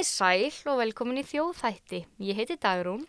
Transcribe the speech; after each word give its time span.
Komið 0.00 0.14
sæl 0.16 0.70
og 0.72 0.78
velkomin 0.80 1.18
í 1.20 1.22
þjóðþætti. 1.28 1.98
Ég 2.24 2.38
heiti 2.38 2.54
Dagrún. 2.56 3.02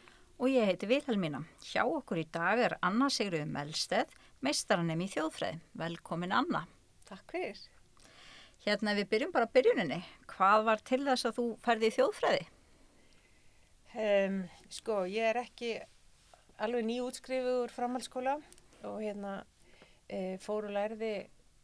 Og 0.43 0.49
ég 0.51 0.65
heiti 0.67 0.89
Vilhelmína. 0.89 1.39
Hjá 1.63 1.85
okkur 1.85 2.19
í 2.19 2.25
dag 2.27 2.59
er 2.59 2.75
Anna 2.83 3.07
Sigruð 3.07 3.45
Melsteð, 3.47 4.11
meistaranemi 4.43 5.07
í 5.07 5.13
þjóðfræði. 5.13 5.61
Velkomin 5.79 6.35
Anna. 6.35 6.65
Takk 7.07 7.31
fyrir. 7.31 7.63
Hérna 8.67 8.97
við 8.99 9.07
byrjum 9.13 9.31
bara 9.31 9.47
byrjuninni. 9.55 10.01
Hvað 10.35 10.67
var 10.67 10.83
til 10.91 10.99
þess 11.07 11.31
að 11.31 11.39
þú 11.39 11.47
ferði 11.63 11.87
í 11.87 11.95
þjóðfræði? 11.95 12.45
Um, 13.95 14.39
sko, 14.81 15.01
ég 15.07 15.31
er 15.31 15.43
ekki 15.45 15.73
alveg 16.59 16.89
nýjútskrifuð 16.91 17.63
úr 17.69 17.75
framhaldsskóla 17.77 18.39
og 18.83 18.97
hérna 18.99 19.37
e, 20.11 20.35
fór 20.43 20.67
og 20.67 20.75
lærði 20.75 21.15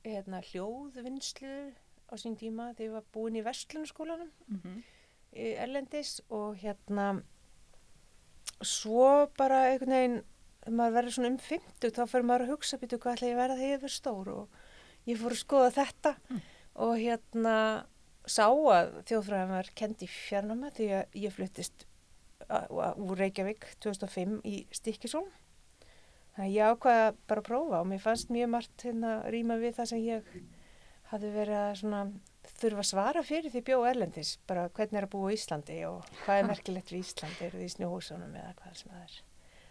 hérna, 0.08 0.40
hljóðvinnslu 0.54 1.58
á 2.08 2.16
sín 2.16 2.40
tíma 2.40 2.72
þegar 2.78 2.94
ég 2.94 3.02
var 3.02 3.12
búin 3.12 3.36
í 3.36 3.44
vestlunarskólanum 3.44 4.32
Mm 4.48 4.62
-hmm. 4.64 4.86
Erlendis 5.38 6.18
og 6.34 6.56
hérna 6.62 7.10
svo 8.66 9.28
bara 9.38 9.64
einhvern 9.72 9.94
veginn 9.94 10.18
maður 10.78 10.96
verður 10.98 11.16
svona 11.16 11.30
um 11.32 11.38
50 11.40 11.94
þá 11.96 12.02
fyrir 12.12 12.26
maður 12.28 12.46
að 12.48 12.54
hugsa 12.56 12.80
býtu 12.82 12.98
hvað 13.00 13.18
ætla 13.18 13.28
ég 13.30 13.36
að 13.38 13.42
vera 13.44 13.58
þegar 13.60 13.70
ég 13.72 13.82
verður 13.82 13.96
stór 13.96 14.32
og 14.34 14.58
ég 15.08 15.20
fór 15.22 15.36
að 15.36 15.44
skoða 15.44 15.74
þetta 15.78 16.16
Mm. 16.28 16.42
og 16.88 16.94
hérna 17.00 17.56
sá 18.28 18.46
að 18.52 18.90
þjóðfræðin 19.08 19.54
var 19.56 19.70
kend 19.80 20.02
í 20.04 20.10
fjarnáma 20.12 20.72
því 20.76 20.88
að 20.98 21.16
ég 21.24 21.36
fluttist 21.38 21.86
úr 22.48 23.18
Reykjavík 23.22 23.66
2005 23.84 24.42
í 24.46 24.58
Stikkisólm 24.76 25.30
þannig 26.36 26.50
að 26.50 26.54
ég 26.58 26.74
ákvaða 26.74 27.08
bara 27.28 27.42
að 27.42 27.48
prófa 27.48 27.80
og 27.82 27.88
mér 27.90 28.04
fannst 28.04 28.30
mjög 28.34 28.52
margt 28.54 28.84
hérna 28.86 29.14
rýma 29.32 29.58
við 29.62 29.78
það 29.80 29.90
sem 29.94 30.04
ég 30.04 30.28
hafði 31.12 31.32
verið 31.38 31.62
að 31.62 31.74
svona 31.82 32.02
þurfa 32.62 32.84
að 32.84 32.90
svara 32.90 33.24
fyrir 33.26 33.54
því 33.54 33.62
bjóð 33.68 33.88
Erlendis 33.92 34.34
bara 34.50 34.68
hvernig 34.70 35.00
er 35.00 35.08
að 35.08 35.14
búa 35.14 35.32
í 35.32 35.38
Íslandi 35.38 35.78
og 35.90 36.12
hvað 36.26 36.42
er 36.42 36.50
merkilegt 36.52 36.92
við 36.94 37.04
Íslandi, 37.04 37.48
eru 37.48 37.62
því 37.62 37.68
í 37.68 37.74
snjóhúsunum 37.76 38.36
eða 38.42 38.54
hvað 38.60 38.78
sem 38.82 38.92
það 38.92 39.06
er. 39.06 39.16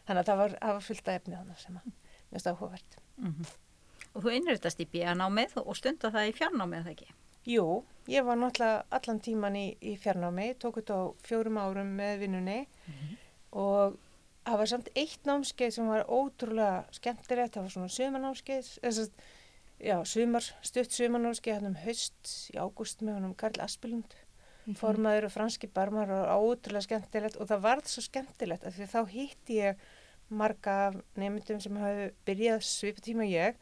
Þannig 0.07 0.21
að 0.23 0.31
það 0.31 0.41
var, 0.43 0.57
það 0.63 0.75
var 0.77 0.87
fullt 0.89 1.09
af 1.09 1.21
efni 1.21 1.37
þannig 1.37 1.63
sem 1.63 1.79
að 1.81 1.93
finnst 2.31 2.51
áhugavert. 2.51 2.99
Og 4.17 4.25
þú 4.25 4.33
innrættast 4.33 4.81
í 4.81 4.89
bíanámið 4.93 5.57
og 5.63 5.77
stunda 5.77 6.11
það 6.15 6.31
í 6.31 6.35
fjarnámið, 6.37 6.87
það 6.87 6.95
ekki? 6.95 7.15
Jú, 7.47 7.67
ég 8.11 8.25
var 8.27 8.39
náttúrulega 8.41 8.85
allan 8.91 9.21
tíman 9.23 9.57
í, 9.57 9.67
í 9.81 9.97
fjarnámi, 10.03 10.49
tók 10.59 10.81
þetta 10.81 10.97
á 10.99 11.05
fjórum 11.23 11.61
árum 11.63 11.93
með 11.99 12.19
vinnunni 12.25 12.59
og 13.53 13.99
það 14.47 14.59
var 14.59 14.71
samt 14.73 14.89
eitt 14.95 15.27
námskeið 15.27 15.75
sem 15.75 15.87
var 15.91 16.07
ótrúlega 16.11 16.85
skemmtilegt, 16.97 17.55
það 17.55 17.63
var 17.63 17.75
svona 17.75 17.91
að, 18.91 19.11
já, 19.81 19.97
sumar, 20.09 20.47
stutt 20.63 20.95
sumarnámskeið 20.95 21.59
hann 21.59 21.71
um 21.73 21.81
haust 21.85 22.33
í 22.53 22.57
ágúst 22.59 23.03
með 23.05 23.19
honum 23.19 23.35
Karl 23.39 23.61
Aspelund, 23.65 24.15
formaður 24.81 25.29
og 25.29 25.35
franski 25.35 25.69
barmar 25.71 26.11
og 26.11 26.49
ótrúlega 26.57 26.87
skemmtilegt 26.89 27.37
og 27.37 27.49
það 27.51 27.63
varð 27.69 27.91
svo 27.93 28.03
skemmtilegt 28.03 28.65
af 28.67 28.75
því 28.75 28.89
þá 28.91 29.01
hitti 29.13 29.61
ég 29.61 29.85
marga 30.29 30.93
nefndum 31.15 31.61
sem 31.63 31.77
hafi 31.79 32.09
byrjað 32.27 32.65
svipa 32.67 33.05
tíma 33.05 33.23
og 33.23 33.31
ég 33.31 33.55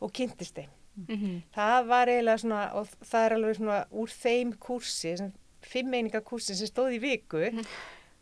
og 0.00 0.12
kynntist 0.12 0.54
þeim. 0.58 0.70
Mhm. 0.98 1.42
það 1.54 1.86
var 1.86 2.10
eiginlega 2.10 2.38
svona 2.42 2.62
og 2.74 2.88
það 3.06 3.24
er 3.24 3.34
alveg 3.36 3.56
svona 3.56 3.76
úr 3.92 4.10
þeim 4.10 4.52
kursi 4.58 5.12
fimm 5.62 5.94
eininga 5.94 6.20
kursi 6.26 6.56
sem 6.58 6.66
stóð 6.66 6.96
í 6.96 7.00
viku 7.02 7.44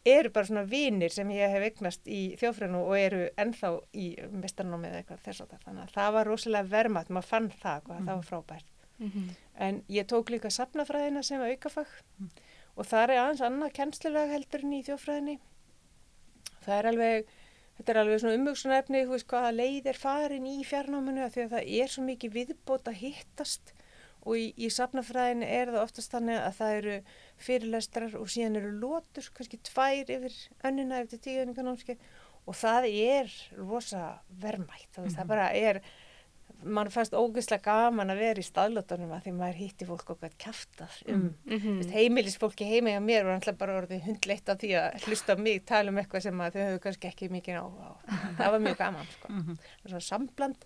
eru 0.06 0.30
bara 0.30 0.46
svona 0.48 0.62
vinir 0.70 1.12
sem 1.14 1.30
ég 1.34 1.50
hef 1.50 1.66
eignast 1.66 2.06
í 2.06 2.20
þjófrænu 2.40 2.80
og 2.86 2.96
eru 2.98 3.22
ennþá 3.42 3.72
í 3.98 4.06
mestarnámið 4.42 4.90
eða 4.92 5.02
eitthvað 5.02 5.24
þess 5.26 5.44
að 5.44 5.52
það 5.52 5.64
þannig 5.66 5.82
að 5.84 5.94
það 5.96 6.12
var 6.16 6.30
rosalega 6.30 6.70
vermaðt, 6.76 7.12
maður 7.16 7.30
fann 7.32 7.48
það 7.62 7.80
hvað 7.86 8.04
það 8.06 8.14
var 8.16 8.28
frábært. 8.30 8.72
Mhm. 8.98 9.24
en 9.60 9.82
ég 9.92 10.06
tók 10.08 10.30
líka 10.32 10.48
safnafræðina 10.48 11.22
sem 11.22 11.40
aukafag 11.40 11.90
og 12.76 12.86
það 12.86 13.02
er 13.02 13.10
aðeins 13.20 13.42
annað 13.44 13.74
kennslulega 13.76 14.32
heldur 14.32 14.64
en 14.64 14.72
í 14.72 14.82
þjófræðinni 14.86 15.34
það 16.64 16.78
er 16.78 16.88
alveg 16.90 17.26
þetta 17.76 17.92
er 17.92 18.00
alveg 18.00 18.22
svona 18.22 18.38
umvöksunarefni 18.38 19.02
þú 19.04 19.12
veist 19.12 19.28
hvaða 19.28 19.52
leið 19.52 19.90
er 19.92 20.00
farin 20.00 20.46
í 20.48 20.64
fjarnáminu 20.64 21.24
af 21.26 21.34
því 21.34 21.44
að 21.44 21.54
það 21.56 21.68
er 21.82 21.92
svo 21.92 22.06
mikið 22.06 22.36
viðbót 22.38 22.88
að 22.88 23.00
hittast 23.02 23.74
og 24.26 24.34
í, 24.40 24.46
í 24.58 24.68
safnafræðinu 24.74 25.46
er 25.46 25.70
það 25.70 25.82
oftast 25.86 26.10
þannig 26.16 26.40
að 26.42 26.56
það 26.58 26.76
eru 26.80 26.94
fyrirlestrar 27.46 28.16
og 28.18 28.30
síðan 28.32 28.58
eru 28.60 28.72
lótur 28.82 29.28
kannski 29.36 29.60
tvær 29.70 30.10
yfir 30.16 30.34
önnina 30.66 30.98
eftir 31.04 31.22
tíuninganámski 31.26 31.94
og 32.46 32.54
það 32.58 32.88
er 32.90 33.30
rosa 33.58 34.02
vermætt 34.42 34.90
þú 34.96 35.06
veist 35.06 35.18
það 35.20 35.30
bara 35.32 35.46
er 35.54 35.80
mann 36.64 36.88
fannst 36.90 37.12
ógeðslega 37.12 37.62
gaman 37.66 38.10
að 38.14 38.20
vera 38.22 38.40
í 38.40 38.46
staðlótunum 38.46 39.10
að 39.12 39.26
því 39.26 39.32
maður 39.36 39.58
hitti 39.60 39.86
fólk 39.88 40.12
okkar 40.14 40.32
kæftað 40.40 40.94
um 41.12 41.24
Mhm. 41.44 41.58
mm. 41.66 41.90
heimilisfólki 41.92 42.64
heima 42.70 42.94
hjá 42.94 43.00
mér 43.04 43.26
og 43.28 43.34
alltaf 43.34 43.58
bara 43.60 43.76
orðið 43.82 44.06
hundleitt 44.06 44.48
af 44.48 44.58
því 44.62 44.70
að 44.80 45.04
hlusta 45.06 45.36
á 45.36 45.42
mig 45.42 45.64
tala 45.68 45.90
um 45.92 45.98
eitthvað 46.00 46.22
sem 46.26 46.38
þau 46.40 46.56
hefur 46.62 46.80
kannski 46.86 47.10
ekki 47.10 47.28
mikið 47.34 47.60
á, 47.60 47.66
á. 47.66 47.90
það 48.38 48.50
var 48.56 48.64
mjög 48.66 48.78
gaman 48.80 49.06
sko. 49.12 49.28
Mhm. 49.36 49.58
svona 49.84 50.00
sambland 50.08 50.64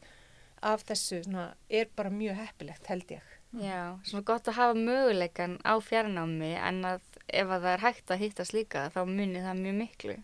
af 0.63 0.85
þessu 0.85 1.23
svona, 1.25 1.55
er 1.71 1.89
bara 1.97 2.11
mjög 2.13 2.37
heppilegt 2.37 2.87
held 2.87 3.09
ég 3.17 3.23
Já, 3.59 3.99
svona 4.07 4.23
gott 4.25 4.47
að 4.47 4.55
hafa 4.61 4.75
möguleikan 4.79 5.57
á 5.67 5.75
fjarnámi 5.83 6.53
en 6.55 6.85
að 6.87 7.01
ef 7.27 7.49
að 7.51 7.63
það 7.65 7.73
er 7.75 7.83
hægt 7.85 8.11
að 8.15 8.21
hittast 8.23 8.55
líka 8.55 8.85
þá 8.95 9.01
munir 9.09 9.43
það 9.43 9.59
mjög 9.65 9.75
miklu. 9.81 10.17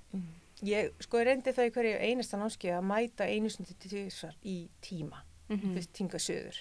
ég 0.62 0.92
sko 1.04 1.19
reyndi 1.26 1.53
það 1.53 1.66
í 1.69 1.72
hverju 1.75 1.97
einasta 2.06 2.38
námskeið 2.38 2.76
að 2.78 2.86
mæta 2.88 3.26
einu 3.28 3.50
sinni 3.50 3.75
til 3.78 3.91
þessar 3.91 4.34
í 4.44 4.69
tíma 4.81 5.22
Mhm. 5.48 5.60
þú 5.62 5.75
veist, 5.75 5.92
tinga 5.92 6.19
söður 6.19 6.56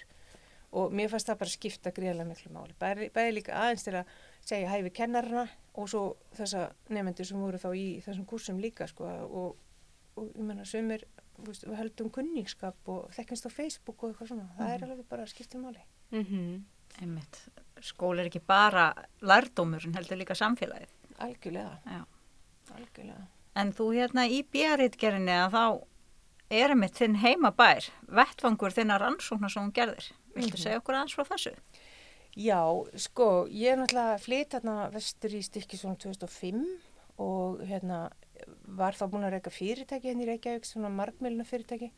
og 0.72 0.92
mér 0.92 1.08
fannst 1.10 1.26
það 1.26 1.38
bara 1.38 1.50
skipta 1.50 1.90
greiðlega 1.90 2.26
miklu 2.28 2.52
máli. 2.52 2.74
Bæði, 2.78 3.10
bæði 3.14 3.32
líka 3.34 3.52
aðeins 3.54 3.84
til 3.84 3.94
að 3.94 4.04
segja 4.44 4.68
hæfi 4.68 4.90
kennarana 4.92 5.48
og 5.74 5.88
svo 5.88 6.16
þessa 6.36 6.72
nefnendur 6.90 7.26
sem 7.26 7.40
voru 7.40 7.58
þá 7.58 7.70
í 7.74 8.02
þessum 8.04 8.26
kursum 8.26 8.58
líka 8.60 8.86
sko, 8.86 9.04
og, 9.06 9.56
og 10.16 10.28
ég 10.36 10.42
menna 10.44 10.62
sömur 10.62 11.02
við 11.38 11.76
höldum 11.78 12.10
kunningskap 12.10 12.76
og 12.88 13.10
þekkjast 13.16 13.46
á 13.46 13.50
Facebook 13.50 14.02
og 14.02 14.10
eitthvað 14.12 14.28
svona, 14.28 14.50
það 14.58 14.74
er 14.74 14.84
alveg 14.84 15.08
bara 15.08 15.26
skiptir 15.26 15.60
máli 15.60 15.80
Mhm. 16.12 16.64
Einmitt. 17.00 17.40
Skóli 17.82 18.20
er 18.24 18.30
ekki 18.30 18.40
bara 18.46 18.94
lærdómur 19.20 19.84
en 19.84 19.94
heldur 19.94 20.16
líka 20.16 20.34
samfélagið. 20.34 20.88
algjörlega, 21.18 22.04
algjörlega 22.74 23.26
En 23.56 23.72
þú 23.72 23.86
hérna 23.94 24.26
í 24.28 24.42
bíaritgerinni 24.52 25.32
að 25.32 25.52
þá 25.52 25.84
er 26.50 26.70
einmitt 26.74 26.94
þinn 26.98 27.16
heimabær, 27.22 27.86
vettfangur 28.06 28.70
þinnar 28.70 29.00
rannsóknar 29.00 29.50
sem 29.50 29.62
hún 29.64 29.72
gerðir. 29.72 30.10
Viltu 30.34 30.56
Mhm. 30.56 30.62
segja 30.62 30.80
okkur 30.80 30.94
aðeins 30.94 31.14
frá 31.16 31.24
þessu? 31.24 31.54
Já, 32.36 32.84
sko, 32.96 33.46
ég 33.48 33.72
er 33.72 33.76
náttúrulega 33.78 34.20
flytt 34.20 34.50
hérna 34.50 34.90
vestur 34.92 35.30
í 35.30 35.42
Stykkisvon 35.42 35.96
2005 35.96 36.66
og 37.18 37.60
hérna 37.60 38.10
var 38.68 38.92
þá 38.92 39.08
búin 39.10 39.24
að 39.24 39.32
reyka 39.32 39.50
fyrirtæki 39.50 40.02
hérna 40.12 40.22
í 40.24 40.26
Reykjavík, 40.26 40.64
svona 40.64 40.90
margmjöluna 40.90 41.46
fyrirtæki 41.46 41.90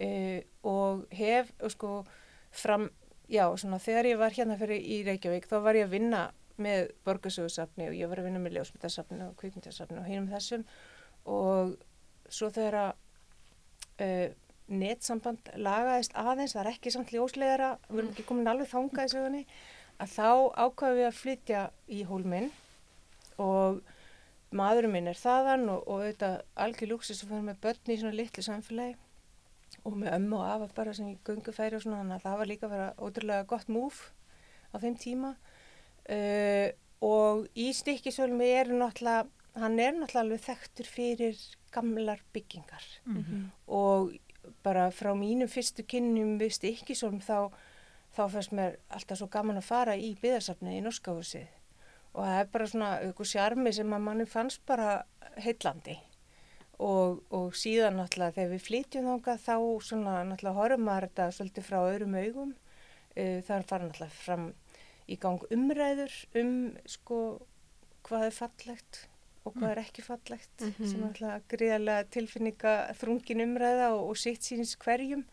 uh, 0.00 0.42
og 0.64 1.06
hef, 1.12 1.52
og 1.60 1.70
sko, 1.70 2.06
fram, 2.50 2.88
já, 3.28 3.44
svona 3.60 3.78
þegar 3.82 4.08
ég 4.08 4.20
var 4.20 4.34
hérna 4.36 4.58
fyrir 4.60 4.82
í 4.82 5.00
Reykjavík 5.06 5.48
þá 5.48 5.56
var 5.64 5.78
ég 5.78 5.88
að 5.88 5.96
vinna 5.96 6.22
með 6.58 6.92
borgarsögursafni 7.06 7.88
og 7.90 7.96
ég 7.96 8.10
var 8.10 8.20
að 8.20 8.28
vinna 8.28 8.42
með 8.42 8.58
ljósmyndasafni 8.58 9.20
og 9.28 9.34
kvikmyndasafni 9.38 10.00
og 10.00 10.08
hinum 10.08 10.30
þessum. 10.32 10.64
Og 11.30 11.76
svo 12.32 12.50
þegar 12.54 12.78
að 12.80 12.90
uh, 14.04 14.28
netsamband 14.68 15.52
lagaðist 15.56 16.16
aðeins, 16.18 16.54
það 16.56 16.64
er 16.64 16.72
ekki 16.72 16.92
samt 16.92 17.12
ljóslegara, 17.14 17.74
við 17.88 18.00
erum 18.02 18.10
ekki 18.12 18.26
komin 18.28 18.50
alveg 18.50 18.72
þangað 18.72 19.06
í 19.06 19.12
sögunni, 19.14 19.44
að 19.98 20.16
þá 20.16 20.30
ákvaðum 20.64 20.98
við 20.98 21.08
að 21.08 21.20
flytja 21.22 21.62
í 21.88 22.02
hólminn 22.08 22.50
og 23.42 23.80
maðurinn 24.58 24.94
minn 24.94 25.10
er 25.10 25.18
þaðan 25.18 25.68
og, 25.72 25.84
og 25.86 26.02
auðvitað 26.02 26.36
algjör 26.64 26.92
lúksis 26.92 27.22
að 27.22 27.32
fara 27.32 27.46
með 27.48 27.60
börn 27.64 27.92
í 27.92 27.98
svona 28.00 28.18
litlu 28.18 28.44
samfélagi 28.44 28.96
og 29.84 29.96
með 30.00 30.14
ömmu 30.16 30.38
og 30.38 30.46
afa 30.48 30.68
bara 30.76 30.94
sem 30.96 31.08
í 31.12 31.16
göngufæri 31.26 31.78
og 31.78 31.84
svona, 31.84 32.02
þannig 32.02 32.18
að 32.18 32.26
það 32.26 32.38
var 32.40 32.50
líka 32.52 32.68
að 32.68 32.74
vera 32.76 32.88
ótrúlega 32.98 33.48
gott 33.48 33.72
múf 33.72 34.02
á 34.72 34.76
þeim 34.82 34.96
tíma. 35.00 35.34
Uh, 36.08 36.68
og 37.04 37.44
í 37.54 37.68
stikkisvölmi 37.76 38.48
er 38.58 38.72
náttúrulega, 38.72 39.28
hann 39.58 39.78
er 39.78 39.94
náttúrulega 39.94 40.24
alveg 40.24 40.46
þekktur 40.46 40.88
fyrir 40.88 41.44
gamlar 41.74 42.22
byggingar. 42.32 42.84
Mhm. 43.04 43.50
og 43.66 44.16
bara 44.64 44.88
frá 44.94 45.12
mínum 45.16 45.50
fyrstu 45.50 45.84
kynnum 45.84 46.38
við 46.40 46.54
stikkisólm 46.56 47.20
þá, 47.20 47.52
þá 48.16 48.22
fannst 48.32 48.54
mér 48.56 48.78
alltaf 48.88 49.20
svo 49.20 49.28
gaman 49.32 49.60
að 49.60 49.68
fara 49.68 49.96
í 49.96 50.14
byðarsafni 50.22 50.78
í 50.78 50.84
Norskahúsið 50.84 51.48
og 52.14 52.24
það 52.24 52.40
er 52.40 52.50
bara 52.54 52.68
svona 52.72 52.90
ykkur 53.10 53.30
sjarmi 53.32 53.72
sem 53.76 53.94
að 53.94 54.04
manni 54.06 54.26
fannst 54.28 54.64
bara 54.66 55.02
heillandi 55.38 55.98
og, 56.78 57.22
og 57.34 57.52
síðan 57.58 57.96
náttúrulega 57.98 58.34
þegar 58.36 58.50
við 58.54 58.64
flytjum 58.68 59.08
þangað 59.10 59.44
þá 59.44 59.56
svona 59.88 60.16
náttúrulega 60.28 60.58
horfum 60.60 60.84
maður 60.86 61.08
þetta 61.08 61.28
svolítið 61.38 61.66
frá 61.68 61.78
öðrum 61.90 62.14
augum. 62.22 62.54
Uh, 63.18 63.38
það 63.42 63.54
er 63.58 63.68
fara 63.72 63.88
náttúrulega 63.88 64.22
fram 64.24 64.48
í 65.08 65.16
gang 65.18 65.40
umræður 65.50 66.14
um 66.38 66.52
sko 66.86 67.18
hvað 68.06 68.26
er 68.28 68.36
fallegt 68.36 69.00
og 69.48 69.54
hvað 69.56 69.70
er 69.72 69.78
ekki 69.82 70.02
fallegt 70.04 70.60
Mhm. 70.60 70.86
sem 70.86 71.00
náttúrulega 71.00 71.42
gríðarlega 71.48 72.08
tilfinninga 72.14 72.72
þrungin 73.00 73.40
umræða 73.46 73.92
og, 73.96 74.10
og 74.10 74.16
sitt 74.20 74.42
síns 74.44 74.76
hverjum. 74.76 75.24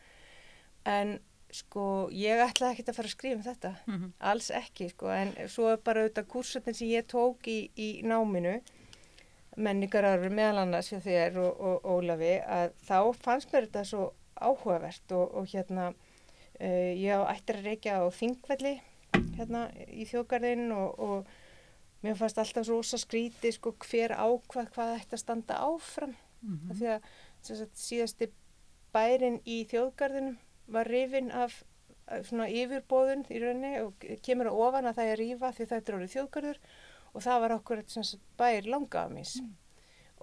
En 0.86 1.20
sko, 1.56 2.10
ég 2.12 2.40
ætlaði 2.44 2.74
ekkert 2.76 2.90
að 2.92 2.96
fara 2.98 3.08
að 3.10 3.14
skrifa 3.16 3.36
um 3.38 3.44
þetta, 3.46 3.72
Mhm. 3.88 4.10
alls 4.20 4.50
ekki, 4.52 4.90
sko, 4.92 5.08
en 5.10 5.34
svo 5.48 5.70
er 5.72 5.78
bara 5.78 6.02
auðvitað 6.04 6.28
kursatinn 6.28 6.76
sem 6.76 6.88
ég 6.88 7.06
tók 7.08 7.48
í, 7.48 7.70
í 7.78 8.02
náminu, 8.04 8.62
menningararfur 9.56 10.34
meðal 10.36 10.64
annars 10.64 10.90
hjá 10.92 11.00
þér 11.04 11.40
og, 11.44 11.62
og 11.70 11.88
Ólafi, 11.96 12.34
að 12.42 12.74
þá 12.88 13.00
fannst 13.24 13.54
mér 13.54 13.68
þetta 13.68 13.84
svo 13.88 14.06
áhugavert 14.36 15.16
og, 15.16 15.36
og 15.40 15.48
hérna, 15.54 15.90
uh, 16.60 16.92
ég 17.00 17.26
ættir 17.32 17.62
að 17.62 17.70
reykja 17.72 18.00
á 18.02 18.06
Þingvelli, 18.12 18.76
hérna, 19.38 19.68
í 19.88 20.08
þjókarðinn 20.10 20.72
og, 20.76 21.00
og 21.00 22.06
mér 22.06 22.18
fannst 22.20 22.40
alltaf 22.42 22.68
svo 22.68 22.82
rosa 22.82 23.00
skríti, 23.02 23.54
sko, 23.56 23.76
hver 23.88 24.16
ákvað 24.18 24.72
hvað 24.76 24.98
ætti 25.00 25.18
að 25.18 25.24
standa 25.24 25.62
áfram, 25.64 26.16
Mhm. 26.46 26.70
af 26.70 26.78
því 26.78 26.90
að 26.94 27.06
sagt, 27.42 27.78
síðasti 27.80 28.28
bærin 28.94 29.40
í 29.50 29.64
þjóðgarðinum 29.66 30.36
var 30.68 30.86
rifin 30.86 31.32
af 31.32 31.64
af 32.06 32.28
svona 32.30 32.46
yfirbóðun 32.54 33.26
í 33.34 33.40
rauninni 33.42 33.80
og 33.82 34.04
kemur 34.26 34.52
á 34.52 34.54
ofan 34.54 34.90
að 34.90 35.00
það 35.00 35.12
er 35.12 35.22
rífa 35.22 35.50
því 35.56 35.66
þetta 35.72 35.90
er 35.92 35.98
orðið 35.98 36.14
þjóðgarður 36.16 36.60
og 37.16 37.24
það 37.24 37.42
var 37.46 37.54
okkur 37.56 37.82
sagt, 37.88 38.22
bær 38.38 38.68
langamis 38.68 39.38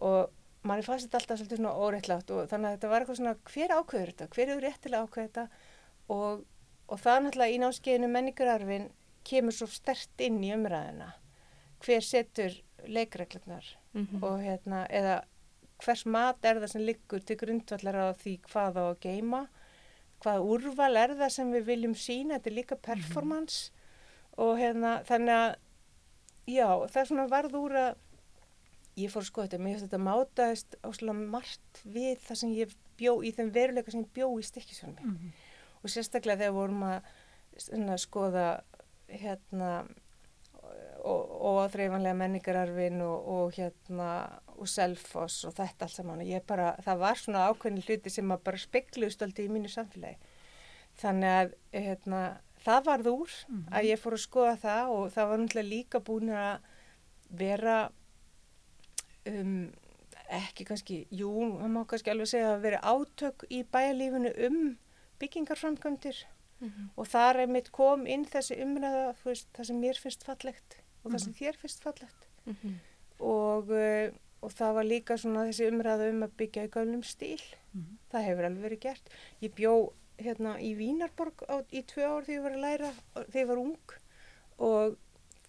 og 0.03 0.31
manni 0.63 0.85
fannst 0.87 1.09
þetta 1.09 1.19
alltaf 1.23 1.39
svolítið 1.41 1.59
svona 1.63 1.75
óreittlátt 1.83 2.31
og 2.31 2.49
þannig 2.51 2.69
að 2.69 2.75
þetta 2.77 2.91
var 2.93 3.01
eitthvað 3.05 3.19
svona 3.21 3.35
hver 3.51 3.75
ákveður 3.79 4.11
þetta, 4.13 4.29
hver 4.37 4.49
er 4.53 4.61
réttilega 4.63 5.07
ákveð 5.07 5.25
þetta? 5.29 5.45
Og, 6.13 6.45
og 6.93 7.01
það 7.03 7.23
náttúrulega 7.25 7.55
í 7.57 7.61
námskeiðinu 7.63 8.11
menningararfin 8.13 8.87
kemur 9.25 9.55
svo 9.57 9.67
stert 9.71 10.23
inn 10.23 10.39
í 10.45 10.53
umræðina 10.55 11.13
hver 11.83 12.05
setur 12.07 12.59
leikreglunar 12.87 13.65
Mhm. 13.93 14.23
og 14.25 14.39
hérna, 14.41 14.87
eða 14.89 15.17
hvers 15.85 16.07
mat 16.07 16.39
er 16.49 16.57
það 16.63 16.71
sem 16.73 16.83
liggur 16.87 17.21
til 17.27 17.37
grundvallar 17.37 17.97
á 18.01 18.07
því 18.17 18.39
hvað 18.47 18.79
á 18.81 18.85
að 18.89 19.01
geima, 19.05 19.41
hvað 20.23 20.47
úrval 20.49 20.97
er 20.97 21.13
það 21.19 21.29
sem 21.35 21.51
við 21.53 21.65
viljum 21.67 21.95
sína, 21.95 22.39
þetta 22.39 22.51
er 22.51 22.57
líka 22.57 22.77
performance. 22.81 23.71
Og 24.39 24.57
hérna, 24.57 25.03
þannig 25.05 25.35
að, 25.37 25.57
já, 26.47 26.69
það 26.89 27.01
er 27.03 27.07
svona 27.11 27.27
varð 27.31 27.55
úr 27.59 27.77
að, 27.79 27.97
ég 28.97 29.11
fór 29.13 29.23
að 29.23 29.31
skoða 29.31 29.47
þetta, 29.49 29.63
mér 29.65 29.77
finnst 29.79 29.87
þetta 29.89 30.03
mátaðist 30.09 30.77
áslega 30.85 31.15
margt 31.37 31.83
við 31.85 32.19
það 32.27 32.41
sem 32.43 32.53
ég 32.59 32.75
bjó 32.99 33.15
í 33.25 33.33
þeim 33.33 33.51
veruleika 33.55 33.91
sem 33.95 34.03
ég 34.05 34.13
bjó 34.15 34.29
í 34.39 34.45
stikkisvörmi 34.47 35.01
Mhm. 35.07 35.33
og 35.83 35.91
sérstaklega 35.91 36.39
þegar 36.45 36.53
vorum 36.59 36.83
að 36.83 37.03
svona, 37.59 37.97
skoða 37.99 38.47
hérna 39.09 39.71
og 41.03 41.57
áþreifanlega 41.65 42.15
menningararfin 42.15 43.01
og, 43.03 43.25
og 43.29 43.57
hérna 43.57 44.09
og 44.55 44.69
selfoss 44.71 45.41
og 45.49 45.55
þetta 45.57 45.89
allt 45.89 45.97
saman. 45.97 46.21
Og 46.23 46.29
ég 46.31 46.45
bara, 46.47 46.77
það 46.85 47.01
var 47.03 47.19
svona 47.19 47.47
ákveðni 47.51 47.83
hluti 47.83 48.13
sem 48.15 48.31
að 48.31 48.45
bara 48.47 48.61
spekluðust 48.63 49.25
aldrei 49.27 49.49
í 49.49 49.51
mínu 49.51 49.71
samfélagi. 49.73 50.17
Þannig 51.03 51.33
að 51.41 51.55
hérna, 51.75 52.21
það 52.65 52.85
varð 52.87 53.07
úr 53.13 53.31
að 53.73 53.85
ég 53.91 53.99
fór 54.03 54.13
að 54.17 54.25
skoða 54.27 54.57
það 54.63 54.91
og 54.97 55.11
það 55.15 55.29
var 55.29 55.39
náttúrulega 55.43 55.69
líka 55.75 56.01
búin 56.01 56.31
að 56.31 56.61
vera 57.31 57.77
um, 59.27 59.71
ekki 60.33 60.65
kannski, 60.69 60.99
jú, 61.13 61.31
það 61.61 61.73
má 61.75 61.83
kannski 61.91 62.13
alveg 62.13 62.31
segja 62.31 62.53
að 62.55 62.63
vera 62.67 62.81
átök 62.89 63.45
í 63.53 63.63
bæjarlífinu 63.73 64.33
um 64.49 64.61
byggingarframkvæmdir 65.21 66.23
Mhm. 66.63 66.91
og 66.97 67.07
þar 67.11 67.37
er 67.43 67.47
mitt 67.51 67.73
kom 67.73 68.07
inn 68.07 68.25
þessi 68.25 68.55
umræða, 68.63 69.15
veist, 69.25 69.49
það 69.53 69.67
sem 69.67 69.81
mér 69.83 69.99
finnst 69.99 70.23
fallegt 70.23 70.77
og 71.05 71.11
það 71.13 71.21
sem 71.25 71.33
þér 71.35 71.57
finnst 71.59 71.83
fallegt 71.83 72.27
Mhm. 72.47 72.75
og, 73.19 73.71
uh, 73.71 74.11
og 74.43 74.51
það 74.53 74.75
var 74.75 74.85
líka 74.85 75.17
svona 75.19 75.47
þessi 75.51 75.67
umræða 75.73 76.11
um 76.11 76.23
að 76.23 76.37
byggja 76.39 76.65
í 76.65 76.71
gálnum 76.71 77.03
stíl 77.03 77.43
Mhm. 77.75 77.99
það 78.13 78.25
hefur 78.29 78.45
alveg 78.45 78.63
verið 78.71 78.81
gert 78.81 79.09
ég 79.43 79.55
bjó 79.55 79.93
hérna 80.27 80.57
í 80.61 80.75
Vínarborg 80.79 81.43
á, 81.49 81.57
í 81.73 81.83
tvö 81.83 82.05
ár 82.07 82.25
þegar 82.27 82.37
ég 82.37 82.43
var 82.43 82.53
að 82.57 82.65
læra 82.67 82.93
þegar 83.15 83.41
ég 83.43 83.49
var 83.49 83.59
ung 83.63 83.97
og 84.59 84.97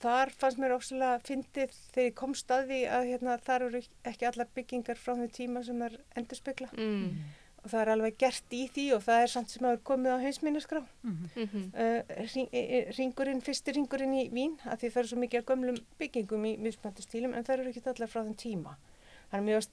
þar 0.03 0.31
fannst 0.35 0.59
mér 0.59 0.73
óslulega 0.75 1.19
fyndið 1.23 1.71
þegar 1.93 2.09
ég 2.09 2.15
kom 2.19 2.33
staði 2.35 2.81
að 2.91 3.05
hérna, 3.11 3.37
þar 3.39 3.67
eru 3.69 3.81
ekki 4.09 4.27
allar 4.27 4.49
byggingar 4.55 4.99
frá 4.99 5.13
þeim 5.15 5.29
tíma 5.31 5.63
sem 5.63 5.81
er 5.85 5.95
endurspegla 6.19 6.69
Mm. 6.73 7.21
og 7.63 7.69
það 7.71 7.81
er 7.81 7.91
alveg 7.93 8.17
gert 8.19 8.51
í 8.51 8.63
því 8.75 8.85
og 8.97 9.03
það 9.05 9.21
er 9.23 9.27
samt 9.31 9.49
sem 9.53 9.63
að 9.67 9.77
er 9.77 9.83
komið 9.87 10.11
á 10.11 10.23
heimsminneskrá 10.25 10.81
Mhm. 11.03 11.29
Mhm. 11.35 11.63
uh, 11.73 12.01
ring, 12.35 12.49
eh, 12.51 12.91
ringurinn, 12.97 13.41
fyrsti 13.41 13.71
ringurinn 13.77 14.13
í 14.19 14.29
Vín 14.31 14.57
að 14.65 14.79
því 14.81 14.89
það 14.91 14.97
eru 15.03 15.07
svo 15.07 15.19
mikið 15.23 15.45
gömlum 15.45 15.77
byggingum 15.99 16.43
í 16.45 16.57
mismöndu 16.59 17.01
stílum 17.05 17.33
en 17.37 17.43
það 17.43 17.59
eru 17.59 17.69
ekki 17.71 17.87
allar 17.87 18.07
frá 18.11 18.23
þeim 18.25 18.35
tíma 18.35 18.75
það 19.31 19.39
er 19.39 19.47
mjög 19.47 19.67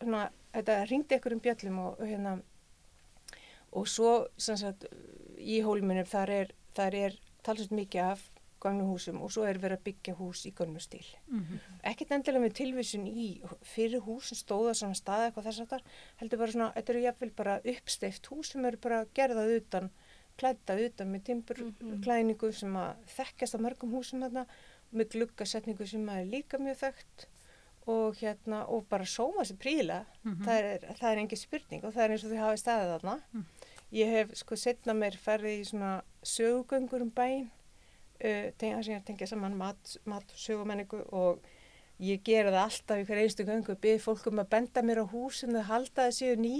svona, 0.00 0.30
þetta 0.54 0.88
ringdi 0.90 1.14
ykkur 1.18 1.32
um 1.32 1.40
bjöllum 1.40 1.78
og 1.78 1.98
hérna 2.00 2.40
og 3.76 3.86
svo 3.90 4.12
sagt 4.40 4.86
í 5.38 5.60
hólminum 5.66 6.08
þar 6.08 6.30
er, 6.40 6.54
þar 6.76 6.94
er 7.04 7.18
talsvægt 7.46 7.76
mikið 7.76 8.02
af 8.12 8.24
gömlum 8.64 8.88
húsum 8.88 9.18
og 9.22 9.30
svo 9.30 9.44
er 9.46 9.58
verið 9.60 9.76
að 9.76 9.84
byggja 9.86 10.14
hús 10.18 10.40
í 10.48 10.52
gömlum 10.56 10.80
stíl 10.82 11.04
Mhm. 11.28 11.58
ekkert 11.84 12.10
endilega 12.16 12.42
með 12.46 12.54
tilvísun 12.56 13.04
í 13.06 13.26
fyrir 13.62 14.00
hús 14.06 14.30
sem 14.32 14.38
stóða 14.40 14.72
svona 14.74 14.96
stað 14.96 15.26
eitthvað 15.28 15.46
þess 15.50 15.60
að 15.60 15.68
þar 15.74 15.82
heldur 16.22 16.38
bara 16.40 16.52
svona, 16.52 16.72
þetta 16.74 16.90
eru 16.94 17.02
jafnvel 17.04 17.30
bara 17.36 17.60
uppsteift 17.74 18.26
hús 18.32 18.50
sem 18.52 18.64
eru 18.64 18.76
bara 18.80 19.04
gerðað 19.14 19.56
utan 19.60 19.90
klædda 20.40 20.74
utan 20.86 21.12
með 21.12 21.22
timburklæningu 21.28 22.52
sem 22.52 22.74
að 22.76 22.96
þekkjast 23.16 23.56
á 23.56 23.58
mörgum 23.64 23.92
húsum 23.96 24.20
þarna 24.24 24.46
með 24.96 25.08
gluggasetningu 25.14 25.86
sem 25.88 26.04
að 26.08 26.20
er 26.24 26.30
líka 26.32 26.58
mjög 26.58 26.78
þekkt 26.82 27.26
og 27.86 28.16
hérna 28.18 28.64
og 28.68 28.88
bara 28.90 29.04
sóma 29.04 29.44
sér 29.46 29.58
príla 29.62 30.00
Mhm. 30.24 30.44
það, 30.44 30.58
er, 30.58 30.80
er 31.12 31.18
engin 31.22 31.38
spurning 31.38 31.84
og 31.84 31.92
það 31.94 32.04
er 32.04 32.10
eins 32.16 32.24
og 32.24 32.30
þau 32.32 32.38
hafi 32.44 32.62
staðið 32.64 32.92
þarna 32.96 33.20
Mm. 33.34 33.44
Ég 33.92 34.08
hef 34.10 34.32
sko 34.34 34.56
setna 34.56 34.94
mér 34.94 35.16
ferðið 35.20 35.60
í 35.60 35.64
svona 35.68 35.92
sögugöngur 36.22 37.02
um 37.02 37.10
bæinn 37.14 37.46
uh, 38.24 38.48
tengja, 38.58 38.82
sem 38.82 38.94
ég 38.96 39.04
tengja 39.06 39.26
saman 39.30 39.54
mat, 39.56 39.96
mat 40.04 40.32
sögumenningu 40.36 41.04
og 41.12 41.40
ég 42.02 42.20
gera 42.24 42.50
það 42.50 42.64
alltaf 42.64 42.98
í 42.98 43.06
hver 43.08 43.22
einstu 43.22 43.44
göngu 43.48 43.76
byrð 43.80 44.02
fólk 44.04 44.26
um 44.28 44.42
að 44.42 44.50
benda 44.56 44.82
mér 44.82 45.00
á 45.00 45.06
hús 45.12 45.38
sem 45.40 45.50
þau 45.54 45.62
halda 45.70 46.08
þessi 46.10 46.34
ný 46.36 46.56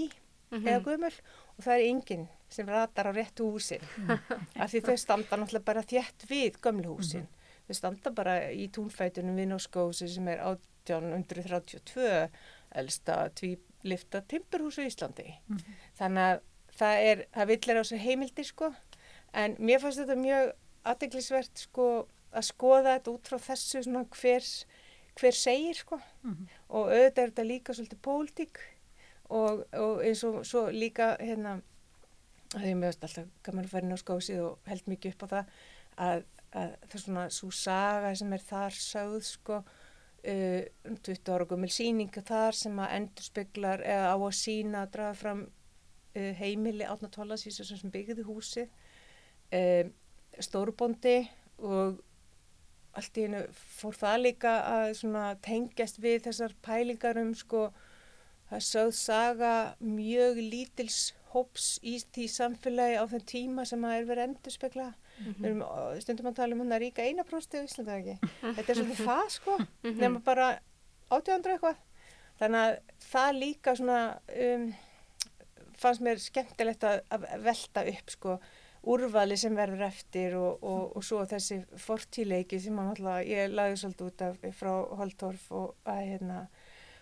Mhm. 0.47 0.63
eða 0.63 0.79
gömul. 0.85 1.11
Og 1.57 1.63
það 1.65 1.73
er 1.75 1.81
enginn 1.89 2.27
sem 2.47 2.67
ratar 2.71 3.09
á 3.09 3.11
réttu 3.11 3.43
húsin 3.51 3.81
af 4.55 4.71
því 4.71 4.79
þau 4.85 4.95
standa 4.97 5.35
náttúrulega 5.41 5.65
bara 5.67 5.81
þétt 5.83 6.23
við 6.29 6.55
gömlu 6.63 6.93
húsin. 6.95 7.25
Þau 7.67 7.75
standa 7.75 8.11
bara 8.15 8.35
í 8.55 8.69
túnfætunum 8.71 9.35
við 9.35 9.49
Norskósi 9.51 10.07
sem 10.07 10.27
er 10.31 10.39
1832 10.87 12.29
elsta 12.79 13.17
tvílifta 13.35 14.21
timburhús 14.27 14.77
í 14.79 14.87
Íslandi. 14.87 15.27
Þannig 15.99 16.23
að 16.31 16.39
það 16.79 17.03
er, 17.11 17.25
það 17.35 17.49
villir 17.53 17.79
á 17.81 17.83
sig 17.89 17.99
heimildir 18.05 18.47
sko, 18.47 18.71
en 19.33 19.55
mér 19.59 19.81
fannst 19.83 19.99
þetta 20.03 20.15
mjög 20.21 20.51
aðdeglisvert 20.87 21.63
sko 21.67 21.87
að 22.37 22.45
skoða 22.47 22.97
þetta 22.97 23.13
út 23.15 23.29
frá 23.31 23.37
þessu 23.49 23.81
svona 23.83 24.03
hver, 24.21 24.45
hver 25.17 25.35
segir 25.35 25.79
sko 25.79 25.99
Mhm. 26.23 26.47
og 26.69 26.91
auðvitað 26.91 27.23
er 27.23 27.31
þetta 27.31 27.47
líka 27.47 27.73
svolítið 27.73 28.01
pólitík 28.05 28.59
og, 29.29 29.63
og 29.73 30.03
eins 30.05 30.23
og 30.23 30.43
svo 30.45 30.67
líka 30.71 31.17
hérna 31.19 31.57
að 32.55 32.61
því 32.63 32.73
mér 32.79 32.87
veist 32.91 33.03
alltaf 33.03 33.27
gaman 33.43 33.65
að 33.65 33.71
fara 33.73 33.83
inn 33.87 33.95
á 33.97 34.03
skósið 34.03 34.39
og 34.45 34.57
held 34.71 34.85
mikið 34.87 35.13
upp 35.15 35.23
á 35.23 35.27
það 35.33 35.45
að, 35.97 36.23
að 36.53 36.69
það 36.87 36.95
er 36.95 37.03
svona 37.03 37.25
svo 37.35 37.49
saga 37.51 38.13
sem 38.15 38.33
er 38.37 38.45
þar 38.47 38.71
sögð 38.77 39.23
sko 39.27 39.57
uh, 39.57 40.61
um 40.87 40.95
20 41.03 41.33
ára 41.35 41.45
gummil 41.49 41.71
síninga 41.73 42.23
þar 42.27 42.55
sem 42.55 42.79
að 42.79 42.93
endur 43.01 43.23
speklar 43.27 43.83
eða 43.83 44.13
á 44.13 44.17
að 44.17 44.37
sína 44.39 44.85
að 44.85 44.91
draga 44.95 45.13
fram 45.19 45.41
uh, 45.43 45.56
heimili 46.39 46.87
átna 46.87 47.09
tólasísu 47.13 47.65
sem 47.67 47.93
byggði 47.93 48.25
húsið 48.27 48.69
um, 49.55 49.91
stórubóndi 50.43 51.19
og 51.57 52.01
allt 52.97 53.19
í 53.19 53.27
hennu 53.27 53.43
fór 53.53 53.97
það 53.97 54.23
líka 54.23 54.53
að 54.73 55.03
tengjast 55.45 56.01
við 56.01 56.23
þessar 56.27 56.55
pælingar 56.65 57.19
um 57.21 57.33
sko 57.37 57.67
það 58.49 58.65
sögð 58.71 58.95
saga 58.97 59.53
mjög 59.83 60.39
lítils 60.41 61.01
hóps 61.33 61.75
í 61.83 61.97
því 61.99 62.27
samfélagi 62.31 62.97
á 62.97 63.05
þeim 63.11 63.25
tíma 63.29 63.65
sem 63.67 63.83
að 63.85 63.97
er 63.99 64.07
verið 64.09 64.29
endur 64.29 64.55
spekla 64.55 64.87
við 65.17 65.49
erum 65.49 65.63
uh, 65.65 65.93
stundum 66.01 66.29
að 66.29 66.39
tala 66.39 66.55
um 66.55 66.63
hann 66.63 66.75
að 66.77 66.83
ríka 66.85 67.05
eina 67.05 67.25
prósti 67.27 67.61
á 67.61 67.65
Íslandi 67.65 67.93
eða 67.93 67.99
ekki? 67.99 68.31
Þetta 68.57 68.71
er 68.71 68.79
svolítið 68.79 69.09
það 69.09 69.29
sko. 69.33 69.55
Nema 69.87 70.21
bara 70.25 70.49
átjóðandra 71.09 71.55
eitthvað. 71.55 71.79
Þannig 72.37 72.63
að 72.63 72.75
það 73.07 73.39
líka 73.41 73.73
svona 73.79 74.01
um, 74.45 74.67
fannst 75.81 76.01
mér 76.05 76.21
skemmtilegt 76.21 76.83
að, 76.87 77.01
að 77.13 77.27
velta 77.45 77.83
upp 77.91 78.13
sko 78.13 78.37
úrvali 78.87 79.35
sem 79.37 79.55
verður 79.57 79.81
eftir 79.89 80.35
og, 80.39 80.63
og, 80.63 80.95
og 80.95 81.03
svo 81.03 81.23
þessi 81.27 81.57
fortíleiki 81.81 82.59
sem 82.63 82.77
alltaf, 82.79 83.23
ég 83.27 83.51
lagði 83.51 83.79
svolítið 83.81 84.07
út 84.11 84.23
af 84.27 84.45
frá 84.55 84.71
Holtorf 85.01 85.49
og 85.51 85.75
að 85.89 86.03
hérna 86.11 86.37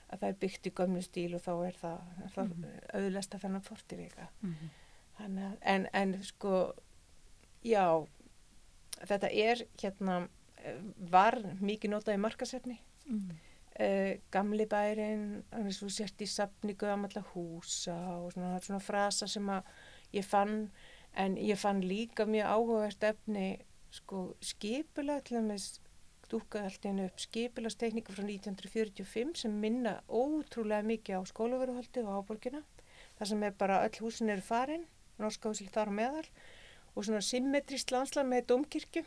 að 0.10 0.22
það 0.22 0.28
er 0.30 0.40
byggt 0.42 0.68
í 0.70 0.74
gömlu 0.80 1.04
stíl 1.04 1.36
og 1.38 1.44
þá 1.44 1.52
er 1.68 1.78
það, 1.82 2.10
er 2.26 2.34
það 2.36 2.52
auðlesta 3.00 3.42
þennan 3.44 3.66
fortíleika 3.66 4.28
Mhm. 4.42 4.74
Þannig 5.16 5.44
að, 5.48 5.54
en, 5.72 5.86
en 5.96 6.10
sko, 6.28 6.74
já, 7.64 7.86
þetta 9.08 9.30
er 9.32 9.62
hérna, 9.80 10.18
eh, 10.60 10.82
var 11.12 11.38
mikið 11.64 11.94
notað 11.94 12.18
í 12.18 12.20
markasefni. 12.20 12.76
Mhm. 13.08 13.38
Uh, 13.76 14.16
gamli 14.32 14.64
bærin, 14.72 15.44
þannig 15.52 15.76
svo 15.76 15.90
sért 15.92 16.22
í 16.24 16.28
safni 16.32 16.78
göðamalla 16.80 17.26
húsa 17.34 17.96
og 18.22 18.30
svona, 18.32 18.54
svona 18.64 18.80
frasa 18.80 19.28
sem 19.28 19.50
að 19.52 19.66
ég 20.16 20.24
fann, 20.24 20.70
En 21.16 21.38
ég 21.40 21.56
fann 21.56 21.80
líka 21.80 22.26
mjög 22.28 22.50
áhugavert 22.52 23.04
efni 23.08 23.46
sko 23.96 24.36
skipulega 24.44 25.24
til 25.24 25.38
dæmis 25.38 25.68
dúkaði 26.28 26.68
allt 26.68 26.84
í 26.86 26.90
hennu 26.90 27.06
upp 27.08 27.22
skipulagstekníka 27.24 28.12
frá 28.12 28.26
1945 28.26 29.40
sem 29.46 29.54
minna 29.62 29.94
ótrúlega 30.10 30.84
mikið 30.84 31.22
á 31.22 31.30
skólaveruhaldi 31.32 32.04
og 32.04 32.18
áborgina. 32.20 32.64
Það 33.16 33.30
sem 33.32 33.46
er 33.48 33.56
bara 33.56 33.80
öll 33.86 34.02
húsin 34.04 34.34
eru 34.34 34.44
farin, 34.44 34.84
norska 35.22 35.48
húsin 35.54 35.72
þar 35.72 35.94
á 35.96 35.98
meðal 36.02 36.28
og 36.96 37.08
svona 37.08 37.24
symmetrist 37.24 37.96
landslag 37.96 38.28
með 38.28 38.50
domkirkju 38.52 39.06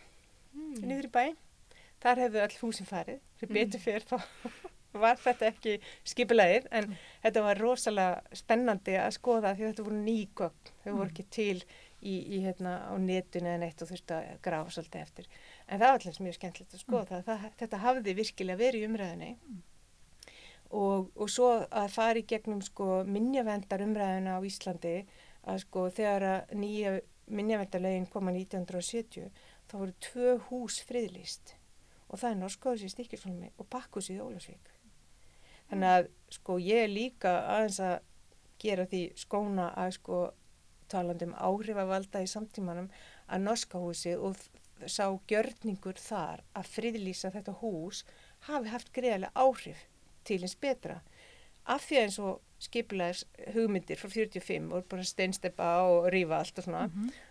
Mm. 0.49 0.81
niður 0.89 1.07
í 1.07 1.13
bæ. 1.13 1.25
Þar 2.01 2.21
hefðu 2.23 2.41
öll 2.41 2.57
húsin 2.63 2.89
farið, 2.89 3.21
fyrir 3.41 3.55
betur 3.57 3.83
fyrir 3.83 4.07
þá 4.09 4.19
var 5.03 5.19
þetta 5.21 5.51
ekki 5.53 5.77
skipulegið 6.09 6.69
en 6.75 6.89
þetta 7.23 7.45
var 7.45 7.61
rosalega 7.63 8.39
spennandi 8.41 8.97
að 8.99 9.13
skoða 9.19 9.55
því 9.57 9.69
þetta 9.69 9.87
voru 9.87 10.01
nýgögn, 10.03 10.73
þau 10.85 10.93
voru 10.93 11.09
ekki 11.11 11.27
til 11.35 11.59
í, 12.01 12.15
í 12.15 12.41
hérna 12.45 12.75
á 12.89 12.95
netinu 13.03 13.53
eða 13.53 13.63
neitt 13.65 13.83
og 13.85 13.91
þurfti 13.91 14.17
að 14.17 14.29
grafa 14.45 14.75
svolítið 14.75 15.05
eftir. 15.05 15.29
En 15.67 15.81
það 15.81 15.87
var 15.87 15.99
allins 15.99 16.23
mjög 16.25 16.39
skemmtilegt 16.39 16.77
að 16.77 16.85
skoða 16.85 17.09
það, 17.11 17.25
það, 17.29 17.49
þetta 17.63 17.83
hafði 17.85 18.17
virkilega 18.23 18.63
verið 18.63 18.85
í 18.85 18.89
umræðinni 18.89 19.31
og, 20.71 21.11
og 21.17 21.31
svo 21.33 21.53
að 21.69 21.93
fara 21.95 22.23
í 22.23 22.27
gegnum 22.29 22.65
sko 22.65 23.03
minjavendar 23.09 23.85
umræðina 23.85 24.39
á 24.39 24.41
Íslandi 24.45 24.97
að 25.49 25.63
sko 25.65 25.87
þegar 25.95 26.29
að 26.33 26.59
nýja 26.61 26.99
minjavendarlegin 27.29 28.09
koma 28.09 28.33
1970 28.33 29.29
þá 29.69 29.75
voru 29.77 29.95
tvö 30.05 30.35
hús 30.49 30.79
friðlýst 30.89 31.58
og 32.09 32.21
það 32.21 32.31
er 32.31 32.41
Norskóðs 32.43 32.85
í 32.87 32.91
Stikkirsólmi 32.93 33.53
og 33.57 33.69
Bakkus 33.71 34.11
í 34.13 34.19
Ólasvík. 34.23 34.73
Þannig 35.69 35.95
að 35.95 36.11
sko 36.33 36.59
ég 36.63 36.87
er 36.87 36.93
líka 36.93 37.35
aðeins 37.55 37.81
að 37.85 37.97
gera 38.59 38.87
því 38.89 39.03
skóna 39.21 39.69
að 39.79 39.93
sko 39.99 40.21
talandi 40.89 41.29
um 41.29 41.37
áhrifavalda 41.37 42.23
í 42.25 42.31
samtímanum 42.31 42.89
að 43.29 43.45
Norska 43.45 43.81
húsi 43.83 44.15
og 44.17 44.39
sá 44.87 45.05
gjörningur 45.29 45.99
þar 46.01 46.43
að 46.57 46.71
friðlýsa 46.75 47.33
þetta 47.35 47.57
hús 47.61 48.05
hafi 48.49 48.73
haft 48.73 48.93
greiðlega 48.95 49.35
áhrif 49.35 49.85
til 50.25 50.41
eins 50.43 50.57
betra. 50.61 51.01
Af 51.69 51.85
því 51.85 51.99
að 51.99 52.07
eins 52.07 52.19
og 52.25 52.63
skipulegs 52.63 53.25
hugmyndir 53.55 54.01
frá 54.01 54.11
45 54.11 54.71
og 54.75 54.87
bara 54.91 55.05
steinsteppa 55.07 55.67
og 55.87 56.09
rífa 56.15 56.41
allt 56.41 56.59
og 56.59 56.67
svona, 56.67 56.87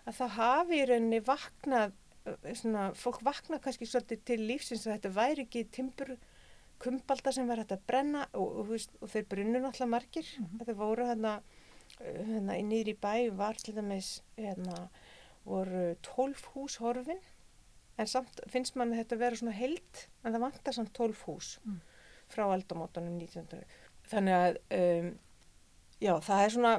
að 0.06 0.20
það 0.20 0.36
hafi 0.38 0.78
í 0.78 0.86
rauninni 0.92 1.22
vaknað, 1.26 1.96
svona, 2.58 2.90
fólk 2.98 3.22
vaknað 3.26 3.62
kannski 3.66 3.88
svolítið 3.90 4.24
til 4.28 4.40
lífsins 4.48 4.88
að 4.88 4.98
þetta 4.98 5.14
væri 5.16 5.46
ekki 5.48 5.64
timbur 5.74 6.16
kumbalda 6.82 7.34
sem 7.34 7.48
var 7.50 7.62
hægt 7.62 7.74
að 7.74 7.86
brenna 7.90 8.26
og, 8.38 8.60
og, 8.62 8.68
veist, 8.72 8.94
og 9.02 9.10
þeir 9.14 9.30
brunnu 9.32 9.62
náttúrulega 9.64 9.94
margir, 9.94 10.28
mm 10.40 10.66
þeir 10.68 10.78
voru 10.78 11.08
hérna, 11.10 11.34
eh, 12.00 12.22
hérna 12.28 12.58
í 12.60 12.96
bæ 13.02 13.14
var 13.38 13.58
til 13.62 13.76
dæmis 13.78 14.22
hérna, 14.38 14.88
voru 15.46 15.96
12 16.04 16.46
hús 16.54 16.78
horfin 16.84 17.22
en 17.98 18.08
samt 18.08 18.42
finnst 18.52 18.76
mann 18.78 18.94
þetta 18.94 19.18
vera 19.18 19.36
svona 19.40 19.56
held 19.58 20.04
en 20.24 20.34
það 20.34 20.44
vantar 20.44 20.76
samt 20.76 20.94
12 20.94 21.24
hús 21.26 21.58
Mm. 21.66 21.80
frá 22.30 22.44
aldamótanum 22.46 23.18
1900 23.18 23.64
þannig 24.12 24.34
að 24.34 24.58
um, 24.78 25.20
já 26.02 26.14
það 26.22 26.44
er 26.44 26.50
svona 26.50 26.74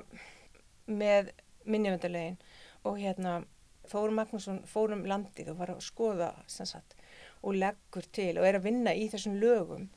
með 0.87 1.31
minnjavöndarlegin 1.64 2.38
og 2.85 2.99
hérna 2.99 3.45
Þórum 3.88 4.18
Magnússon 4.21 4.62
fórum 4.66 5.04
landið 5.09 5.52
og 5.52 5.59
var 5.62 5.73
að 5.75 5.85
skoða 5.87 6.33
sagt 6.47 6.95
og 7.42 7.54
leggur 7.54 8.07
til 8.12 8.38
og 8.38 8.47
er 8.47 8.59
að 8.59 8.66
vinna 8.66 8.95
í 8.95 9.09
þessum 9.12 9.38
lögum 9.40 9.88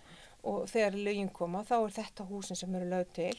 og 0.43 0.69
þegar 0.69 0.97
lögin 0.97 1.29
koma 1.33 1.63
þá 1.63 1.75
er 1.85 1.95
þetta 1.97 2.27
húsin 2.29 2.55
sem 2.57 2.75
eru 2.75 2.89
lög 2.89 3.11
til 3.13 3.35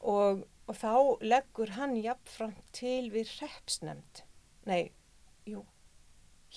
og, 0.00 0.44
og 0.68 0.76
þá 0.76 0.92
leggur 1.24 1.70
hann 1.78 1.96
jafnframt 1.96 2.60
til 2.76 3.10
við 3.12 3.30
repsnemnd, 3.40 4.24
nei, 4.68 4.90
jú, 5.48 5.64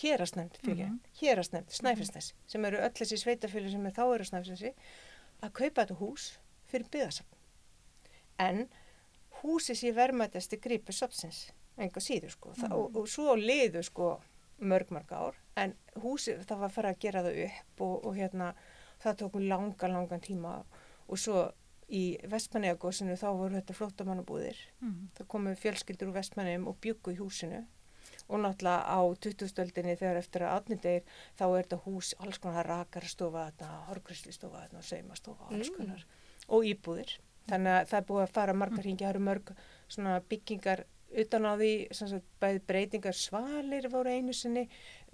hérastnemnd 0.01 0.58
fyrir, 0.63 0.88
mm 0.88 0.91
Mhm. 0.91 1.00
-hmm. 1.00 1.22
hérastnemnd, 1.22 1.70
Snæfellsnes, 1.72 2.34
sem 2.48 2.65
eru 2.65 2.77
öll 2.77 2.94
þessi 2.94 3.17
sveitafjölu 3.17 3.72
sem 3.72 3.86
er 3.86 3.91
þá 3.91 4.13
eru 4.15 4.24
Snæfellsnesi, 4.25 4.74
að 5.41 5.51
kaupa 5.53 5.82
þetta 5.86 6.00
hús 6.00 6.39
fyrir 6.67 6.89
byggðasafn. 6.91 7.36
En 8.39 8.67
húsi 9.41 9.74
sé 9.75 9.91
verðmættasti 9.96 10.58
gripur 10.62 10.94
safnsins, 10.94 11.51
enga 11.77 12.00
síður 12.01 12.31
sko, 12.34 12.53
mm. 12.57 12.72
og, 12.74 12.96
og 12.98 13.07
svo 13.07 13.36
liðu 13.36 13.84
sko 13.84 14.19
mörg 14.60 14.89
mörg 14.89 15.12
ár, 15.13 15.36
en 15.55 15.75
húsi, 16.01 16.34
það 16.48 16.57
var 16.63 16.69
að 16.72 16.74
fara 16.74 16.89
að 16.96 17.00
gera 17.00 17.22
það 17.24 17.39
upp 17.46 17.81
og, 17.86 18.05
og 18.10 18.15
hérna, 18.17 18.53
það 19.03 19.17
tók 19.22 19.36
langan, 19.46 19.93
langan 19.93 20.22
tíma 20.25 20.63
og 21.07 21.17
svo 21.22 21.51
í 21.93 22.17
Vestmanneagósinu 22.27 23.15
þá 23.15 23.27
voru 23.38 23.55
þetta 23.55 23.74
flóttamannabúðir 23.77 24.57
Mhm. 24.81 25.10
það 25.15 25.27
komu 25.27 25.53
fjölskyldur 25.55 26.10
úr 26.10 26.17
vestmannum 26.17 26.67
og 26.67 26.79
byggu 26.81 27.13
í 27.13 27.19
húsinu 27.22 27.62
og 28.27 28.39
náttúrulega 28.43 28.84
á 28.91 29.00
2000-öldinni 29.24 29.96
þegar 30.00 30.17
eftir 30.19 30.41
að 30.43 30.55
átnindegir 30.57 31.03
þá 31.38 31.43
er 31.46 31.63
þetta 31.63 31.79
hús 31.86 32.13
alls 32.19 32.38
konar 32.43 32.65
rakarastofa, 32.67 33.51
horgrislistofa 33.88 34.65
og 34.74 34.84
saumastofa 34.84 35.46
og 35.48 35.53
alls 35.53 35.69
Mm. 35.69 35.77
konar 35.77 36.05
og 36.50 36.63
íbúðir. 36.63 37.17
Þannig 37.48 37.72
að 37.72 37.88
það 37.88 37.98
er 37.98 38.05
búið 38.10 38.24
að 38.25 38.34
fara 38.34 38.53
margar 38.53 38.84
hringi, 38.84 39.03
það 39.05 39.10
eru 39.10 39.19
mörg 39.19 39.55
svona 39.88 40.19
byggingar 40.29 40.84
utan 41.17 41.47
á 41.50 41.53
því, 41.57 41.71
sagt, 41.97 42.25
bæði 42.41 42.63
breytingar 42.69 43.17
svalir 43.17 43.89
voru 43.91 44.13
einu 44.13 44.36
sinni, 44.36 44.67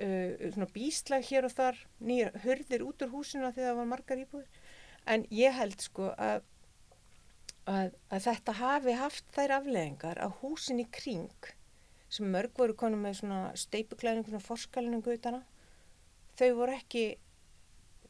uh, 0.03 0.65
bíslag 0.73 1.25
hér 1.29 1.47
og 1.47 1.53
þar, 1.55 1.79
nýjar 2.03 2.39
hurðir 2.43 2.85
út 2.87 3.05
úr 3.05 3.13
húsinu 3.13 3.47
af 3.47 3.55
því 3.55 3.67
það 3.67 3.79
var 3.81 3.91
margar 3.93 4.23
íbúðir. 4.23 4.63
En 5.07 5.25
ég 5.31 5.55
held 5.55 5.79
sko 5.83 6.11
að 6.15 6.43
að, 7.69 7.93
að 8.11 8.25
þetta 8.27 8.55
hafi 8.59 8.95
haft 8.99 9.27
þær 9.35 9.57
afleðingar 9.59 10.19
að 10.21 10.39
húsin 10.41 10.81
í 10.83 10.87
kring 10.91 11.51
sem 12.13 12.29
mörg 12.29 12.53
voru 12.59 12.75
konum 12.77 13.05
með 13.07 13.21
svona 13.21 13.39
steipuklæningu, 13.57 14.29
svona 14.29 14.45
forskalningu 14.45 15.15
utana, 15.15 15.41
þau 16.37 16.49
voru 16.59 16.75
ekki 16.75 17.05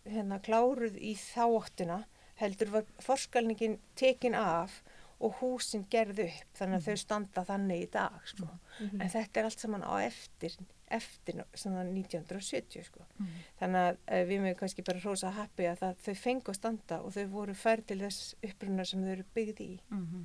hérna 0.03 0.41
kláruð 0.43 0.97
í 0.99 1.13
þáttina 1.15 2.01
heldur 2.41 2.73
var 2.73 2.89
forskalningin 3.03 3.77
tekin 3.99 4.35
af 4.35 4.81
og 5.19 5.35
húsin 5.41 5.85
gerð 5.89 6.19
upp 6.25 6.57
þannig 6.57 6.79
að 6.79 6.87
þau 6.87 6.97
standa 7.03 7.43
þannig 7.47 7.83
í 7.85 7.89
dag 7.93 8.21
sko. 8.27 8.47
en 8.81 9.09
þetta 9.09 9.39
er 9.39 9.45
allt 9.49 9.59
saman 9.59 9.83
á 9.85 9.93
eftir 10.03 10.55
eftir 10.93 11.39
svona 11.57 11.83
1970 11.89 12.83
sko. 12.85 13.05
þannig 13.59 13.81
að 13.87 13.97
uh, 14.11 14.23
við 14.29 14.41
mögum 14.43 14.59
kannski 14.59 14.83
bara 14.85 14.99
rosa 15.05 15.31
happi 15.33 15.65
að 15.69 15.79
það, 15.81 15.95
þau 16.05 16.15
fengu 16.23 16.51
að 16.53 16.59
standa 16.59 17.01
og 17.01 17.13
þau 17.15 17.25
voru 17.33 17.53
færð 17.57 17.85
til 17.91 17.99
þess 18.03 18.35
upprunnar 18.43 18.85
sem 18.89 19.01
þau 19.03 19.11
eru 19.15 19.25
byggð 19.35 19.61
í 19.65 19.71
Mhm. 19.89 20.23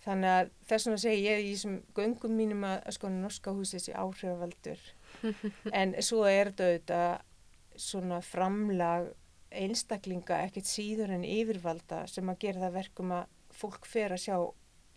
þannig 0.00 0.30
að 0.32 0.50
þess 0.70 0.86
vegna 0.86 0.98
segi 1.02 1.24
ég 1.26 1.40
í 1.44 1.50
þessum 1.54 1.74
göngum 1.94 2.32
mínum 2.36 2.62
að, 2.64 2.90
sko 2.96 3.08
norska 3.12 3.52
húsi 3.52 3.76
þessi 3.76 3.92
áhrifavaldur 3.92 4.80
en 5.82 5.94
svo 6.00 6.24
er 6.24 6.50
þetta 6.54 6.70
auðvitað 6.70 7.20
svona 7.76 8.20
framlag 8.24 9.10
einstaklinga 9.50 10.38
ekkert 10.46 10.68
síður 10.70 11.10
en 11.14 11.24
yfirvalda 11.26 12.04
sem 12.10 12.28
að 12.30 12.38
gera 12.44 12.60
það 12.66 12.72
verkum 12.78 13.12
að 13.16 13.28
fólk 13.60 13.86
fer 13.86 14.10
að 14.16 14.22
sjá 14.24 14.36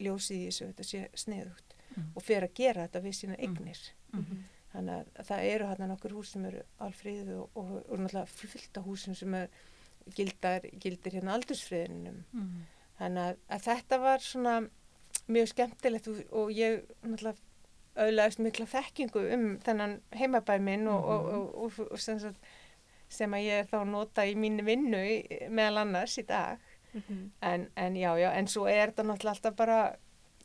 ljósið 0.03 0.39
í 0.39 0.47
þessu 0.49 0.71
þetta 0.71 0.89
sé 0.93 1.03
sniðugt 1.25 1.69
Mm. 1.93 2.07
og 2.17 2.23
fer 2.25 2.41
að 2.41 2.53
gera 2.57 2.87
þetta 2.87 3.01
við 3.03 3.13
sína 3.13 3.35
Mm. 3.37 3.43
eignir 3.45 3.79
Mhm. 4.13 4.37
þannig 4.73 5.05
að 5.19 5.25
það 5.27 5.43
eru 5.53 5.65
hann 5.69 5.89
nokkur 5.91 6.11
hús 6.15 6.31
sem 6.31 6.45
eru 6.49 6.63
alfriðu 6.81 7.35
og, 7.43 7.49
og, 7.55 7.73
og 7.91 7.99
náttúrulega 7.99 8.27
fullt 8.27 8.77
af 8.79 8.83
húsum 8.87 9.15
sem 9.15 9.33
er 9.37 9.47
gildar, 10.15 10.61
gildir 10.81 11.13
hérna 11.13 11.35
aldursfriðinum 11.37 12.23
Mhm. 12.33 12.63
þannig 12.99 13.27
að, 13.29 13.37
að 13.49 13.61
þetta 13.67 13.99
var 14.01 14.17
svona 14.25 14.55
mjög 15.29 15.47
skemmtilegt 15.53 16.07
og, 16.07 16.23
og 16.33 16.49
ég 16.49 16.81
náttúrulega 17.05 17.37
auðlaðist 17.95 18.39
mikla 18.41 18.65
þekkingu 18.65 19.33
um 19.35 19.59
þennan 19.59 19.99
heimabæ 20.17 20.57
minn 20.59 20.87
og, 20.87 21.05
og, 21.05 21.25
og, 21.33 21.55
og, 21.79 21.91
og 21.91 21.99
sem, 21.99 22.17
sem 23.07 23.31
að 23.37 23.45
ég 23.45 23.59
er 23.61 23.65
þá 23.69 23.85
nota 23.85 24.25
í 24.25 24.33
mínu 24.33 24.65
vinnu 24.65 25.03
meðal 25.53 25.77
annars 25.85 26.17
í 26.17 26.25
dag 26.25 26.57
Mhm. 26.93 27.31
en, 27.41 27.67
en 27.75 27.95
já, 27.95 28.11
já, 28.19 28.31
en 28.37 28.47
svo 28.47 28.65
er 28.69 28.91
þetta 28.91 29.03
náttúrulega 29.03 29.35
alltaf 29.35 29.55
bara 29.55 29.95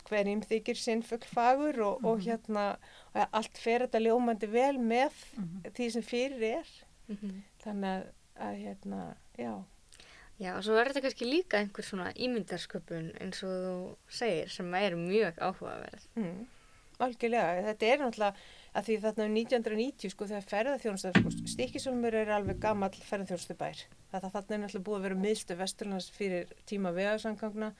hverjum 0.08 0.40
þykir 0.40 0.76
sinn 0.80 1.02
fuglfagur 1.02 1.80
og, 1.84 2.04
og 2.04 2.20
hérna 2.24 2.76
og 3.14 3.26
allt 3.32 3.58
fer 3.58 3.80
þetta 3.86 4.00
ljómandi 4.00 4.48
vel 4.50 4.78
með 4.78 5.12
Mhm. 5.36 5.72
því 5.74 5.90
sem 5.92 6.02
fyrir 6.02 6.42
er 6.42 6.66
Mhm. 7.08 7.42
þannig 7.64 7.88
að, 7.90 8.06
að 8.40 8.54
hérna, 8.64 9.16
já 9.38 9.64
Já, 10.38 10.52
og 10.56 10.62
svo 10.62 10.76
er 10.78 10.86
þetta 10.86 11.00
kannski 11.02 11.26
líka 11.26 11.58
einhver 11.58 11.82
svona 11.82 12.12
ímyndarsköpun 12.14 13.08
eins 13.20 13.42
og 13.42 13.50
þú 13.50 13.96
segir 14.08 14.48
sem 14.48 14.72
er 14.74 14.92
mjög 14.94 15.34
áhugaverð. 15.42 16.04
Mm, 16.14 16.46
algjörlega, 17.00 17.64
þetta 17.66 17.82
er 17.88 17.98
náttúrulega 17.98 18.34
að 18.78 18.86
því 18.86 18.96
þarna 19.02 19.26
um 19.26 19.36
1990 19.40 20.12
sko 20.12 20.28
þegar 20.30 20.46
ferðarþjónusta, 20.52 21.12
sko, 21.16 21.32
Stikisólmur 21.54 22.16
er 22.20 22.30
alveg 22.36 22.60
gammal 22.62 22.92
ferðarþjónustu 22.94 23.56
bær. 23.58 23.80
Þetta 24.12 24.30
þarna 24.34 24.56
er 24.56 24.62
náttúrulega 24.62 24.86
búið 24.86 24.98
að 24.98 25.06
vera 25.08 25.22
miðstu 25.24 25.56
vesturlands 25.58 26.08
fyrir 26.14 26.52
tíma 26.68 26.92
vegarsangangna 26.96 27.72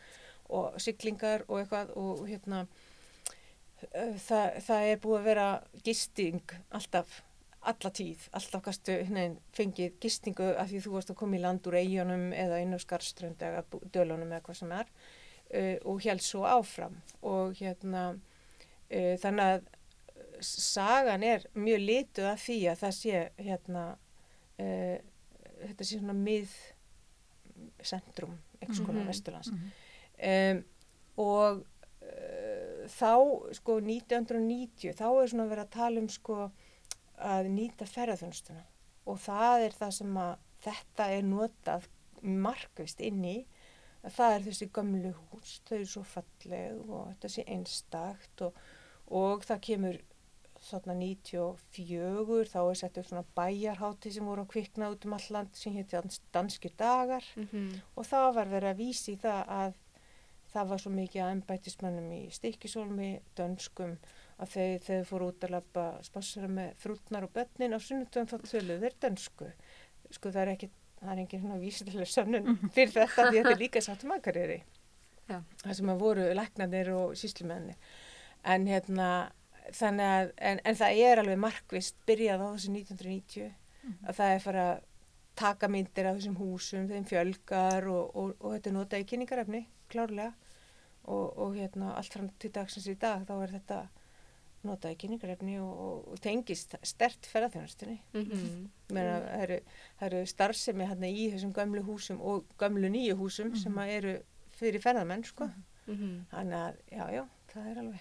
og 0.59 0.79
siglingar 0.83 1.45
og 1.47 1.63
eitthvað 1.63 1.95
og 2.01 2.25
hérna 2.27 2.65
uh, 2.65 4.15
það, 4.27 4.59
það 4.67 4.91
er 4.91 5.01
búið 5.05 5.19
að 5.21 5.31
vera 5.31 5.49
gisting 5.87 6.59
alltaf 6.75 7.23
alla 7.69 7.91
tíð, 7.93 8.29
alltaf 8.39 8.63
gastu 8.65 8.95
nein, 9.13 9.35
fengið 9.57 9.99
gistingu 10.01 10.53
af 10.55 10.71
því 10.71 10.83
þú 10.85 10.93
varst 10.95 11.11
að 11.13 11.19
koma 11.21 11.37
í 11.37 11.43
land 11.43 11.67
úr 11.69 11.77
eigunum 11.81 12.29
eða 12.33 12.61
inn 12.63 12.77
á 12.77 12.79
skarströnd 12.81 13.43
eða 13.45 13.65
dölunum 13.93 14.31
eða 14.31 14.45
hvað 14.47 14.61
sem 14.63 14.75
er 14.79 14.87
uh, 14.89 15.77
og 15.91 16.07
held 16.07 16.25
svo 16.25 16.47
áfram 16.49 16.97
og 17.27 17.59
hérna 17.59 18.05
uh, 18.15 19.15
þannig 19.21 19.45
að 19.45 19.75
sagan 20.45 21.23
er 21.27 21.45
mjög 21.55 21.81
lituð 21.85 22.25
af 22.33 22.43
því 22.47 22.59
að 22.73 22.81
það 22.83 22.95
sé 22.99 23.23
hérna 23.39 23.85
uh, 24.59 24.99
þetta 25.69 25.85
sé 25.85 25.99
svona 25.99 26.15
mið 26.15 26.53
centrum, 27.83 28.37
einhvers 28.61 28.81
konar 28.87 29.03
Mhm. 29.03 29.09
vesturlands 29.11 29.51
Mhm. 29.53 29.71
um, 30.31 30.65
og 31.19 31.65
uh, 32.03 32.87
þá 32.89 33.13
sko 33.55 33.81
1990 33.81 34.93
þá 34.95 35.07
er 35.23 35.27
svona 35.33 35.49
verið 35.51 35.65
að 35.67 35.71
tala 35.71 36.01
um 36.01 36.09
sko 36.09 36.51
að 37.19 37.49
nýta 37.51 37.87
ferðarþjónustuna 37.87 38.63
og 39.07 39.19
það 39.19 39.65
er 39.67 39.71
það 39.73 39.91
sem 39.93 40.17
að 40.17 40.37
þetta 40.63 41.07
er 41.17 41.23
notað 41.23 41.89
markvist 42.23 43.01
inn 43.01 43.25
í 43.25 43.37
að 44.05 44.13
það 44.15 44.35
er 44.37 44.41
þessi 44.47 44.69
gömlu 44.71 45.13
hús, 45.31 45.61
þau 45.67 45.75
eru 45.77 45.87
svo 45.87 46.03
falleg 46.03 46.91
og 46.91 47.09
þetta 47.13 47.29
sé 47.29 47.45
einstakt 47.47 48.43
og, 48.47 48.55
og 49.11 49.43
það 49.47 49.61
kemur 49.61 49.99
þarna 50.65 50.95
94 50.99 52.49
þá 52.53 52.59
er 52.61 52.79
sett 52.81 52.99
upp 53.01 53.09
svona 53.09 53.25
bæjarhátti 53.37 54.13
sem 54.15 54.27
voru 54.27 54.45
að 54.45 54.53
kvikna 54.55 54.91
út 54.93 55.05
um 55.07 55.17
all 55.17 55.29
land 55.35 55.59
sem 55.59 55.75
hétti 55.77 56.01
danskir 56.35 56.75
dagar. 56.77 57.25
Mhm. 57.37 57.83
og 57.97 58.07
þá 58.07 58.19
var 58.35 58.47
verið 58.47 58.73
að 58.73 58.81
vísi 58.83 59.15
í 59.15 59.21
það 59.21 59.43
að 59.59 59.75
það 60.53 60.69
var 60.69 60.79
svo 60.79 60.91
mikið 60.91 61.23
að 61.23 61.33
embættismannum 61.37 62.13
í 62.13 62.23
stikkisólmi, 62.33 63.11
dönskum 63.37 63.99
að 64.41 64.49
þau, 64.55 64.79
þau 64.87 65.05
fóru 65.05 65.29
út 65.29 65.45
að 65.45 65.51
lappa 65.51 65.85
spassara 66.03 66.49
með 66.49 66.75
frútnar 66.81 67.27
og 67.27 67.33
börnin. 67.35 67.75
Á 67.77 67.79
sunnudum 67.79 68.27
þá 68.27 68.37
töluðu 68.47 68.81
þeir 68.81 68.97
dönsku. 69.03 69.51
Sko 70.11 70.31
það 70.31 70.43
er 70.43 70.53
ekki, 70.55 70.71
það 71.03 71.13
er 71.13 71.23
engin 71.23 71.43
svona 71.43 71.61
vísilega 71.61 72.07
sönnun 72.09 72.59
fyrir 72.75 72.95
þetta 72.95 73.29
því 73.29 73.39
þetta 73.39 73.55
er 73.55 73.63
líka 73.63 73.83
satt 73.85 74.05
makarýri 74.09 74.63
Já. 75.29 75.43
það 75.63 75.75
sem 75.79 75.93
að 75.93 76.03
voru 76.03 76.29
læknarnir 76.39 76.91
og 76.97 77.17
síslumennir 77.19 77.77
en 78.49 78.67
hérna 78.71 79.09
þannig 79.75 80.13
að, 80.19 80.33
en, 80.51 80.61
en 80.65 80.75
það 80.79 81.01
er 81.05 81.23
alveg 81.23 81.39
markvist 81.39 81.97
byrjað 82.09 82.45
á 82.45 82.49
þessu 82.55 82.73
1990 82.73 83.53
að 84.09 84.15
það 84.19 84.35
er 84.35 84.41
fara 84.45 84.65
að 84.73 84.83
taka 85.39 85.69
myndir 85.71 86.07
af 86.11 86.17
þessum 86.19 86.37
húsum, 86.37 86.89
þeim 86.91 87.05
fjölgar 87.07 87.87
og, 87.89 88.17
og, 88.17 88.33
og 88.41 88.55
þetta 88.57 88.73
notað 88.75 89.05
í 89.05 89.07
kynningarefni 89.13 89.61
klárlega 89.89 90.33
og, 91.09 91.39
og 91.39 91.55
hérna 91.57 91.95
allt 91.97 92.13
fram 92.13 92.29
til 92.43 92.51
dagsins 92.53 92.89
í 92.91 92.97
dag 92.99 93.23
þá 93.29 93.33
er 93.45 93.53
þetta 93.55 93.79
notað 94.67 94.93
í 94.97 94.99
kynningarefni 95.05 95.55
og, 95.63 96.09
tengist 96.25 96.75
stert 96.83 97.29
ferðarþjónustinni 97.31 98.01
Mhm. 98.13 98.67
Meina, 98.91 99.15
það, 99.21 99.41
eru, 99.45 99.59
eru 100.09 100.25
starfsemi 100.27 100.89
hérna 100.91 101.07
í 101.13 101.29
þessum 101.33 101.53
gömlu 101.55 101.85
húsum 101.87 102.21
og 102.21 102.45
gömlu 102.59 102.91
nýju 102.91 103.15
húsum 103.21 103.55
sem 103.57 103.79
að 103.79 103.95
eru 103.99 104.15
fyrir 104.59 104.83
ferðarmenn 104.83 105.25
sko. 105.25 105.47
Mhm. 105.87 106.27
þannig 106.35 106.59
að 106.59 106.81
já, 106.93 107.05
já, 107.15 107.25
það 107.55 107.71
er 107.71 107.79
alveg 107.85 108.01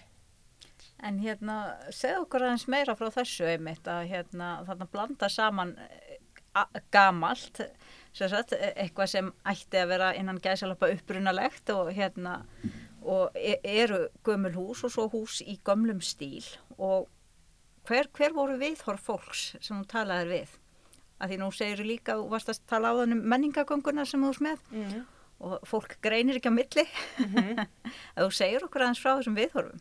En 1.06 1.20
hérna, 1.22 1.58
segð 1.94 2.24
okkur 2.24 2.44
aðeins 2.46 2.66
meira 2.70 2.96
frá 2.98 3.10
þessu 3.14 3.46
einmitt 3.46 3.86
að 3.86 4.08
hérna, 4.10 4.48
þarna 4.66 4.88
blanda 4.90 5.28
saman 5.30 5.76
eh, 5.78 6.78
gamalt, 6.90 7.60
sem 8.16 8.30
sagt, 8.32 8.54
e- 8.56 8.72
eitthvað 8.82 9.12
sem 9.12 9.28
ætti 9.46 9.78
að 9.78 9.92
vera 9.92 10.08
innan 10.18 10.40
gæsalappa 10.42 10.90
upprunalegt 10.96 11.70
og 11.70 11.92
hérna, 11.94 12.40
og 13.06 13.36
e- 13.38 13.60
eru 13.62 14.08
gömul 14.26 14.56
hús 14.56 14.82
og 14.88 14.94
svo 14.94 15.06
hús 15.12 15.38
í 15.46 15.60
gömlum 15.64 16.02
stíl 16.02 16.46
og 16.78 17.06
hver, 17.86 18.10
hver 18.12 18.34
voru 18.34 18.58
viðhorf 18.58 19.06
fólks 19.06 19.44
sem 19.60 19.76
hún 19.76 19.86
talaði 19.88 20.32
við? 20.32 20.56
Að 21.18 21.30
því 21.30 21.38
nú 21.38 21.52
segir 21.54 21.86
líka, 21.86 22.18
þú 22.18 22.26
varst 22.30 22.50
að 22.50 22.60
tala 22.70 22.90
á 22.90 22.98
þann 22.98 23.16
um 23.16 23.22
menningagönguna 23.30 24.04
sem 24.06 24.22
þú 24.22 24.34
ert 24.34 24.44
með 24.48 24.66
mm 24.74 25.06
og 25.38 25.60
fólk 25.70 25.98
greinir 26.02 26.38
ekki 26.38 26.50
á 26.50 26.54
milli, 26.54 26.84
-hmm. 27.18 27.66
að 28.16 28.24
þú 28.24 28.30
segir 28.34 28.64
okkur 28.64 28.82
aðeins 28.82 29.02
frá 29.02 29.12
þessum 29.18 29.36
viðhorfum. 29.38 29.80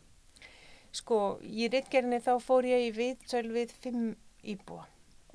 Sko, 0.97 1.37
í 1.43 1.67
rittgerðinni 1.69 2.21
þá 2.25 2.33
fór 2.41 2.67
ég 2.69 2.87
í 2.87 2.93
viðsöl 2.95 3.47
við 3.53 3.73
fimm 3.83 4.11
íbúa 4.47 4.87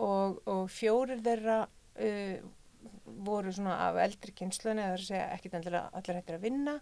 og, 0.02 0.40
og 0.48 0.62
fjórir 0.72 1.20
þeirra 1.22 1.62
uh, 1.68 2.36
voru 3.22 3.52
svona 3.52 3.78
af 3.88 3.98
eldri 4.02 4.34
kynnslunni, 4.36 4.82
það 4.82 4.94
er 4.94 5.00
að 5.02 5.08
segja 5.08 5.26
ekkit 5.36 5.58
endilega 5.58 5.90
allir 5.98 6.18
hættir 6.18 6.38
að 6.38 6.46
vinna. 6.46 6.76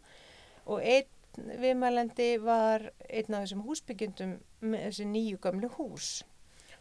Og 0.71 0.85
einn 0.85 1.57
viðmælandi 1.61 2.29
var 2.43 2.87
einn 3.09 3.37
af 3.37 3.45
þessum 3.45 3.65
húsbyggjendum 3.67 4.37
með 4.65 4.87
þessi 4.89 5.09
nýju 5.11 5.41
gamlu 5.43 5.71
hús. 5.77 6.11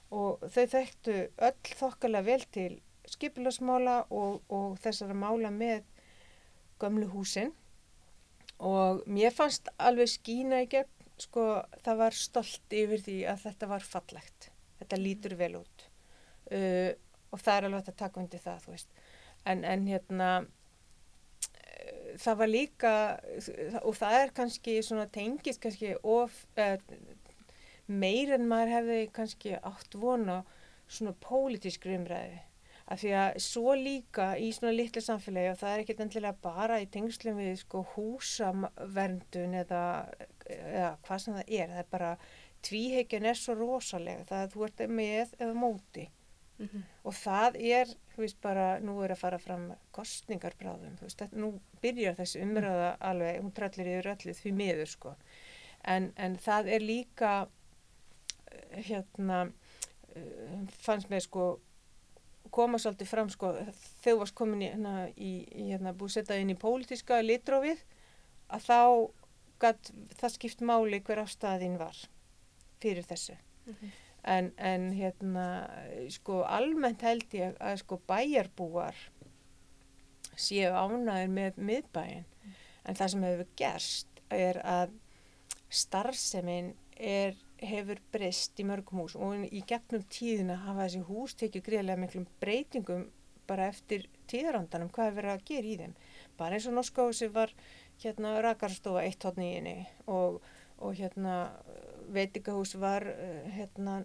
Og 0.09 0.41
þau 0.53 0.65
þekktu 0.73 1.17
öll 1.49 1.73
þokkalega 1.81 2.25
vel 2.25 2.45
til 2.53 2.71
skipilagsmála 3.09 4.03
og, 4.09 4.41
og 4.49 4.77
þessara 4.83 5.17
mála 5.17 5.51
með 5.53 5.83
gamlu 6.81 7.09
húsin. 7.11 7.53
Og 8.59 9.03
mér 9.07 9.35
fannst 9.35 9.69
alveg 9.79 10.09
skína 10.11 10.63
í 10.65 10.69
gegn 10.71 10.98
sko 11.23 11.45
það 11.83 12.01
var 12.03 12.17
stolt 12.17 12.75
yfir 12.75 13.03
því 13.05 13.17
að 13.31 13.43
þetta 13.47 13.69
var 13.73 13.85
fallegt. 13.85 14.49
Þetta 14.79 15.01
lítur 15.01 15.35
vel 15.39 15.53
út. 15.59 15.85
Uh, 16.49 16.91
og 17.29 17.41
það 17.43 17.55
er 17.55 17.67
alveg 17.67 17.91
taka 17.99 18.21
undir 18.23 18.41
það 18.43 18.63
þú 18.65 18.73
veist. 18.73 18.95
En, 19.49 19.63
en 19.63 19.85
hérna 19.87 20.29
uh, 20.41 22.13
það 22.17 22.41
var 22.41 22.51
líka 22.51 22.93
og 23.83 23.97
það 23.99 24.19
er 24.23 24.35
kannski 24.41 24.79
svona 24.85 25.07
tengist 25.13 25.61
kannski 25.63 25.95
of 26.03 26.43
uh, 26.57 26.77
meir 27.89 28.35
en 28.35 28.47
maður 28.49 28.75
hefði 28.77 28.99
kannski 29.13 29.55
átt 29.57 29.97
vona 29.97 30.43
svona 30.89 31.13
pólitísk 31.21 31.85
umræði 31.89 32.39
af 32.89 32.99
því 33.03 33.11
að 33.21 33.39
svo 33.45 33.73
líka 33.77 34.31
í 34.41 34.49
svona 34.55 34.73
litlu 34.73 35.01
samfélagi 35.05 35.51
og 35.53 35.57
það 35.61 35.73
er 35.75 35.83
ekkert 35.83 36.03
endilega 36.05 36.41
bara 36.41 36.79
í 36.81 36.87
tengslum 36.89 37.37
við 37.37 37.55
sko 37.61 37.83
húsaverndun 37.95 39.53
eða, 39.61 39.81
eða 40.49 40.93
hvað 41.05 41.19
sem 41.23 41.35
það 41.39 41.51
er 41.59 41.73
það 41.73 41.81
er 41.83 41.89
bara, 41.91 42.13
tvíheikjan 42.65 43.27
er 43.29 43.37
svo 43.39 43.55
rosalega 43.59 44.25
það 44.29 44.45
að 44.45 44.55
þú 44.55 44.65
ert 44.69 44.87
með 45.01 45.35
eða 45.39 45.53
móti 45.65 46.07
Mhm. 46.59 46.81
og 47.07 47.13
það 47.15 47.55
er, 47.71 47.91
þú 48.11 48.17
veist 48.19 48.39
bara, 48.43 48.79
nú 48.83 48.97
er 49.05 49.13
að 49.13 49.21
fara 49.21 49.37
fram 49.39 49.69
kostningar 49.95 50.51
bráðum, 50.59 50.97
þú 50.99 51.05
veist, 51.05 51.21
þetta, 51.21 51.37
nú 51.39 51.53
byrjar 51.79 52.17
þessi 52.17 52.41
umræða 52.43 52.89
alveg, 52.99 53.37
hún 53.39 53.53
trallir 53.55 53.87
yfir 53.93 54.09
öllu 54.11 54.33
því 54.35 54.51
miður 54.57 54.91
sko 54.91 55.13
en, 55.87 56.09
en 56.17 56.35
það 56.35 56.67
er 56.75 56.83
líka 56.83 57.31
eh, 58.51 58.81
hérna 58.89 59.39
uh, 59.47 60.67
fannst 60.83 61.07
mér 61.09 61.23
sko 61.23 61.45
koma 62.51 62.79
svolítið 62.81 63.09
fram 63.11 63.29
sko 63.33 63.53
þú 64.03 64.15
varst 64.21 64.35
komin 64.37 64.63
í, 64.63 64.69
hérna, 64.73 64.93
í, 65.15 65.31
hérna, 65.69 65.93
búið 65.97 66.17
setja 66.17 66.39
inn 66.41 66.53
í 66.53 66.59
pólitíska 66.59 67.21
litrófið 67.25 67.81
að 68.49 68.65
þá 68.65 68.81
gat, 69.59 69.91
það 70.19 70.35
skipt 70.35 70.63
máli 70.65 71.01
hver 71.05 71.23
afstæðin 71.25 71.79
var 71.81 71.97
fyrir 72.79 73.07
þessu. 73.07 73.35
Mhm. 73.69 73.91
en, 74.23 74.51
en 74.57 74.89
hérna 74.91 75.45
sko 76.11 76.41
almennt 76.43 77.01
held 77.05 77.33
ég 77.33 77.55
að 77.63 77.77
sko 77.83 77.99
bæjarbúar 78.09 78.97
séu 80.39 80.73
ánæður 80.75 81.31
með 81.35 81.59
miðbæin 81.69 82.25
en 82.83 82.97
það 82.97 83.11
sem 83.13 83.23
hefur 83.27 83.49
gerst 83.59 84.21
er 84.33 84.59
að 84.63 84.95
starfsemin 85.69 86.73
er, 86.95 87.35
hefur 87.61 87.99
breyst 88.13 88.59
í 88.59 88.65
mörgum 88.67 89.03
hús 89.03 89.15
og 89.19 89.45
í 89.45 89.63
gegnum 89.67 90.05
tíðina 90.11 90.59
hafa 90.65 90.85
þessi 90.85 91.01
hús 91.07 91.35
tekið 91.39 91.65
greiðlega 91.65 92.03
miklum 92.03 92.27
breytingum 92.41 93.07
bara 93.49 93.69
eftir 93.71 94.05
tíðarandanum 94.29 94.91
hvað 94.93 95.09
er 95.09 95.17
verið 95.17 95.35
að 95.35 95.45
gera 95.49 95.67
í 95.67 95.77
þeim? 95.81 95.93
Bara 96.37 96.57
eins 96.57 96.69
og 96.69 96.75
norska 96.77 97.05
húsi 97.07 97.29
var 97.33 97.53
hérna 98.03 98.37
rakarstofa 98.45 99.03
eitt 99.03 99.25
hodn 99.25 99.43
í 99.43 99.51
henni 99.55 99.75
og, 100.07 100.39
og 100.79 100.97
hérna 100.99 101.35
veitingahús 102.13 102.75
var 102.79 103.05
eh, 103.09 103.47
hérna 103.57 103.99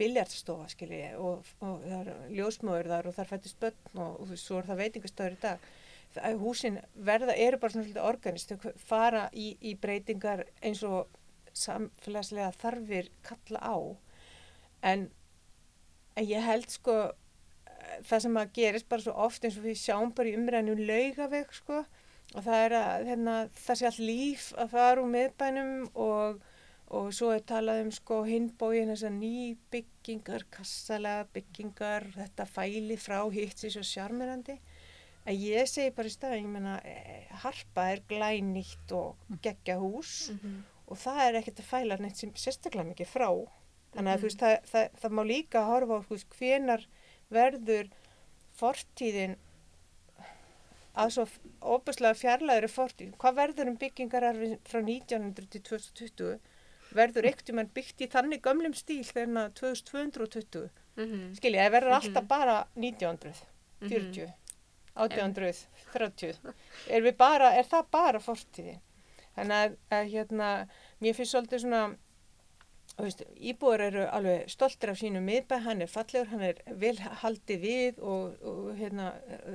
biljartstofa 0.00 0.68
skilji 0.72 1.12
og, 1.20 1.46
og 1.60 1.84
það 1.84 2.00
er 2.00 2.34
ljósmóður 2.38 2.90
þar 2.94 3.08
og 3.10 3.16
þar 3.18 3.30
fættist 3.34 3.60
börn 3.60 4.00
og, 4.00 4.20
og 4.22 4.34
svo 4.40 4.60
er 4.60 4.68
það 4.70 4.82
veitingastöður 4.84 5.36
í 5.36 5.40
dag. 5.42 5.70
Það, 6.10 6.38
húsin 6.40 6.78
verða, 7.06 7.36
eru 7.38 7.58
bara 7.62 7.74
svona 7.74 8.06
organist 8.08 8.50
þau 8.50 8.72
fara 8.82 9.26
í, 9.30 9.52
í 9.62 9.76
breytingar 9.78 10.46
eins 10.64 10.82
og 10.86 11.19
samfélagslega 11.56 12.52
þarfir 12.60 13.10
kalla 13.26 13.60
á. 13.64 13.76
En, 14.82 15.08
en 16.16 16.24
ég 16.28 16.44
held 16.46 16.68
sko 16.72 16.98
það 18.06 18.22
sem 18.24 18.36
að 18.40 18.52
gerist 18.56 18.88
bara 18.88 19.02
svo 19.02 19.12
oft 19.26 19.44
eins 19.44 19.56
og 19.58 19.64
við 19.66 19.78
sjáum 19.80 20.12
bara 20.14 20.30
í 20.30 20.36
umræðinu 20.38 20.76
laugaveg 20.86 21.50
sko 21.56 21.80
og 22.30 22.44
það 22.46 22.60
er 22.64 22.74
að 22.78 23.06
hérna, 23.08 23.34
það 23.58 23.78
sé 23.80 23.86
all 23.88 24.04
líf 24.06 24.44
að 24.62 24.68
fara 24.76 25.02
úr 25.02 25.08
miðbænum 25.10 25.72
og, 25.98 26.36
og 26.94 27.08
svo 27.16 27.32
er 27.34 27.42
talað 27.48 27.80
um 27.84 27.90
sko 27.96 28.20
hinbóin 28.28 28.92
þessar 28.92 29.16
nýbyggingar, 29.16 30.44
kassalega 30.54 31.26
byggingar, 31.34 32.06
þetta 32.14 32.46
fæli 32.46 32.96
frá 33.00 33.18
hitt 33.34 33.58
sér 33.58 33.74
svo 33.74 33.82
sjarmirandi 33.88 34.56
en 35.26 35.36
ég 35.36 35.66
segi 35.68 35.90
bara 35.96 36.08
í 36.08 36.14
stað, 36.14 36.36
ég 36.38 36.46
menna 36.48 36.78
harpa 37.42 37.88
er 37.92 38.04
glænýtt 38.08 38.94
og 38.96 39.18
geggja 39.44 39.80
hús 39.82 40.30
Mhm. 40.36 40.60
Og 40.90 40.98
það 40.98 41.20
er 41.28 41.38
ekkert 41.40 41.60
að 41.62 41.70
fæla 41.70 41.96
neitt 42.02 42.16
sem 42.20 42.32
sérstaklega 42.34 42.88
mikið 42.90 43.06
frá. 43.12 43.28
Þannig 43.94 44.12
að 44.12 44.20
þú 44.22 44.28
veist 44.28 44.42
það, 44.44 44.56
það, 44.70 44.88
það 45.02 45.14
má 45.18 45.22
líka 45.26 45.62
horfa 45.66 45.98
á 45.98 46.00
veist 46.10 46.36
hvenar 46.38 46.84
verður 47.30 47.88
fortíðin 48.60 49.36
að 51.00 51.12
svo 51.14 51.24
óbúslega 51.74 52.18
fjarlæður 52.18 52.72
fortíð? 52.74 53.12
Hvað 53.22 53.36
verður 53.38 53.70
um 53.72 53.76
byggingar 53.80 54.26
frá 54.68 54.80
1900 54.82 55.46
til 55.54 55.62
2020 55.70 56.40
verður 56.98 57.28
eitt 57.30 57.50
um 57.52 57.60
hann 57.62 57.70
byggt 57.74 58.02
í 58.02 58.08
þannig 58.10 58.42
gömlum 58.42 58.74
stíl 58.74 59.04
þegar 59.06 59.30
2220 59.54 60.68
Mhm. 60.98 61.34
skilja, 61.38 61.62
það 61.68 61.72
verður 61.76 61.94
alltaf 61.96 62.24
bara 62.28 62.56
1900 62.76 63.44
Mhm. 63.80 63.88
40, 63.88 64.32
1800 64.96 65.66
30, 65.94 66.34
er, 66.90 67.00
við 67.00 67.16
bara, 67.16 67.52
er 67.56 67.64
það 67.64 67.86
bara 67.90 68.18
fortíðin 68.20 68.80
þannig 69.36 69.56
að, 69.64 69.74
að 69.96 70.12
hérna, 70.14 70.52
mér 71.00 71.16
finnst 71.18 71.34
svolítið 71.36 71.64
svona 71.64 71.82
veist, 73.00 73.22
íbúar 73.38 73.84
eru 73.86 74.06
alveg 74.12 74.48
stoltir 74.52 74.92
af 74.92 74.98
sínum 75.00 75.24
miðbæ, 75.28 75.58
hann 75.64 75.84
er 75.84 75.90
fallegur, 75.90 76.30
hann 76.32 76.46
er 76.50 76.62
vel 76.82 76.96
haldið 77.22 77.60
við 77.64 78.00
og, 78.02 78.40
og 78.44 78.72
hérna, 78.80 79.12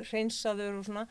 hreinsaður 0.09 0.79
og 0.79 0.85
svona. 0.87 1.07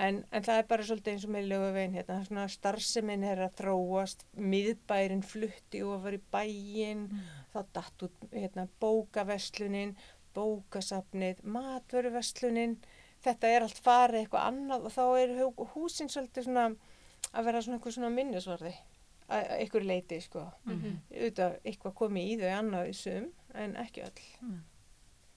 En, 0.00 0.20
en 0.30 0.44
það 0.46 0.60
er 0.60 0.66
bara 0.70 0.84
svolítið 0.86 1.12
eins 1.16 1.24
og 1.26 1.32
með 1.34 1.48
lögavegin 1.50 1.96
hérna, 1.98 2.20
svona 2.24 2.46
starfseminn 2.50 3.24
er 3.26 3.40
að 3.42 3.56
þróast 3.58 4.22
miðbærin 4.38 5.24
flutti 5.26 5.82
og 5.82 6.04
var 6.04 6.14
í 6.14 6.20
bæin 6.30 7.08
þá 7.50 7.58
datt 7.74 8.04
út 8.06 8.28
hérna, 8.30 8.68
bókaveslunin 8.80 9.96
bókasafnið, 10.34 11.42
matvöruveslunin 11.42 12.76
þetta 13.24 13.50
er 13.50 13.66
allt 13.66 13.80
farið 13.82 14.22
eitthvað 14.22 14.46
annað 14.52 14.86
og 14.88 14.94
þá 14.94 15.02
er 15.24 15.32
hú- 15.40 15.68
húsin 15.74 16.10
svolítið 16.12 16.46
svona 16.46 16.68
að 17.34 17.44
vera 17.44 17.62
svona 17.62 17.78
eitthvað 17.78 17.96
svona 17.98 18.10
minnisvarði 18.14 18.72
að 19.30 19.50
einhverju 19.60 19.86
leiti 19.86 20.20
sko 20.24 20.46
Mhm. 20.66 20.96
auðvitað 21.12 21.58
eitthvað 21.64 21.94
komið 22.00 22.24
í 22.32 22.38
þau 22.40 22.50
annað 22.58 22.88
í 22.90 22.94
sum 22.98 23.30
en 23.54 23.76
ekki 23.76 24.02
öll 24.02 24.26
Mm. 24.42 24.60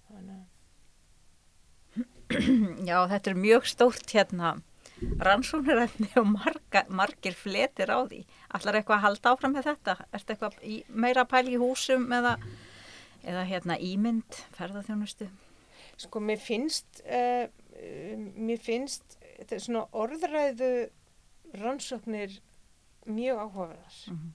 þannig 0.10 0.36
að 0.40 0.46
Já, 2.90 2.98
þetta 3.12 3.30
er 3.30 3.38
mjög 3.38 3.66
stórt 3.70 4.10
hérna 4.16 4.56
rannsóknarefni 5.20 6.08
og 6.18 6.28
marga, 6.32 6.84
margir 6.90 7.36
fletir 7.36 7.92
á 7.92 8.00
því. 8.08 8.22
Allar 8.56 8.78
eitthvað 8.80 8.98
að 8.98 9.04
halda 9.06 9.32
áfram 9.34 9.54
með 9.58 9.68
þetta? 9.68 9.96
Ertu 10.16 10.34
eitthvað 10.34 10.56
í, 10.64 10.78
meira 10.90 11.26
pæl 11.30 11.44
í 11.52 11.58
húsum 11.60 12.06
eða, 12.16 12.38
eða 13.26 13.44
hérna 13.50 13.78
ímynd, 13.84 14.40
ferðarþjónustu? 14.58 15.30
sko 15.98 16.20
mér 16.20 16.40
finnst 16.42 17.04
uh, 17.06 17.46
mér 18.34 18.58
finnst 18.60 19.18
þetta 19.38 19.56
er 19.56 19.62
svona 19.62 19.84
orðræðu 19.94 20.70
rannsóknir 21.54 22.40
mjög 23.06 23.38
áhugaverðar 23.46 23.98
Mhm. 24.12 24.32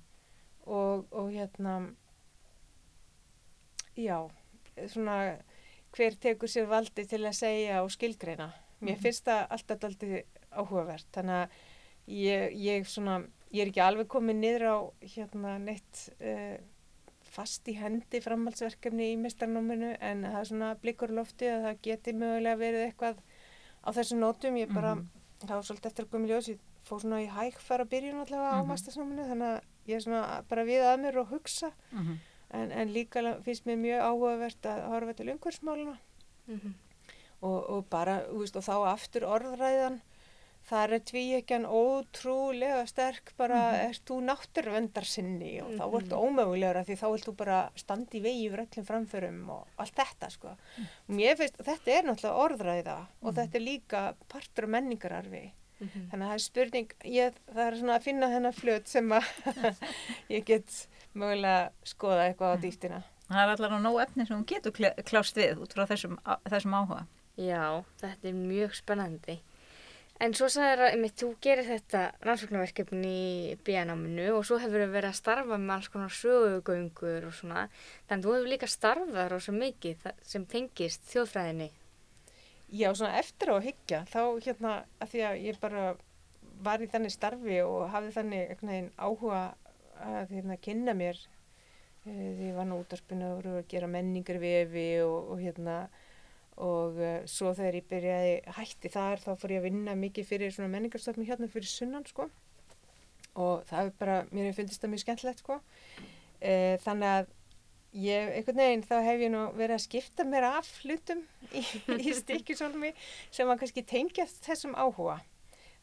og, 0.67 1.07
og 1.13 1.31
hérna 1.33 1.95
já 3.97 4.19
svona 4.89 5.17
hver 5.97 6.15
tekur 6.21 6.49
sér 6.51 6.69
valdi 6.71 7.05
til 7.09 7.25
að 7.27 7.35
segja 7.39 7.83
og 7.83 7.91
skilgreina 7.91 8.51
mér 8.81 8.95
Mhm. 8.97 9.03
finnst 9.03 9.25
það 9.25 9.47
alltaf 9.51 9.85
aldrei 9.85 10.25
áhugavert 10.53 11.07
þannig 11.13 11.43
að 11.43 11.49
ég, 12.09 12.53
ég 12.57 12.87
svona 12.87 13.25
ég 13.53 13.63
er 13.63 13.67
ekki 13.73 13.81
alveg 13.83 14.07
komið 14.09 14.37
niður 14.37 14.65
á 14.69 14.77
hérna 15.03 15.59
neitt 15.59 16.11
uh, 16.21 16.59
fast 17.23 17.67
í 17.69 17.75
hendi 17.77 18.21
framhaldsverkefni 18.21 19.13
í 19.15 19.19
mestarnáminu 19.19 19.97
en 20.01 20.23
það 20.23 20.39
er 20.41 20.45
svona 20.45 20.75
blikur 20.81 21.09
lofti 21.11 21.47
að 21.47 21.63
það 21.65 21.81
geti 21.83 22.13
mögulega 22.13 22.57
verið 22.59 22.87
eitthvað 22.93 23.17
á 23.85 23.89
þessum 23.93 24.19
nótum 24.21 24.57
ég 24.57 24.73
bara 24.75 24.95
Mhm. 24.95 25.09
það 25.41 25.49
var 25.55 25.63
svolítið 25.63 25.87
eftir 25.87 26.05
að 26.05 26.11
koma 26.11 26.27
í 26.27 26.31
ljós, 26.31 26.49
ég 26.49 26.59
fór 26.89 27.01
svona 27.05 27.21
í 27.23 27.29
hægfæra 27.29 27.85
byrjun 27.89 28.21
allavega 28.25 28.57
á 28.57 28.61
Mhm. 28.63 28.69
mastersnáminu 28.73 29.29
þannig 29.29 29.53
að 29.53 29.61
ég 29.89 29.95
er 29.97 30.01
svona 30.07 30.43
bara 30.49 30.65
við 30.65 30.83
að 30.83 31.01
mér 31.05 31.17
og 31.21 31.29
hugsa 31.31 31.73
Mhm. 31.93 32.19
en, 32.51 32.73
en 32.73 32.89
líka 32.93 33.43
finnst 33.45 33.65
mér 33.67 33.77
mjög 33.79 34.01
áhugavert 34.03 34.63
að 34.63 34.89
horfa 34.89 35.15
til 35.17 35.27
umhverfsmáluna 35.29 35.99
Mhm. 36.49 36.75
og, 37.43 37.71
og 37.71 37.89
bara, 37.91 38.23
þú 38.29 38.39
veist, 38.41 38.57
og 38.57 38.63
þá 38.65 38.93
aftur 38.95 39.23
orðræðan 39.23 40.01
þar 40.69 40.93
er 40.93 41.01
tvíekjan 41.01 41.65
ótrúlega 41.65 42.87
sterk 42.89 43.33
bara, 43.39 43.55
Mhm. 43.73 43.89
ert 43.91 44.05
þú 44.05 44.17
náttúruvendar 44.25 45.05
sinni 45.05 45.61
og 45.63 45.71
þá 45.71 45.85
Mhm. 45.87 45.95
ertu 46.01 46.17
ómögulegur 46.17 46.77
af 46.77 46.87
því 46.87 46.97
þá 46.99 47.19
þú 47.25 47.37
bara 47.37 47.71
standa 47.77 48.11
í 48.19 48.21
vegi 48.23 48.49
yfir 48.51 48.67
öllum 48.67 48.85
framförum 48.85 49.49
og 49.51 49.67
allt 49.79 49.95
þetta 49.95 50.31
sko. 50.31 50.49
Og 51.09 51.15
mér 51.15 51.37
finnst, 51.37 51.57
þetta 51.57 51.89
er 51.89 52.03
náttúrulega 52.03 52.43
orðræða 52.45 53.07
og 53.23 53.35
þetta 53.35 53.55
er 53.55 53.61
líka 53.61 54.15
partur 54.29 54.65
af 54.65 54.71
menningararfi 54.71 55.53
Mhm. 55.79 56.09
Þannig 56.11 56.25
að 56.25 56.29
það 56.29 56.35
er 56.39 56.43
spurning, 56.43 56.95
ég, 57.07 57.37
það 57.55 57.65
er 57.69 57.77
svona 57.79 57.97
að 57.99 58.07
finna 58.09 58.29
þennan 58.33 58.57
flöt 58.57 58.89
sem 58.91 59.13
að 59.15 59.29
ég 60.35 60.45
get 60.49 60.79
mögulega 61.15 61.71
skoða 61.87 62.25
eitthvað 62.29 62.55
á 62.55 62.63
dýftina. 62.65 63.03
Það 63.29 63.43
er 63.45 63.53
allar 63.55 63.77
á 63.77 63.79
nóg 63.85 64.01
efni 64.03 64.27
sem 64.27 64.37
hún 64.41 64.47
getur 64.49 64.73
kl- 64.75 65.03
klást 65.07 65.37
við 65.39 65.61
út 65.63 65.77
frá 65.77 65.85
þessum, 65.91 66.17
þessum 66.49 66.75
áhuga. 66.81 67.05
Já, 67.39 67.85
þetta 68.01 68.29
er 68.33 68.35
mjög 68.41 68.75
spennandi. 68.75 69.39
En 70.19 70.33
svo 70.35 70.49
sagðir 70.51 70.81
að 70.83 70.95
einmitt, 70.97 71.15
þú 71.21 71.29
gerir 71.47 71.69
þetta 71.69 72.01
rannsóknarverkefni 72.27 73.11
í 73.53 73.57
bíanáminu 73.63 74.33
og 74.35 74.43
svo 74.49 74.57
hefur 74.59 74.83
verið 74.91 75.13
að 75.13 75.19
starfa 75.21 75.59
með 75.63 75.75
alls 75.77 75.91
konar 75.93 76.11
sögugöngur 76.11 77.29
og 77.29 77.37
svona. 77.39 77.69
Þannig 78.09 78.25
að 78.25 78.27
þú 78.27 78.35
hefur 78.35 78.51
líka 78.51 78.67
starfað 78.73 79.29
rosa 79.31 79.55
mikið 79.55 80.09
sem 80.27 80.47
tengist 80.51 81.07
þjóðfræðinni. 81.13 81.69
Já, 82.69 82.91
svona 82.93 83.17
eftir 83.17 83.49
á 83.49 83.57
að 83.57 83.65
hyggja, 83.71 84.03
þá 84.13 84.21
hérna, 84.45 84.73
að 85.01 85.13
því 85.15 85.21
að 85.25 85.39
ég 85.47 85.61
bara 85.63 85.85
var 86.61 86.83
í 86.85 86.89
þannig 86.91 87.15
starfi 87.15 87.63
og 87.65 87.87
hafði 87.95 88.11
þannig 88.17 88.43
einhvern 88.43 88.73
veginn 88.73 88.91
áhuga 88.99 89.39
að 90.05 90.35
hérna 90.35 90.59
kynna 90.61 90.95
mér 90.99 91.17
uh, 91.23 92.11
því 92.11 92.51
ég 92.51 92.59
var 92.59 92.69
nú 92.69 92.81
útarspinu 92.83 93.31
og 93.31 93.39
voru 93.39 93.55
að 93.61 93.71
gera 93.73 93.89
menningar 93.91 94.41
vefi 94.43 94.87
og, 95.05 95.33
og 95.33 95.41
hérna 95.43 95.79
og 96.59 96.99
uh, 96.99 97.15
svo 97.31 97.55
þegar 97.57 97.79
ég 97.79 97.89
byrjaði 97.89 98.37
hætti 98.59 98.93
þar 98.93 99.25
þá 99.25 99.31
fór 99.39 99.55
ég 99.55 99.63
að 99.63 99.69
vinna 99.71 99.97
mikið 99.99 100.29
fyrir 100.29 100.55
svona 100.55 100.73
menningarstofni 100.75 101.27
hérna 101.29 101.49
fyrir 101.49 101.71
sunnan 101.71 102.07
sko. 102.11 102.29
Og 103.39 103.65
það 103.69 103.81
er 103.87 103.97
bara, 104.01 104.21
mér 104.33 104.49
hefur 104.51 104.65
fundist 104.65 104.83
það 104.83 104.93
mjög 104.93 105.05
skemmtilegt 105.07 105.45
sko. 105.45 105.61
Uh, 106.43 106.75
þannig 106.85 107.15
að 107.15 107.35
ég, 107.97 108.33
einhvern 108.37 108.61
veginn, 108.61 108.85
þá 108.85 108.97
hef 109.07 109.23
ég 109.23 109.33
nú 109.33 109.45
verið 109.57 109.77
að 109.79 109.85
skipta 109.87 110.27
mér 110.29 110.49
af 110.51 110.69
hlutum 110.83 111.23
í, 111.53 111.63
í 111.97 112.15
stikkisólmi 112.21 112.93
sem 113.31 113.49
að 113.49 113.63
kannski 113.63 113.85
tengjast 113.89 114.43
þessum 114.47 114.77
áhuga. 114.79 115.19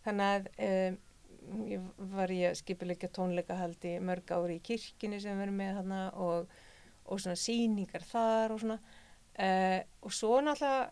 Þannig 0.06 0.36
að 0.36 0.50
um, 0.68 1.00
ég 1.70 1.88
var 2.13 2.34
ég 2.34 2.52
að 2.52 2.60
skipilegja 2.62 3.10
tónleikahaldi 3.15 3.96
mörg 4.06 4.36
ári 4.36 4.60
í 4.60 4.65
kirkinu 4.65 5.22
sem 5.22 5.39
verið 5.39 5.58
með 5.58 5.80
þarna 5.80 6.04
og, 6.26 6.54
og 7.06 7.24
svona 7.24 7.39
síningar 7.39 8.06
þar 8.06 8.56
og 8.56 8.62
svona. 8.63 8.78
Uh, 9.36 9.82
og 10.06 10.13
svo 10.15 10.38
náttúrulega 10.44 10.91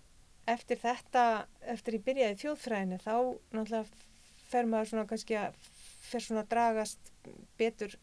eftir 0.51 0.79
þetta, 0.81 1.45
eftir 1.71 1.95
ég 1.95 2.03
byrjaði 2.03 2.39
þjóðfræðinu, 2.41 2.97
þá 2.99 3.13
náttúrulega 3.55 4.09
fer 4.49 4.67
maður 4.69 4.89
svona 4.91 5.07
kannski 5.09 5.37
að 5.39 5.55
fer 6.03 6.25
svona 6.25 6.43
að 6.43 6.49
dragast 6.51 7.13
betur 7.57 7.95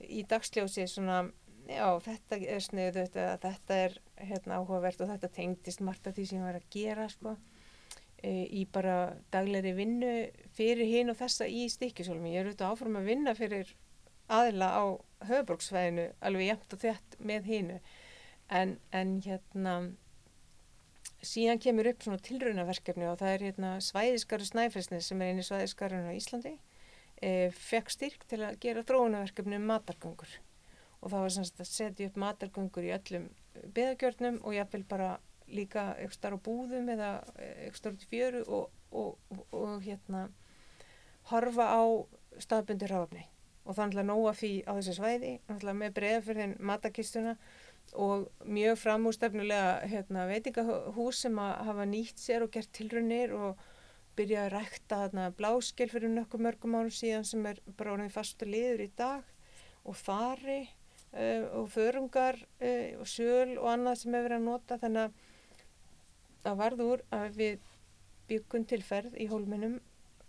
í 0.00 0.22
dagsljósi 0.28 0.86
svona 0.88 1.20
já, 1.68 1.86
þetta 2.04 2.38
er 2.40 2.64
sniðu 2.64 3.04
þetta, 3.04 3.26
þetta 3.42 3.78
er 3.84 3.96
hérna 4.30 4.58
áhugavert 4.58 5.02
og 5.04 5.12
þetta 5.12 5.30
tengdist 5.36 5.84
margt 5.84 6.08
af 6.08 6.16
því 6.16 6.26
sem 6.30 6.40
ég 6.40 6.48
var 6.48 6.58
að 6.58 6.70
gera 6.72 7.06
sko. 7.12 7.36
E, 8.18 8.32
í 8.50 8.64
bara 8.72 8.96
daglegri 9.32 9.74
vinnu 9.76 10.14
fyrir 10.56 10.88
hinn 10.90 11.12
og 11.12 11.18
þessa 11.20 11.46
í 11.46 11.68
stikkisólmi. 11.70 12.32
Ég 12.34 12.42
er 12.42 12.50
auðvitað 12.50 12.72
áfram 12.72 12.98
að 12.98 13.12
vinna 13.12 13.36
fyrir 13.38 13.70
aðila 14.28 14.72
á 14.74 14.84
höfbruksvæðinu 15.28 16.08
alveg 16.24 16.50
jæmt 16.50 16.74
og 16.74 16.82
þett 16.82 17.16
með 17.30 17.48
hinnu 17.52 17.78
en, 18.48 18.74
en 18.92 19.14
hérna 19.24 19.76
síðan 21.24 21.62
kemur 21.62 21.88
upp 21.90 22.04
svona 22.04 22.20
tilraunaverkefni 22.26 23.06
og 23.10 23.20
það 23.20 23.34
er 23.34 23.46
hérna 23.48 23.70
svæðiskaru 23.82 24.46
snæfellsnes 24.48 25.08
sem 25.10 25.22
er 25.22 25.32
eini 25.32 25.46
svæðiskarun 25.46 26.10
á 26.10 26.12
Íslandi. 26.16 26.58
E, 27.18 27.50
fekk 27.54 27.90
styrk 27.90 28.28
til 28.30 28.44
að 28.46 28.60
gera 28.62 28.84
þróunaverkefni 28.86 29.58
um 29.58 29.66
matargöngur 29.70 30.38
og 31.00 31.12
það 31.12 31.24
var 31.24 31.34
semst 31.34 31.62
að 31.62 31.70
setja 31.70 32.10
upp 32.10 32.18
matargöngur 32.22 32.88
í 32.88 32.92
öllum 32.96 33.28
beðagjörnum 33.74 34.40
og 34.42 34.56
jáfnvel 34.56 34.84
bara 34.88 35.08
líka 35.48 35.92
ekstar 36.02 36.36
á 36.36 36.38
búðum 36.44 36.90
eða 36.92 37.12
ekstar 37.68 37.94
út 37.96 38.04
í 38.04 38.10
fjöru 38.10 38.44
og, 38.46 38.70
og, 38.90 39.16
og, 39.32 39.42
og 39.56 39.82
hérna 39.86 40.28
horfa 41.30 41.70
á 41.72 41.82
staðbundi 42.40 42.90
ráfni 42.90 43.24
og 43.64 43.74
er 43.74 43.82
náttúrulega 43.82 44.08
nóga 44.08 44.34
því 44.36 44.52
á 44.64 44.72
þessu 44.78 44.94
svæði 44.96 45.32
náttúrulega 45.48 45.80
með 45.82 45.96
breiða 45.98 46.20
fyrir 46.26 46.42
þinn 46.44 46.68
matakistuna 46.70 47.34
og 47.96 48.28
mjög 48.44 48.78
framústefnulega 48.82 49.88
hérna, 49.88 50.26
veitingahús 50.28 51.24
sem 51.24 51.38
að 51.40 51.52
hafa 51.68 51.86
nýtt 51.88 52.20
sér 52.20 52.44
og 52.44 52.52
gert 52.52 52.72
tilrunir 52.76 53.32
og 53.36 53.60
byrja 54.18 54.46
að 54.46 54.54
rækta 54.56 55.02
þarna 55.04 55.28
bláskel 55.38 55.88
fyrir 55.90 56.12
nokkuð 56.12 56.44
mörgum 56.44 56.76
árum 56.76 56.92
síðan 56.92 57.26
sem 57.28 57.46
er 57.46 57.60
bara 57.78 57.94
orðin 57.94 58.12
fastu 58.12 58.48
liður 58.48 58.84
í 58.84 58.90
dag. 58.98 59.22
Og 59.88 59.96
þari 59.96 60.60
uh, 61.12 61.44
og 61.60 61.70
förungar 61.72 62.38
uh, 62.60 63.00
og 63.00 63.06
söl 63.06 63.56
og 63.58 63.70
annað 63.72 64.02
sem 64.02 64.14
hefur 64.14 64.28
verið 64.28 64.38
að 64.38 64.48
nota. 64.48 64.78
Þannig 64.82 65.06
að 65.06 65.12
það 66.44 66.60
varður 66.62 67.04
að 67.14 67.40
við 67.40 67.70
byggum 68.28 68.68
tilferð 68.68 69.16
í 69.16 69.28
hólminum 69.30 69.80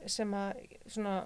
sem 0.07 0.33
að 0.33 0.63
svona 0.87 1.17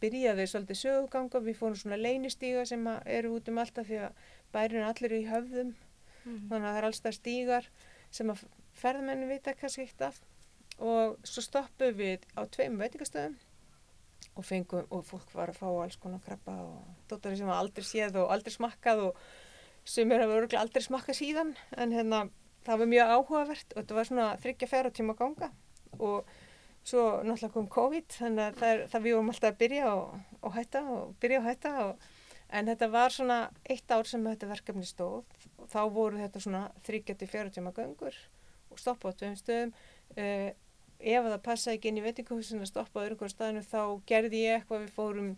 byrjaði 0.00 0.44
svolítið 0.50 0.80
söguganga, 0.82 1.40
við 1.40 1.56
fórum 1.56 1.78
svona 1.80 1.96
leynistíga 1.96 2.66
sem 2.68 2.82
eru 3.08 3.38
út 3.38 3.48
um 3.48 3.60
alltaf 3.62 3.88
því 3.88 4.02
að 4.04 4.24
bærin 4.52 4.82
er 4.82 4.90
allir 4.90 5.14
í 5.16 5.26
höfðum. 5.30 5.74
Mhm. 6.26 6.48
þannig 6.50 6.66
að 6.66 6.72
það 6.72 6.78
er 6.80 6.86
allstað 6.88 7.16
stígar 7.16 7.68
sem 8.10 8.30
að 8.32 8.44
ferðmennu 8.76 9.28
vita 9.30 9.54
kannski 9.54 9.86
eitt 9.86 10.00
af. 10.02 10.20
Og 10.78 11.16
svo 11.24 11.42
stoppum 11.44 11.94
við 11.96 12.26
á 12.36 12.42
tveim 12.52 12.76
veitingastöðum 12.80 13.36
og 14.36 14.44
fengum, 14.44 14.86
og 14.90 15.04
fólk 15.08 15.32
var 15.34 15.52
að 15.52 15.60
fá 15.60 15.66
alls 15.68 15.98
konar 16.00 16.22
krabba 16.24 16.56
og 16.64 16.80
dóttari 17.10 17.38
sem 17.38 17.48
var 17.48 17.62
aldrei 17.62 17.84
séð 17.86 18.18
og 18.22 18.32
aldrei 18.34 18.54
smakkað 18.54 19.04
og 19.08 19.22
sumir 19.86 20.20
hafa 20.20 20.36
örgulega 20.40 20.62
aldrei 20.62 20.84
smakkað 20.84 21.20
síðan 21.20 21.54
en 21.76 21.94
hérna 21.94 22.26
það 22.66 22.82
var 22.82 22.92
mjög 22.92 23.14
áhugavert 23.14 23.72
og 23.72 23.80
þetta 23.80 23.98
var 24.00 24.10
svona 24.10 24.28
þryggja 24.42 24.70
fjara 24.72 24.92
tíma 24.92 25.16
að 25.16 25.22
ganga 25.22 25.50
og 25.96 26.36
svo 26.86 27.06
náttúrulega 27.26 27.54
kom 27.54 27.70
COVID 27.72 28.12
þannig 28.18 28.44
að 28.44 28.60
það, 28.60 28.74
er, 28.74 28.84
það 28.92 29.06
við 29.06 29.16
vorum 29.16 29.32
alltaf 29.32 29.50
að 29.50 29.60
byrja 29.62 29.88
og, 29.94 30.20
og 30.42 30.54
hætta 30.54 30.82
og 30.92 31.16
byrja 31.22 31.40
og 31.40 31.48
hætta 31.48 31.72
og, 31.86 32.06
en 32.54 32.70
þetta 32.70 32.88
var 32.92 33.14
svona 33.14 33.38
eitt 33.66 33.90
ár 33.90 34.06
sem 34.06 34.26
þetta 34.26 34.50
verkefni 34.50 34.86
stóð. 34.86 35.24
Og 35.58 35.70
þá 35.72 35.80
voru 35.94 36.20
þetta 36.20 36.42
svona 36.42 36.62
þryggja 36.86 37.16
til 37.18 37.30
fjara 37.30 37.52
tíma 37.52 37.72
gangur 37.74 38.14
og 38.70 38.80
stoppa 38.80 39.10
á 39.10 39.18
tveim 39.18 39.36
stöðum. 39.38 39.74
Uh, 40.14 40.50
ef 41.00 41.24
það 41.24 41.42
passaði 41.42 41.76
ekki 41.76 41.88
inn 41.88 41.98
í 42.00 42.06
veitingahúsinu 42.06 42.64
að 42.64 42.72
stoppa 42.72 43.00
á 43.00 43.04
öðru 43.06 43.28
staðinu 43.28 43.62
þá 43.66 43.80
gerði 44.06 44.42
ég 44.46 44.60
eitthvað 44.60 44.84
við 44.86 44.94
fórum 44.96 45.36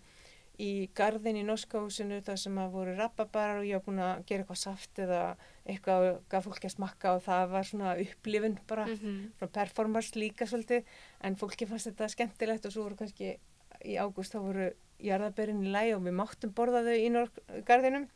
í 0.59 0.89
gardin 0.99 1.39
í 1.39 1.45
norska 1.47 1.79
húsinu 1.79 2.19
þar 2.27 2.39
sem 2.43 2.57
að 2.59 2.73
voru 2.75 2.95
rappabarar 2.99 3.61
og 3.61 3.67
ég 3.69 3.79
var 3.79 3.85
búin 3.87 4.01
að 4.03 4.25
gera 4.27 4.43
eitthvað 4.43 4.59
saft 4.59 4.99
eða 5.05 5.21
eitthvað 5.69 6.07
gaf 6.33 6.49
fólki 6.49 6.67
að 6.67 6.75
smakka 6.75 7.13
og 7.15 7.23
það 7.29 7.45
var 7.53 7.69
svona 7.69 7.93
upplifun 8.03 8.59
bara, 8.67 8.87
Mm 8.87 8.97
-hmm. 8.97 9.21
svona 9.39 9.53
performance 9.53 10.19
líka 10.19 10.47
svolítið 10.47 10.85
en 11.23 11.37
fólki 11.37 11.67
fannst 11.67 11.87
þetta 11.87 12.09
skemmtilegt 12.09 12.67
og 12.67 12.73
svo 12.73 12.83
voru 12.83 12.97
kannski 12.97 13.39
í 13.85 13.95
ágúst 13.97 14.35
þá 14.35 14.39
voru 14.43 14.73
jarðaberin 14.99 15.63
í 15.63 15.71
læg 15.71 15.95
og 15.95 16.03
við 16.03 16.15
máttum 16.15 16.51
borða 16.53 16.83
þau 16.83 16.97
í 16.99 17.09
norgardinum 17.11 18.09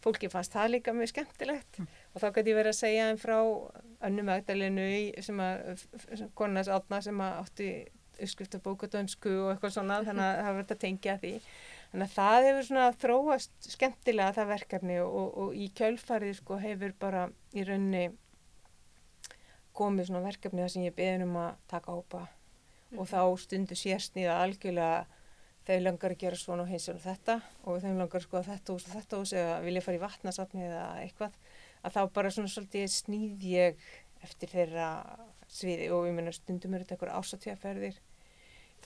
fólki 0.00 0.30
fannst 0.30 0.52
það 0.52 0.70
líka 0.70 0.92
mjög 0.92 1.08
skemmtilegt 1.08 1.78
Mm. 1.78 1.86
Og 2.10 2.22
þá 2.22 2.28
gæti 2.34 2.52
ég 2.52 2.58
verið 2.58 2.72
að 2.72 2.80
segja 2.80 3.08
þeim 3.08 3.20
frá 3.22 3.38
önnu 4.08 4.26
magdalinu 4.26 4.86
sem 5.22 5.42
að 5.44 5.84
konas 6.38 6.70
átna 6.72 7.00
sem 7.04 7.20
að 7.22 7.36
átti 7.44 7.70
uppskrift 8.20 8.56
af 8.56 8.64
bókadönsku 8.64 9.30
og 9.44 9.52
eitthvað 9.52 9.76
svona 9.76 10.00
þannig 10.04 10.24
að 10.26 10.40
það 10.40 10.56
verður 10.56 10.74
að 10.74 10.82
tengja 10.84 11.14
því. 11.20 11.30
Þannig 11.90 12.06
að 12.06 12.16
það 12.16 12.46
hefur 12.46 12.66
svona 12.66 12.88
þróast 13.02 13.70
skemmtilega 13.74 14.34
það 14.36 14.50
verkefni 14.54 14.98
og, 15.02 15.38
og 15.44 15.54
í 15.56 15.70
kjölfarið 15.78 16.34
sko 16.38 16.58
hefur 16.62 16.96
bara 17.00 17.22
í 17.56 17.64
raunni 17.66 18.04
komið 19.76 20.10
svona 20.10 20.26
verkefni 20.26 20.64
þar 20.64 20.74
sem 20.74 20.84
ég 20.86 20.98
beðin 20.98 21.26
um 21.28 21.40
að 21.40 21.56
taka 21.70 21.96
hópa. 21.96 22.26
Og 22.98 23.08
þá 23.08 23.22
stundu 23.38 23.78
sérsnýða 23.78 24.40
algjörlega 24.44 25.06
þau 25.66 25.76
langar 25.84 26.14
að 26.14 26.22
gera 26.24 26.38
svona 26.38 26.64
og 26.64 26.70
hins 26.72 26.88
og 26.90 27.00
þetta 27.02 27.40
og 27.62 27.82
þau 27.82 27.90
langar 27.94 28.18
að 28.18 28.26
skoða 28.26 28.46
þetta 28.48 28.74
og 28.74 28.86
þetta 28.86 29.20
hús 29.20 29.34
eða 29.36 29.58
vilja 29.64 29.82
fara 29.84 29.98
í 29.98 30.02
vatnasafni 30.02 30.64
eða 30.66 30.86
eitthvað 31.04 31.36
að 31.84 31.96
þá 31.96 32.00
bara 32.16 32.32
svona 32.34 32.52
svolítið 32.52 32.86
snýð 32.92 33.46
ég 33.50 33.84
eftir 34.24 34.52
þeirra 34.52 34.88
sviði 35.50 35.90
og 35.94 36.06
ég 36.08 36.16
meina 36.16 36.34
stundum 36.34 36.76
eru 36.76 36.84
þetta 36.84 36.96
eitthvað 36.96 37.18
ásatíðaferðir 37.18 38.00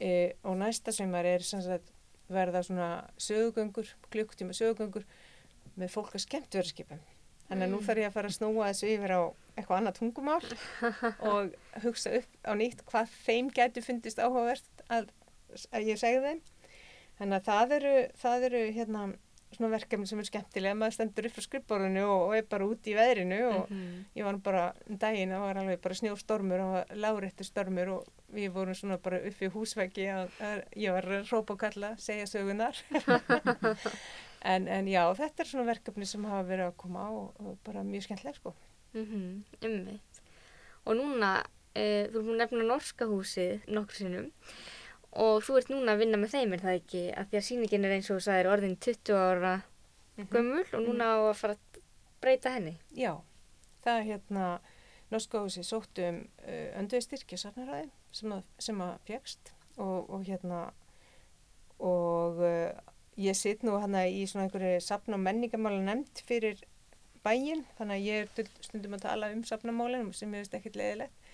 e, 0.01 0.11
og 0.47 0.59
næsta 0.61 0.95
semar 0.95 1.27
er 1.29 1.45
sem 1.45 1.63
sagt 1.65 1.91
verða 2.31 2.63
svona 2.65 2.91
sögugöngur, 3.21 3.91
klukktíma 4.15 4.55
sögugöngur 4.57 5.05
með 5.75 5.93
fólk 5.93 6.15
að 6.15 6.25
skemmt 6.25 6.57
verðskipum 6.57 7.03
þannig 7.49 7.67
að 7.67 7.75
nú 7.75 7.81
þarf 7.85 8.01
ég 8.01 8.09
að 8.09 8.17
fara 8.17 8.31
að 8.31 8.37
snúa 8.39 8.71
þessu 8.71 8.93
yfir 8.95 9.13
á 9.13 9.23
eitthvað 9.55 9.79
annað 9.79 9.99
tungumál 9.99 10.41
og 11.31 11.53
hugsa 11.85 12.15
upp 12.19 12.49
á 12.49 12.53
nýtt 12.59 12.83
hvað 12.89 13.13
þeim 13.27 13.51
getur 13.55 13.85
fundist 13.87 14.23
áhugavert 14.23 14.85
að, 14.89 15.11
að 15.71 15.91
ég 15.91 16.01
segja 16.01 16.23
þeim. 16.25 16.41
Þannig 17.19 17.37
að 17.37 17.49
það 17.51 17.75
eru, 17.77 17.95
það 18.23 18.47
eru 18.49 18.63
hérna 18.75 19.05
svona 19.57 19.71
verkefni 19.73 20.07
sem 20.11 20.19
er 20.23 20.29
skemmtilega 20.29 20.75
maður 20.79 20.97
stendur 20.97 21.27
upp 21.29 21.37
frá 21.39 21.45
skrifborðinu 21.47 22.03
og, 22.05 22.23
og 22.29 22.35
er 22.39 22.47
bara 22.51 22.67
út 22.69 22.89
í 22.91 22.95
veðrinu 22.99 23.39
og 23.49 23.71
Mhm. 23.71 24.05
ég 24.17 24.25
var 24.29 24.39
bara 24.45 24.65
um 24.91 24.99
daginn, 24.99 25.31
það 25.35 25.45
var 25.47 25.61
alveg 25.63 25.81
bara 25.87 25.95
snjóstormur 26.01 26.61
og 26.65 26.95
láréttur 27.05 27.49
stormur 27.49 27.89
og 27.99 28.07
við 28.35 28.51
vorum 28.53 28.75
svona 28.75 28.99
bara 28.99 29.21
upp 29.25 29.43
í 29.43 29.51
húsveggi 29.55 30.07
að, 30.11 30.29
að 30.41 30.63
ég 30.77 30.93
var 30.93 31.05
að 31.19 31.31
rópa 31.33 31.55
og 31.55 31.61
kalla, 31.65 31.95
segja 31.97 32.27
sögunar 32.27 32.75
en, 34.45 34.69
en 34.69 34.87
já, 34.91 35.03
þetta 35.17 35.43
er 35.45 35.49
svona 35.51 35.67
verkefni 35.71 36.07
sem 36.09 36.25
hafa 36.29 36.45
verið 36.49 36.69
að 36.71 36.77
koma 36.83 37.07
á 37.07 37.11
og, 37.11 37.35
og 37.41 37.59
bara 37.67 37.85
mjög 37.87 38.07
skemmtilega 38.09 38.39
sko 38.41 38.55
Mhm, 38.95 39.41
einmitt. 39.67 40.19
Og 40.87 40.95
núna, 40.95 41.41
e, 41.75 42.07
þú 42.13 42.21
erum 42.21 42.37
nefna 42.39 42.63
Norska 42.69 43.09
húsið 43.11 43.65
nokkur 43.75 43.97
sinnum 43.99 44.29
og 45.21 45.45
þú 45.47 45.59
ert 45.61 45.71
núna 45.73 45.95
að 45.95 46.05
vinna 46.05 46.21
með 46.21 46.35
þeim, 46.35 46.55
er 46.55 46.63
það 46.65 46.79
ekki? 46.81 47.03
Að 47.15 47.31
því 47.31 47.41
að 47.41 47.47
sýningin 47.49 47.87
er 47.87 47.97
eins 47.97 48.11
og 48.11 48.19
þú 48.19 48.27
sagðir 48.27 48.51
orðin 48.53 48.77
20 48.87 49.19
ára 49.19 49.55
gömul 50.33 50.65
og 50.65 50.87
núna 50.87 51.11
á 51.11 51.19
að 51.31 51.37
fara 51.41 51.57
að 51.57 51.83
breyta 52.25 52.55
henni. 52.55 52.77
Já, 52.95 53.13
það 53.85 53.99
er 53.99 54.09
hérna 54.13 54.47
Norska 55.13 55.43
húsi 55.45 55.63
sóttu 55.67 56.07
um 56.09 56.23
uh, 56.47 56.71
önduði 56.81 57.05
styrkja 57.05 57.39
safnaræði 57.45 57.91
sem 58.15 58.35
sem 58.63 58.81
að 58.83 58.95
fjækst 59.09 59.53
og, 59.77 60.11
og 60.11 60.25
hérna 60.27 60.65
og 61.79 62.41
uh, 62.43 62.71
ég 63.21 63.37
sitt 63.39 63.63
nú 63.67 63.77
hana 63.83 64.07
í 64.09 64.25
svona 64.27 64.49
einhverju 64.49 64.81
safn- 64.83 65.15
og 65.15 65.23
menningamála 65.23 65.83
nefnd 65.85 66.23
fyrir 66.27 66.63
bæinn 67.25 67.65
þannig 67.79 68.01
að 68.01 68.09
ég 68.09 68.25
er 68.25 68.49
stundum 68.65 68.97
að 68.97 69.07
tala 69.07 69.31
um 69.35 69.45
safnamálinn 69.47 70.11
sem 70.17 70.33
ég 70.35 70.45
veist 70.45 70.57
ekkert 70.57 70.79
leiðilegt 70.81 71.31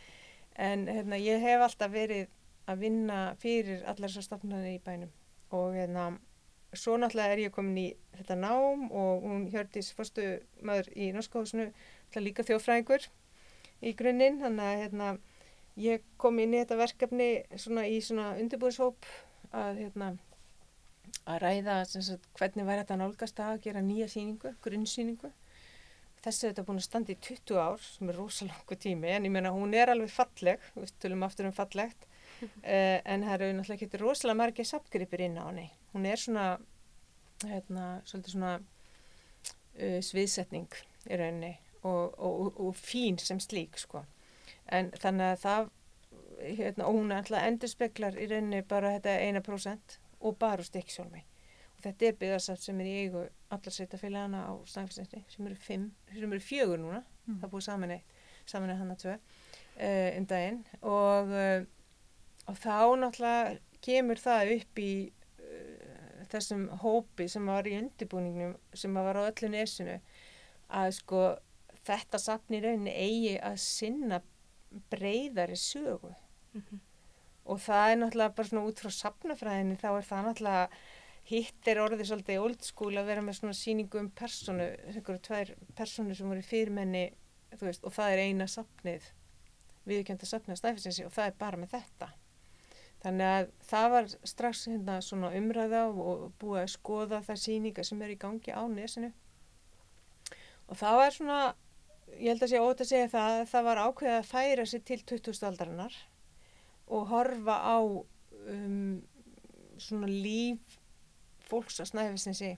en 0.61 0.87
hérna 0.91 1.19
ég 1.21 1.43
hef 1.43 1.65
alltaf 1.65 1.93
verið 1.95 2.29
að 2.71 2.85
vinna 2.87 3.21
fyrir 3.43 3.85
allar 3.85 4.09
þessar 4.11 4.29
stafnarnir 4.29 4.77
í 4.77 4.83
bænum. 4.85 5.11
Og 5.57 5.75
hérna 5.75 6.11
svo 6.77 6.97
náttúrulega 7.01 7.35
er 7.35 7.43
ég 7.47 7.55
komin 7.55 7.79
í 7.83 7.87
þetta 8.15 8.37
nám 8.39 8.87
og 8.91 9.25
hún 9.27 9.49
Hjördís 9.51 9.91
fórstu 9.97 10.27
maður 10.63 10.91
í 10.95 11.11
náttúrulega 11.15 12.23
líka 12.23 12.47
þjófræðingur 12.47 13.09
í 13.83 13.95
grunninn. 13.99 14.39
Þannig 14.43 14.67
að 14.69 14.81
hérna, 14.85 15.11
ég 15.81 16.07
kom 16.21 16.39
inn 16.39 16.55
í 16.55 16.63
þetta 16.63 16.81
verkefni 16.81 17.31
svona 17.57 17.87
í 17.91 17.99
svona 18.05 18.33
undirbúðshóp 18.39 19.09
að 19.51 19.83
hérna 19.85 20.13
að 21.27 21.41
ræða 21.43 21.77
sagt, 21.91 22.29
hvernig 22.39 22.67
væri 22.67 22.85
þetta 22.85 22.99
nálgast 23.01 23.43
að 23.43 23.63
gera 23.67 23.83
nýja 23.83 24.07
síningu, 24.11 24.55
grunnsýningu. 24.63 25.33
Þessi 26.21 26.47
er 26.47 26.53
þetta 26.53 26.67
búin 26.69 26.79
að 26.79 26.87
standa 26.87 27.15
í 27.15 27.19
20 27.25 27.59
ár 27.59 27.83
sem 27.83 28.11
er 28.13 28.19
rosalangu 28.21 28.77
tími 28.77 29.11
en 29.11 29.27
ég 29.27 29.33
meina 29.33 29.55
hún 29.55 29.73
er 29.75 29.91
alveg 29.91 30.13
falleg, 30.13 30.63
við 30.77 30.93
tölum 31.01 31.25
aftur 31.25 31.49
um 31.49 31.55
fallegt 31.57 32.07
en 32.63 33.25
það 33.27 33.35
eru 33.37 33.57
náttúrulega 33.57 33.87
ekki 33.89 34.03
rosalega 34.03 34.41
margir 34.41 34.69
sapgripir 34.69 35.25
inn 35.27 35.39
á 35.41 35.45
henni. 35.49 35.67
Hún 35.95 36.07
er 36.09 36.21
svona 36.21 36.47
hérna, 37.45 37.89
svona 38.07 38.55
uh, 38.61 40.01
sviðsetning 40.05 40.71
í 41.09 41.17
rauninni 41.17 41.55
og, 41.83 42.15
og, 42.19 42.41
og, 42.47 42.61
og 42.67 42.77
fín 42.77 43.19
sem 43.23 43.41
slík 43.41 43.79
sko. 43.81 44.05
En 44.71 44.93
þannig 45.01 45.35
að 45.35 45.43
það 45.45 45.71
hérna, 46.41 46.87
og 46.87 46.99
hún 46.99 47.13
alltaf 47.15 47.47
endur 47.47 47.73
speklar 47.73 48.17
í 48.19 48.29
rauninni 48.31 48.63
bara 48.69 48.95
þetta 48.97 49.17
eina 49.25 49.43
prósent 49.45 49.99
og 50.21 50.39
bara 50.41 50.63
úr 50.63 50.69
stikkjólmi. 50.69 51.25
Og 51.77 51.85
þetta 51.87 52.07
er 52.07 52.19
byggðarsaft 52.21 52.67
sem 52.67 52.81
er 52.83 52.89
í 52.89 52.97
eigu 53.05 53.25
allar 53.51 53.75
sveitafélagana 53.75 54.45
á 54.47 54.53
Snæfellsnesi 54.69 55.23
sem 55.33 55.47
eru 55.49 55.57
fimm, 55.57 55.91
sem 56.13 56.33
eru 56.33 56.45
fjögur 56.45 56.81
núna. 56.81 57.03
Mm. 57.27 57.39
það 57.43 57.53
búið 57.53 57.67
saman 57.67 57.95
eitt, 57.95 58.17
saman 58.49 58.73
eitt 58.73 58.81
hann 58.81 58.95
að 58.95 59.03
tvö 59.05 59.15
uh, 59.17 60.09
um 60.19 60.27
daginn. 60.33 60.61
Og, 60.83 61.33
uh, 61.33 61.69
og 62.49 62.57
þá 62.57 62.77
náttúrulega 63.01 63.59
kemur 63.85 64.21
það 64.21 64.53
upp 64.57 64.81
í 64.83 64.91
uh, 65.41 66.25
þessum 66.33 66.67
hópi 66.83 67.29
sem 67.29 67.47
var 67.49 67.69
í 67.69 67.77
undirbúningnum 67.81 68.57
sem 68.75 68.95
var 68.95 69.19
á 69.21 69.29
öllu 69.29 69.51
nesinu 69.53 69.99
að 70.71 70.93
sko 71.01 71.25
þetta 71.87 72.21
safn 72.21 72.55
í 72.59 72.63
rauninni 72.63 72.93
eigi 72.95 73.35
að 73.41 73.57
sinna 73.65 74.21
breyðari 74.93 75.57
sögu 75.59 76.15
Mhm. 76.55 76.81
og 77.47 77.59
það 77.63 77.91
er 77.93 77.97
náttúrulega 78.01 78.35
bara 78.35 78.49
svona 78.49 78.67
út 78.67 78.81
frá 78.83 78.91
safnafræðinni 78.91 79.77
þá 79.79 79.89
er 79.97 80.07
það 80.09 80.25
náttúrulega 80.27 80.69
hitt 81.31 81.69
er 81.71 81.79
orðið 81.79 82.09
svolítið 82.09 82.41
old 82.43 82.63
school 82.67 82.99
að 82.99 83.07
vera 83.07 83.23
með 83.23 83.37
svona 83.39 83.55
síningu 83.55 84.01
um 84.01 84.09
personu, 84.11 84.67
einhverju 84.91 85.21
tvær 85.29 85.53
personu 85.79 86.15
sem 86.15 86.27
voru 86.29 86.43
fyrirmenni 86.43 87.05
veist, 87.61 87.85
og 87.85 87.93
það 87.95 88.13
er 88.17 88.23
eina 88.25 88.47
safnið 88.51 89.07
viðkjönda 89.87 90.27
safnið 90.27 90.57
að 90.57 90.61
stæfisinsi 90.63 91.07
og 91.07 91.13
það 91.15 91.27
er 91.31 91.39
bara 91.39 91.57
með 91.63 91.73
þetta 91.77 92.11
þannig 93.01 93.27
að 93.27 93.51
það 93.71 93.89
var 93.95 94.13
strax 94.33 94.67
hérna 94.69 95.01
svona 95.05 95.33
umræða 95.39 95.87
og 95.89 96.31
búið 96.41 96.63
að 96.63 96.73
skoða 96.75 97.23
þær 97.27 97.43
síningar 97.47 97.89
sem 97.89 98.03
eru 98.03 98.17
í 98.17 98.21
gangi 98.21 98.53
á 98.53 98.63
nesinu 98.69 99.13
og 100.69 100.79
það 100.79 101.01
var 101.01 101.17
svona 101.17 101.41
ég 102.19 102.33
held 102.33 102.45
að 102.45 102.53
sé 102.53 102.63
ótt 102.63 102.83
að 102.85 102.91
segja 102.91 103.11
það 103.13 103.37
að 103.39 103.47
það 103.53 103.67
var 103.69 103.83
ákveðið 103.87 104.17
að 104.19 104.31
færa 104.31 104.67
sig 104.67 104.85
til 104.87 105.01
20. 105.13 105.43
aldarinnar 105.49 105.97
og 106.91 107.07
horfa 107.11 107.57
á 107.63 107.79
um, 107.81 109.03
svona 109.81 110.11
líf 110.11 110.79
fólks 111.51 111.81
að 111.83 111.91
snæfisinsi 111.93 112.53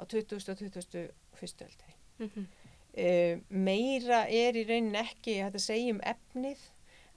á 0.00 0.02
20. 0.04 0.36
og 0.36 0.58
21. 0.60 1.64
öldri. 1.66 1.94
Mhm. 2.18 2.48
Uh, 2.90 3.38
meira 3.48 4.24
er 4.26 4.56
í 4.58 4.64
rauninni 4.66 4.98
ekki 4.98 5.36
hægt 5.38 5.54
að 5.60 5.62
segja 5.62 5.92
um 5.94 6.00
efnið 6.02 6.64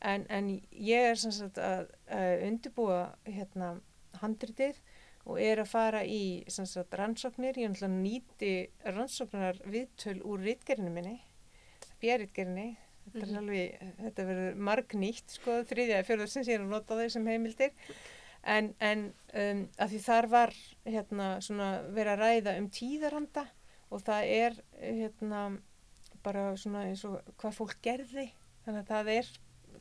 en, 0.03 0.25
en 0.29 0.49
ég 0.71 1.09
er 1.11 1.19
sem 1.19 1.31
sagt 1.31 1.57
að, 1.63 1.87
að 2.11 2.45
undirbúa 2.49 3.01
hérna 3.27 3.73
handritið 4.21 4.79
og 5.23 5.39
er 5.39 5.61
að 5.63 5.69
fara 5.71 6.01
í 6.03 6.43
sem 6.51 6.65
sagt 6.67 6.95
rannsóknir, 6.99 7.55
ég 7.61 7.71
er 7.79 7.91
nýti 7.91 8.53
rannsóknar 8.83 9.61
viðtöl 9.71 10.17
úr 10.27 10.43
rítgerinu 10.43 10.91
minni, 10.91 11.19
björritgerinu 12.03 12.73
þetta 13.03 13.19
er 13.19 13.29
Mhm. 13.31 13.37
alveg, 13.39 13.79
þetta 13.99 14.25
verður 14.27 14.59
margnýtt 14.67 15.33
sko, 15.37 15.55
þriðja 15.67 15.97
eða 15.97 16.07
fjörður 16.07 16.29
sem 16.31 16.43
ég 16.47 16.53
er 16.55 16.61
að 16.63 16.69
nota 16.71 16.95
þau 16.99 17.09
sem 17.11 17.25
heimildir. 17.27 17.73
En, 18.43 18.69
en 18.79 19.01
um, 19.33 19.63
að 19.79 19.89
því 19.93 19.99
þar 20.05 20.27
var 20.31 20.53
hérna 20.85 21.27
svona 21.43 21.67
verið 21.95 22.11
að 22.13 22.21
ræða 22.23 22.53
um 22.59 22.69
tíðaranda 22.69 23.43
og 23.91 24.01
það 24.03 24.31
er 24.37 24.57
hérna 24.79 25.41
bara 26.23 26.45
svona 26.59 26.85
eins 26.89 27.03
og 27.07 27.19
hvað 27.39 27.57
fólk 27.59 27.77
gerði. 27.83 28.29
Þannig 28.65 28.81
að 28.83 28.91
það 28.93 29.11
er 29.17 29.31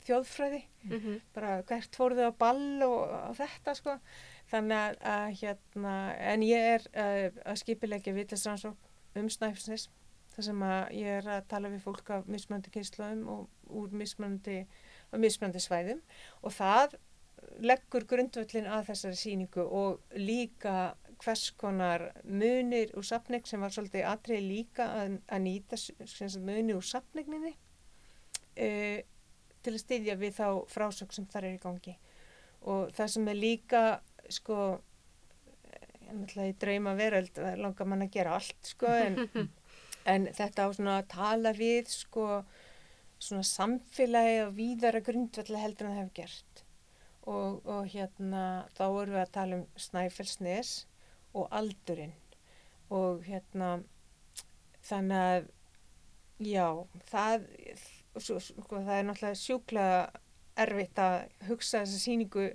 þjóðfræði. 0.07 0.63
Mhm. 0.83 1.19
bara 1.35 1.63
hvert 1.63 1.97
fóruðu 1.97 2.29
á 2.29 2.33
ball 2.35 2.83
og, 2.83 3.01
og 3.31 3.37
þetta 3.39 3.75
sko. 3.79 3.99
Þannig 4.51 4.79
að, 4.79 4.97
að 5.15 5.27
hérna 5.41 5.97
en 6.33 6.43
ég 6.43 6.71
er 6.77 6.87
uh, 6.93 7.43
að 7.53 7.61
skipilegja 7.63 8.15
vitlisrannsók 8.17 8.91
um 9.17 9.29
snæfsnes 9.31 9.89
þar 10.33 10.47
sem 10.49 10.65
að 10.65 10.83
ég 10.97 11.21
er 11.21 11.31
að 11.37 11.47
tala 11.49 11.71
við 11.73 11.85
fólk 11.85 12.11
af 12.11 12.29
mismunandi 12.31 12.73
kynsluðum 12.73 13.25
og 13.29 13.73
úr 13.83 13.95
mismunandi, 13.97 14.63
af 15.13 15.21
mismunandi 15.21 15.61
svæðum. 15.61 16.03
Og 16.43 16.55
það 16.57 16.97
leggur 17.63 18.07
grundvöllin 18.09 18.69
að 18.71 18.89
þessari 18.91 19.19
síningu 19.19 19.65
og 19.65 20.17
líka 20.17 20.95
hvers 21.23 21.51
konar 21.59 22.09
munir 22.25 22.93
úr 22.99 23.07
sapning 23.07 23.47
sem 23.47 23.63
var 23.63 23.75
svolítið 23.75 24.09
atrið 24.09 24.47
líka 24.47 24.89
að, 25.03 25.19
að 25.29 25.45
nýta 25.47 25.79
munir 26.43 26.79
úr 26.79 26.87
sapningninni 26.87 27.53
uh, 27.53 28.99
til 29.63 29.75
að 29.77 29.85
styðja 29.85 30.17
við 30.21 30.39
þá 30.39 30.47
frásök 30.71 31.15
sem 31.15 31.29
þar 31.31 31.49
er 31.49 31.57
í 31.57 31.63
gangi. 31.63 31.95
Og 32.71 32.91
það 32.97 33.13
sem 33.15 33.29
er 33.33 33.39
líka 33.39 33.83
sko 34.33 34.59
ég 36.13 36.19
náttúrulega 36.21 36.53
í 36.53 36.59
drauma 36.61 36.93
veröld 36.99 37.33
það 37.37 37.63
langar 37.65 37.89
mann 37.89 38.05
að 38.05 38.13
gera 38.17 38.37
allt 38.37 38.69
sko 38.69 38.91
en, 38.93 39.49
en 40.13 40.29
þetta 40.37 40.69
á 40.69 40.75
svona 40.77 40.99
að 41.01 41.09
tala 41.15 41.53
við 41.57 41.89
sko 41.93 42.27
svona 43.23 43.47
samfélagi 43.47 44.43
og 44.47 44.57
víðara 44.59 45.03
grundvalli 45.05 45.63
heldur 45.63 45.89
en 45.89 45.95
það 45.95 46.01
hefur 46.03 46.17
gert. 46.19 46.65
Og, 47.23 47.61
og 47.71 47.87
hérna 47.87 48.45
þá 48.75 48.85
erum 48.89 49.15
við 49.15 49.23
að 49.23 49.35
tala 49.37 49.59
um 49.61 49.67
Snæfellsnes 49.79 50.73
og 51.39 51.47
aldurinn. 51.55 52.17
Og 52.93 53.23
hérna 53.25 53.77
þannig 54.83 55.23
að 55.23 55.51
já, 56.43 56.67
það 57.13 57.47
svo, 58.19 58.39
sko, 58.43 58.79
það 58.79 58.95
er 58.99 59.09
náttúrulega 59.09 59.41
sjúklega 59.41 59.99
erfitt 60.63 60.99
að 61.01 61.19
hugsa 61.49 61.83
þessa 61.83 62.01
síningu 62.03 62.49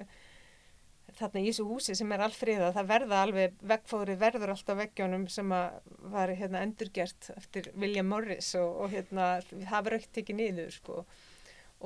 þarna 1.17 1.41
í 1.41 1.48
þessu 1.48 1.65
húsi 1.65 1.96
sem 1.98 2.12
er 2.13 2.24
allfriða, 2.26 2.74
það 2.76 2.89
verða 2.91 3.22
alveg 3.26 3.56
veggfóðrið 3.72 4.20
verður 4.22 4.54
alltaf 4.54 4.78
veggjónum 4.82 5.24
sem 5.34 5.54
að 5.56 5.80
var 6.13 6.34
hérna 6.38 6.62
endurgert 6.65 7.32
eftir 7.38 7.72
William 7.80 8.12
Morris 8.12 8.52
og, 8.60 8.84
og 8.84 8.93
hérna 8.93 9.30
það 9.48 9.88
verður 9.88 9.98
ekkert 9.98 10.13
tekið 10.20 10.39
niður 10.41 10.76
sko. 10.76 11.06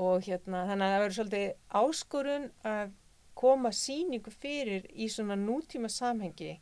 Og 0.01 0.25
hérna 0.25 0.65
þannig 0.69 0.87
að 0.87 0.93
það 0.93 1.01
verður 1.03 1.17
svolítið 1.19 1.47
áskorun 1.81 2.49
að 2.67 2.93
koma 3.41 3.71
síningu 3.75 4.33
fyrir 4.33 4.85
í 4.91 5.07
svona 5.11 5.37
nútíma 5.39 5.89
samhengi. 5.91 6.57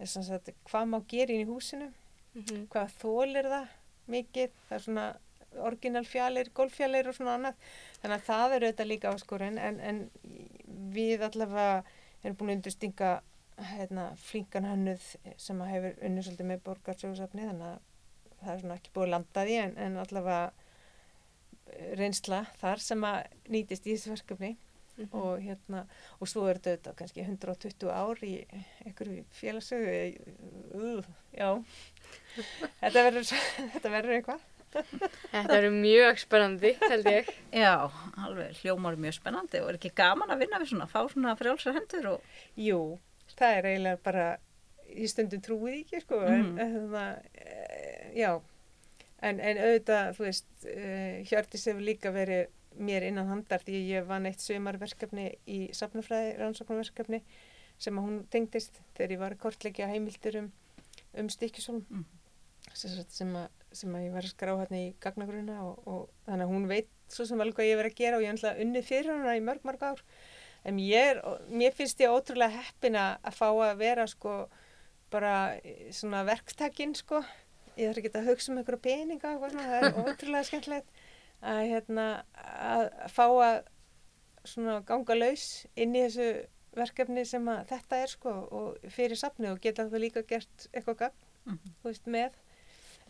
Þess 0.00 0.30
að 0.32 0.52
hvað 0.68 0.92
má 0.92 1.00
gera 1.08 1.34
inn 1.34 1.44
í 1.44 1.50
húsinu? 1.50 1.90
Mhm. 2.34 2.68
hvað 2.70 2.92
þólir 3.00 3.48
það 3.50 3.70
mikið, 4.10 4.52
það 4.68 4.76
er 4.76 4.82
svona 4.84 5.06
orginalfjallir, 5.58 6.52
golffjallir 6.54 7.08
og 7.10 7.16
svona 7.16 7.36
annað. 7.38 7.66
Þannig 8.02 8.16
að 8.16 8.26
það 8.28 8.54
er 8.54 8.66
auðvitað 8.66 8.90
líka 8.90 9.14
áskorun 9.14 9.58
en, 9.58 9.80
en 9.80 10.00
við 10.94 11.26
allavega 11.26 11.82
erum 12.22 12.38
búin 12.38 12.52
að 12.52 12.58
undirstinga 12.58 13.12
hérna, 13.74 14.06
flinkan 14.20 14.68
hannuð 14.68 15.04
sem 15.40 15.60
að 15.60 15.72
hefur 15.74 16.02
unnið 16.08 16.26
svolítið 16.26 16.50
með 16.50 16.64
borgarsjóðsafni 16.68 17.46
þannig 17.48 17.68
að 17.68 17.78
það 18.40 18.52
er 18.54 18.62
svona 18.62 18.80
ekki 18.80 18.94
búið 18.94 19.06
að 19.06 19.14
landa 19.14 19.44
því 19.46 19.60
en, 19.60 19.76
en 19.84 20.00
allavega 20.00 20.40
eh, 21.74 21.92
reynsla 22.00 22.40
þar 22.60 22.84
sem 22.84 23.06
að 23.10 23.38
nýtist 23.52 23.88
í 23.88 23.96
þessu 23.96 24.14
verkefni. 24.16 24.56
Mhm. 25.00 25.08
og 25.16 25.40
hérna 25.40 25.86
og 26.20 26.28
svo 26.28 26.42
er 26.50 26.58
þetta 26.58 26.92
auðvitað 26.92 26.96
kannski 26.98 27.22
120 27.24 27.92
ár 27.94 28.24
í 28.26 28.34
einhverju 28.84 29.24
félagsögu 29.32 29.94
uh, 30.76 31.06
já. 31.32 31.48
Þetta 32.82 33.04
verður 33.06 33.30
þetta 33.74 33.92
verður 33.94 34.16
eitthvað 34.18 34.49
Þetta 34.70 35.56
eru 35.56 35.70
mjög 35.74 36.20
spennandi, 36.22 36.74
held 36.82 37.08
ég. 37.10 37.30
Já, 37.54 37.72
alveg 38.24 38.60
hljómar 38.62 38.96
mjög 39.00 39.16
spennandi 39.18 39.60
og 39.62 39.72
er 39.72 39.78
ekki 39.80 39.90
gaman 39.98 40.30
að 40.34 40.44
vinna 40.44 40.60
við 40.62 40.70
svona, 40.72 40.86
fá 40.90 41.00
svona 41.10 41.34
frjálsar 41.38 41.74
hendur 41.78 42.06
og 42.14 42.38
jú, 42.60 42.78
það 43.36 43.56
er 43.58 43.68
eiginlega 43.72 44.02
bara 44.06 44.28
í 44.90 45.06
stundum 45.10 45.42
trúið 45.46 45.80
ekki 45.84 46.00
sko 46.04 46.22
en 46.26 46.46
Mhm. 46.54 46.62
mm. 46.62 46.88
það, 46.94 47.12
e, 47.34 48.14
já 48.18 48.30
en, 49.22 49.38
en 49.40 49.60
auðvitað, 49.60 50.14
þú 50.16 50.24
veist 50.26 50.48
uh, 50.64 51.20
Hjördis 51.28 51.66
hefur 51.68 51.84
líka 51.86 52.10
verið 52.14 52.48
mér 52.80 53.04
innan 53.10 53.28
handar 53.28 53.60
því 53.66 53.80
ég 53.90 54.06
vann 54.08 54.26
eitt 54.30 54.40
sömarverkefni 54.42 55.26
í 55.50 55.58
safnafræði 55.76 56.36
rannsóknarverkefni 56.38 57.20
sem 57.80 57.98
að 57.98 58.06
hún 58.06 58.18
tengdist 58.30 58.78
þegar 58.96 59.14
ég 59.16 59.20
var 59.22 59.34
að 59.34 59.42
kortleggja 59.42 59.88
heimildir 59.90 60.38
um, 60.40 60.48
um 61.18 61.28
stikkisólum 61.32 62.04
sem, 62.72 62.90
sagt 62.94 63.12
sem, 63.16 63.30
að, 63.36 63.48
sem 63.72 63.94
að 63.94 64.04
ég 64.06 64.12
var 64.14 64.26
að 64.26 64.32
skrá 64.34 64.52
hérna 64.58 64.78
í 64.80 64.88
gagnagruna 65.02 65.56
og, 65.64 65.82
og 65.86 66.00
þannig 66.26 66.46
að 66.46 66.52
hún 66.54 66.68
veit 66.70 66.88
svo 67.10 67.26
sem 67.26 67.40
alveg 67.42 67.56
hvað 67.58 67.68
ég 67.70 67.78
verið 67.80 67.92
að 67.94 68.00
gera 68.00 68.16
og 68.20 68.24
ég 68.24 68.34
ætla 68.36 68.52
unnið 68.64 68.86
fyrir 68.86 69.10
hana 69.14 69.36
í 69.36 69.42
mörg, 69.44 69.62
mörg 69.66 69.82
ár. 69.82 70.02
En 70.64 70.78
ég 70.82 71.10
er, 71.14 71.20
mér 71.48 71.72
finnst 71.74 72.00
ég 72.02 72.12
ótrúlega 72.12 72.52
heppina 72.60 73.04
að 73.24 73.38
fá 73.38 73.46
að 73.50 73.76
vera 73.80 74.06
sko 74.10 74.34
bara 75.10 75.34
eh, 75.64 75.88
svona 75.96 76.20
verktakinn 76.28 76.92
sko. 76.98 77.22
Ég 77.78 77.88
þarf 77.90 78.02
ekki 78.02 78.12
að 78.20 78.28
hugsa 78.30 78.52
um 78.52 78.58
einhverja 78.60 78.84
peninga 78.84 79.36
það 79.40 79.74
er 79.78 79.98
ótrúlega 80.04 80.46
skemmtilegt 80.50 80.90
að 81.40 81.60
hérna 81.70 82.06
að 82.44 82.86
fá 83.14 83.24
að 83.26 83.60
svona 84.44 84.80
ganga 84.88 85.16
laus 85.16 85.46
inn 85.80 85.94
í 85.96 86.02
þessu 86.06 86.26
verkefni 86.76 87.24
sem 87.26 87.48
að 87.50 87.64
þetta 87.72 87.98
er 88.04 88.12
sko 88.12 88.32
og 88.60 88.90
fyrir 88.94 89.18
safni 89.18 89.48
og 89.50 89.58
geta 89.64 89.88
það 89.90 90.04
líka 90.04 90.22
gert 90.28 90.68
eitthvað 90.72 91.00
gagn, 91.06 91.26
Mhm. 91.48 91.70
þú 91.80 91.88
veist, 91.88 92.06
með 92.12 92.34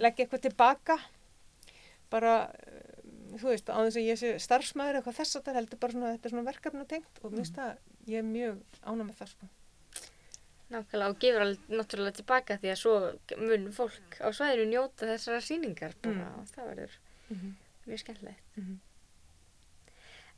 leggja 0.00 0.24
eitthvað 0.26 0.44
tilbaka 0.48 0.96
bara, 2.10 2.34
eh, 2.50 3.36
þú 3.38 3.46
veist, 3.52 3.70
á 3.70 3.78
þess 3.78 4.00
að 4.00 4.08
ég 4.10 4.18
sé 4.18 4.32
starfsmæður 4.42 4.98
eitthvað 5.00 5.18
þess 5.20 5.36
að 5.38 5.44
það 5.48 5.58
heldur 5.60 5.78
bara 5.84 5.92
svona, 5.96 6.12
þetta 6.16 6.26
er 6.30 6.34
svona 6.34 6.48
verkefni 6.50 6.86
tengt 6.90 7.20
og 7.24 7.32
minnst 7.36 7.58
að 7.62 7.76
ég 8.10 8.18
er 8.22 8.26
mjög 8.26 8.60
ána 8.82 9.06
með 9.06 9.16
það 9.20 9.32
sko. 9.34 9.48
Nákvæmlega 10.70 11.10
og 11.10 11.18
gefur 11.22 11.42
alveg 11.44 11.72
náttúrulega 11.74 12.16
tilbaka 12.20 12.56
því 12.62 12.68
að 12.70 12.78
svo 12.78 12.92
mun 13.42 13.64
fólk 13.74 14.18
á 14.22 14.28
svæðinu 14.30 14.68
njóta 14.70 15.08
þessara 15.08 15.40
sýningar 15.42 15.94
bara 16.02 16.14
Mm. 16.14 16.38
og 16.38 16.46
það 16.54 16.68
verður 16.70 16.92
Mm 17.30 17.36
-hmm. 17.40 17.52
mjög 17.86 17.98
skemmtilegt. 18.04 18.42
Mhm. 18.56 18.78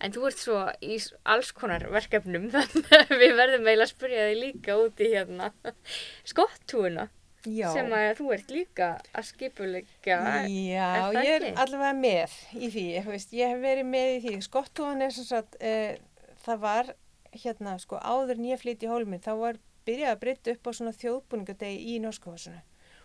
En 0.00 0.12
þú 0.12 0.26
ert 0.26 0.38
svo 0.38 0.72
í 0.82 0.96
alls 1.24 1.52
konar 1.52 1.84
verkefnum 1.90 2.50
þannig 2.54 2.88
að 2.90 3.18
við 3.22 3.36
verðum 3.38 3.66
eiginlega 3.68 3.86
að 3.86 3.92
spyrja 3.94 4.28
þig 4.28 4.40
líka 4.42 4.72
út 4.84 4.96
í 5.00 5.12
hérna 5.14 5.52
skottúuna 6.32 7.08
Já. 7.42 7.68
sem 7.74 7.90
að 7.90 8.08
þú 8.20 8.28
ert 8.36 8.52
líka 8.54 8.88
að 9.10 9.28
skipulegja. 9.32 10.18
Já, 10.46 10.88
ég 11.16 11.30
er 11.34 11.46
ekki? 11.48 11.58
allavega 11.64 11.92
með 11.98 12.36
í 12.54 12.70
því, 12.70 12.86
veist, 13.08 13.34
ég 13.34 13.50
hef 13.54 13.62
verið 13.64 13.88
með 13.90 14.10
í 14.14 14.20
því, 14.26 14.34
skottúan 14.46 15.02
er 15.02 15.14
sem 15.16 15.26
sagt, 15.26 15.58
e, 15.58 15.98
það 16.44 16.62
var 16.62 16.92
hérna, 17.32 17.76
sko, 17.82 17.98
áður 17.98 18.38
en 18.38 18.50
ég 18.52 18.62
flytti 18.62 18.86
í 18.86 18.92
hólminn, 18.92 19.22
þá 19.22 19.32
var 19.40 19.60
byrjað 19.86 20.14
að 20.14 20.20
breytta 20.22 20.54
upp 20.54 20.68
á 20.68 20.70
svona 20.78 20.94
þjóðbúningadegi 20.94 21.94
í 21.94 22.00
Norskóðsunu 22.04 22.60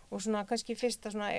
og 0.07 0.21
svona 0.23 0.45
kannski 0.47 0.75
fyrsta 0.77 1.11
svona 1.11 1.31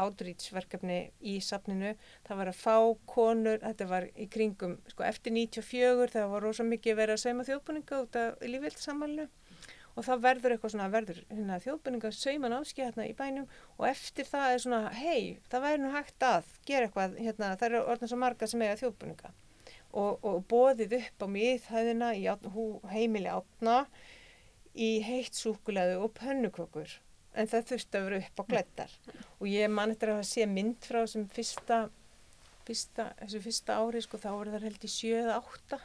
outreach-verkefni 0.00 0.98
í 1.22 1.36
safninu, 1.44 1.92
það 2.26 2.40
var 2.40 2.50
að 2.50 2.58
fá 2.58 2.76
konur, 3.10 3.60
þetta 3.62 3.86
var 3.90 4.06
í 4.18 4.26
kringum, 4.30 4.78
sko, 4.90 5.06
eftir 5.06 5.34
94, 5.36 6.08
það 6.16 6.32
var 6.32 6.46
rosa 6.46 6.66
mikið 6.66 6.98
verið 6.98 7.18
að 7.18 7.22
sauma 7.22 7.46
þjóðbúninga 7.46 8.00
út 8.02 8.18
af 8.18 8.42
lífveldisammalinu 8.42 9.28
og 9.94 10.02
þá 10.06 10.12
verður 10.24 10.54
eitthvað 10.54 10.74
svona, 10.74 10.90
verður 10.90 11.20
hérna, 11.28 11.60
þjóðbúninga 11.62 12.10
sauman 12.14 12.56
áskið 12.56 12.88
hérna 12.88 13.06
í 13.06 13.14
bænum 13.18 13.46
og 13.76 13.86
eftir 13.88 14.26
það 14.26 14.54
er 14.54 14.64
svona, 14.64 14.80
hei, 14.98 15.38
það 15.52 15.64
væri 15.68 15.82
nú 15.82 15.92
hægt 15.94 16.26
að 16.26 16.50
gera 16.66 16.88
eitthvað, 16.88 17.16
hérna, 17.20 17.54
það 17.60 17.68
eru 17.68 17.82
orðin 17.92 18.10
svo 18.10 18.20
marga 18.24 18.50
sem 18.50 18.64
eiga 18.64 18.80
þjóðbúninga. 18.82 19.32
Og, 19.94 20.26
og 20.26 20.40
bóðið 20.50 20.96
upp 20.98 21.22
á 21.22 21.26
miðhæðina 21.30 22.10
í 22.18 22.24
heimili 22.90 23.30
átna 23.30 23.84
í 24.74 24.90
heitt 25.06 25.38
súkuleðu 25.38 26.00
og 26.02 26.14
pönnukökur 26.18 26.96
en 27.38 27.50
það 27.50 27.68
þurfti 27.70 27.98
að 27.98 28.06
vera 28.08 28.22
upp 28.24 28.42
á 28.42 28.44
glættar 28.50 28.96
og 29.38 29.46
ég 29.50 29.70
man 29.70 29.94
eftir 29.94 30.10
að 30.10 30.24
sé 30.26 30.46
mynd 30.50 30.82
frá 30.82 31.00
þessum 31.04 31.28
fyrsta, 31.34 31.78
fyrsta 32.66 33.12
þessu 33.20 33.42
fyrsta 33.46 33.78
ári, 33.78 34.02
sko, 34.02 34.18
þá 34.18 34.30
voru 34.32 34.54
það 34.54 34.66
held 34.68 34.86
í 34.86 34.90
sjö 34.90 35.20
eða 35.22 35.38
átta. 35.38 35.78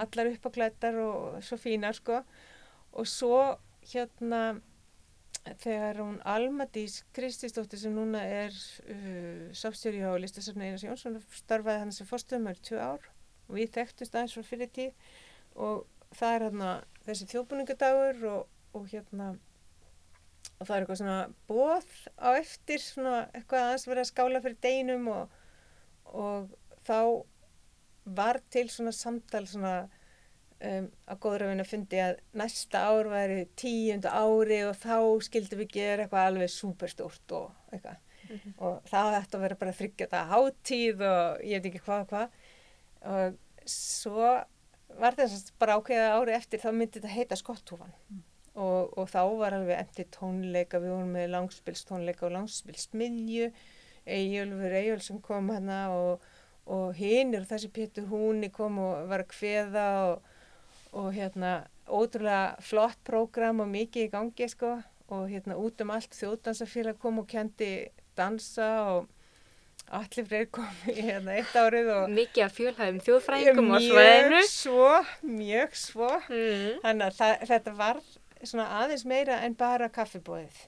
Allar 0.00 0.30
upp 0.30 0.48
á 0.48 0.50
glættar 0.54 1.00
og 1.00 1.40
svo 1.44 1.58
fínar, 1.60 1.96
sko 1.96 2.20
og 2.94 3.08
svo 3.10 3.40
hérna 3.90 4.44
þegar 5.60 6.00
hún 6.00 6.20
Almadís 6.24 7.02
Kristisdóttir 7.16 7.80
sem 7.82 7.94
núna 7.94 8.22
er 8.24 8.54
uh, 8.88 9.50
sástjóri 9.56 10.00
á 10.00 10.16
listasafni 10.16 10.70
Einars 10.70 10.86
Jónsson 10.86 11.18
starfaði 11.36 11.82
hann 11.82 11.92
sem 11.92 12.08
fórstöðumar 12.08 12.56
í 12.56 12.64
tvö 12.64 12.80
ár. 12.80 13.10
Og 13.48 13.58
við 13.58 13.74
þekktumst 13.74 14.14
aðeins 14.14 14.36
frá 14.38 14.46
fyrir 14.48 14.70
tíð. 14.72 15.10
Og 15.54 15.84
það 16.16 16.36
er 16.36 16.46
hérna 16.46 16.70
þessi 17.04 17.28
þjóðbúningadagur 17.32 18.24
og, 18.30 18.46
og 18.78 18.86
hérna 18.92 19.34
og 20.54 20.68
það 20.68 20.74
er 20.76 20.84
eitthvað 20.84 21.00
svona 21.00 21.20
bóð 21.48 21.94
á 22.16 22.28
eftir 22.38 22.82
svona 22.82 23.14
eitthvað 23.34 23.66
aðeins 23.66 23.86
verið 23.88 24.04
að 24.04 24.10
skála 24.10 24.42
fyrir 24.44 24.60
deginum 24.64 25.08
og, 25.12 25.38
og 26.14 26.52
þá 26.86 26.98
var 28.16 28.40
til 28.52 28.66
svona 28.70 28.92
samtal 28.94 29.44
svona 29.50 29.74
um, 30.60 30.88
að 31.10 31.20
góðrafinu 31.26 31.66
fundi 31.68 32.00
að 32.02 32.18
næsta 32.36 32.84
ár 32.88 33.10
væri 33.12 33.44
tíunda 33.58 34.14
ári 34.14 34.62
og 34.68 34.76
þá 34.80 34.96
skildum 35.26 35.62
við 35.64 35.70
gera 35.78 36.06
eitthvað 36.06 36.28
alveg 36.30 36.52
superstórt 36.54 37.36
og 37.36 37.52
eitthvað. 37.72 38.00
Og 38.56 38.78
það 38.88 39.18
ætti 39.18 39.36
að 39.36 39.42
vera 39.44 39.60
bara 39.60 39.76
þryggjata 39.78 40.20
hátíð 40.30 41.02
og 41.04 41.42
ég 41.44 41.60
veit 41.60 41.70
ekki 41.70 41.82
hvað 41.84 42.04
og 42.04 42.12
hvað. 42.12 42.38
Og 43.14 43.68
svo 43.68 44.30
var 45.00 45.18
þess 45.18 45.40
að 45.40 45.50
bara 45.60 45.76
ákveða 45.78 46.14
ári 46.18 46.36
eftir 46.36 46.62
þá 46.62 46.70
myndi 46.72 47.00
þetta 47.00 47.12
heita 47.12 47.38
skottúfan 47.38 47.92
og, 48.54 48.92
og 48.98 49.08
þá 49.10 49.20
var 49.40 49.56
alveg 49.56 49.80
emti 49.80 50.06
tónleika, 50.14 50.80
við 50.82 50.94
vorum 50.94 51.14
með 51.16 51.32
langspilstónleika 51.34 52.28
og 52.28 52.36
langspilsmiðju. 52.36 53.50
Eyjölfur 54.04 54.76
Eyjölfsson 54.78 55.20
kom 55.24 55.48
hana 55.54 55.80
og, 55.96 56.24
og 56.70 56.92
hinn 56.98 57.34
og 57.38 57.46
þessi 57.48 57.70
Pétur 57.72 58.08
Húni 58.10 58.50
kom 58.52 58.78
og 58.82 59.08
var 59.10 59.24
að 59.24 59.32
kveða 59.32 59.86
og, 60.10 60.33
og 60.94 61.10
hérna 61.16 61.54
ótrúlega 61.90 62.54
flott 62.64 63.00
prógram 63.04 63.60
og 63.64 63.68
mikið 63.72 64.06
í 64.06 64.12
gangi 64.12 64.48
sko 64.48 64.76
og 65.12 65.26
hérna 65.28 65.56
út 65.60 65.82
um 65.84 65.90
allt 65.94 66.14
þjóðdansafélag 66.16 66.96
kom 67.02 67.18
og 67.20 67.26
kendi 67.28 67.72
dansa 68.16 68.68
og 68.94 69.10
allir 69.94 70.24
freyr 70.30 70.46
kom 70.54 70.70
í 70.88 70.94
hérna 71.04 71.34
eitt 71.36 71.52
árið 71.60 71.90
og 71.92 72.12
Mikið 72.14 72.44
af 72.46 72.54
fjölhæfum 72.56 73.00
þjóðfræðingum 73.04 73.72
á 73.74 73.78
svæðinu. 73.84 74.30
mjög 74.38 74.48
svo, 74.48 74.90
mjög 75.22 75.76
svo 75.76 76.10
Mm. 76.30 76.80
þannig 76.84 77.06
að 77.10 77.18
það, 77.18 77.34
þetta 77.52 77.74
var 77.82 78.00
svona 78.44 78.66
aðeins 78.80 79.04
meira 79.04 79.40
en 79.44 79.54
bara 79.54 79.88
kaffibóðið 79.92 80.62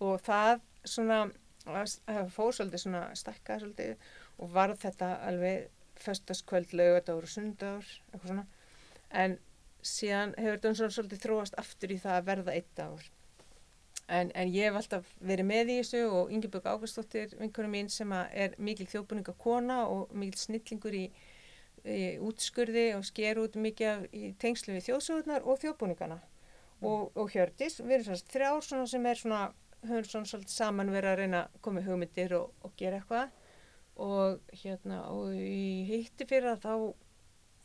og 0.00 0.20
það 0.24 0.60
svona 0.84 1.18
það 1.64 2.28
fór 2.34 2.52
svolítið 2.56 2.82
svona 2.86 3.02
stakka 3.16 3.58
svolítið 3.60 3.94
og 4.38 4.50
varð 4.52 4.80
þetta 4.84 5.10
alveg 5.28 5.68
föstaskvöld, 6.04 6.72
laugardagur 6.76 7.24
og 7.28 7.32
sundagur 7.32 7.84
eitthvað 8.12 8.30
svona 8.32 8.46
en 9.10 9.38
síðan 9.84 10.32
hefur 10.40 10.74
svona 10.74 10.94
svolítið 10.96 11.22
þróast 11.26 11.60
aftur 11.60 11.92
í 11.92 12.00
það 12.00 12.16
að 12.18 12.26
verða 12.30 12.56
eitt 12.56 12.72
dagur. 12.78 13.10
En, 14.04 14.30
en 14.36 14.50
ég 14.52 14.68
hef 14.68 14.76
alltaf 14.76 15.12
verið 15.24 15.48
með 15.48 15.70
í 15.72 15.76
þessu 15.78 16.02
og 16.12 16.32
Ingeborg 16.34 16.66
Águstóttir, 16.68 17.30
vinkunum 17.40 17.72
mín 17.72 17.88
sem 17.92 18.10
er 18.12 18.56
mikil 18.60 18.86
þjóðbúninga 18.90 19.32
kona 19.40 19.78
og 19.88 20.12
mikil 20.12 20.40
snillingur 20.42 20.96
í, 20.98 21.04
í 21.88 22.02
útskurði 22.20 22.90
og 22.98 23.06
sker 23.08 23.40
út 23.40 23.56
mikið 23.56 24.04
í 24.12 24.32
tengslu 24.40 24.76
við 24.76 24.90
þjóðsögurnar 24.90 25.48
og 25.48 25.60
þjóðbúningana. 25.62 26.20
Og, 26.84 27.14
og 27.16 27.32
Hjördis, 27.32 27.78
við 27.80 27.96
erum 27.96 28.10
svona 28.10 28.34
þrjár 28.34 28.66
svona 28.66 28.90
sem 28.92 29.08
er 29.08 29.20
svona, 29.20 29.40
höfum 29.86 30.10
svona 30.10 30.28
svolítið 30.28 30.56
saman 30.58 30.92
verið 30.92 31.12
að 31.14 31.18
reyna 31.22 31.40
að 31.46 31.56
koma 31.64 31.80
með 31.80 31.88
hugmyndir 31.88 32.36
og, 32.36 32.52
og 32.60 32.76
gera 32.76 33.00
eitthvað. 33.00 33.40
Og 34.04 34.54
hérna 34.60 35.00
og 35.14 35.32
í 35.38 35.84
hitti 35.88 36.26
fyrir 36.28 36.50
að 36.50 36.64
þá 36.66 36.74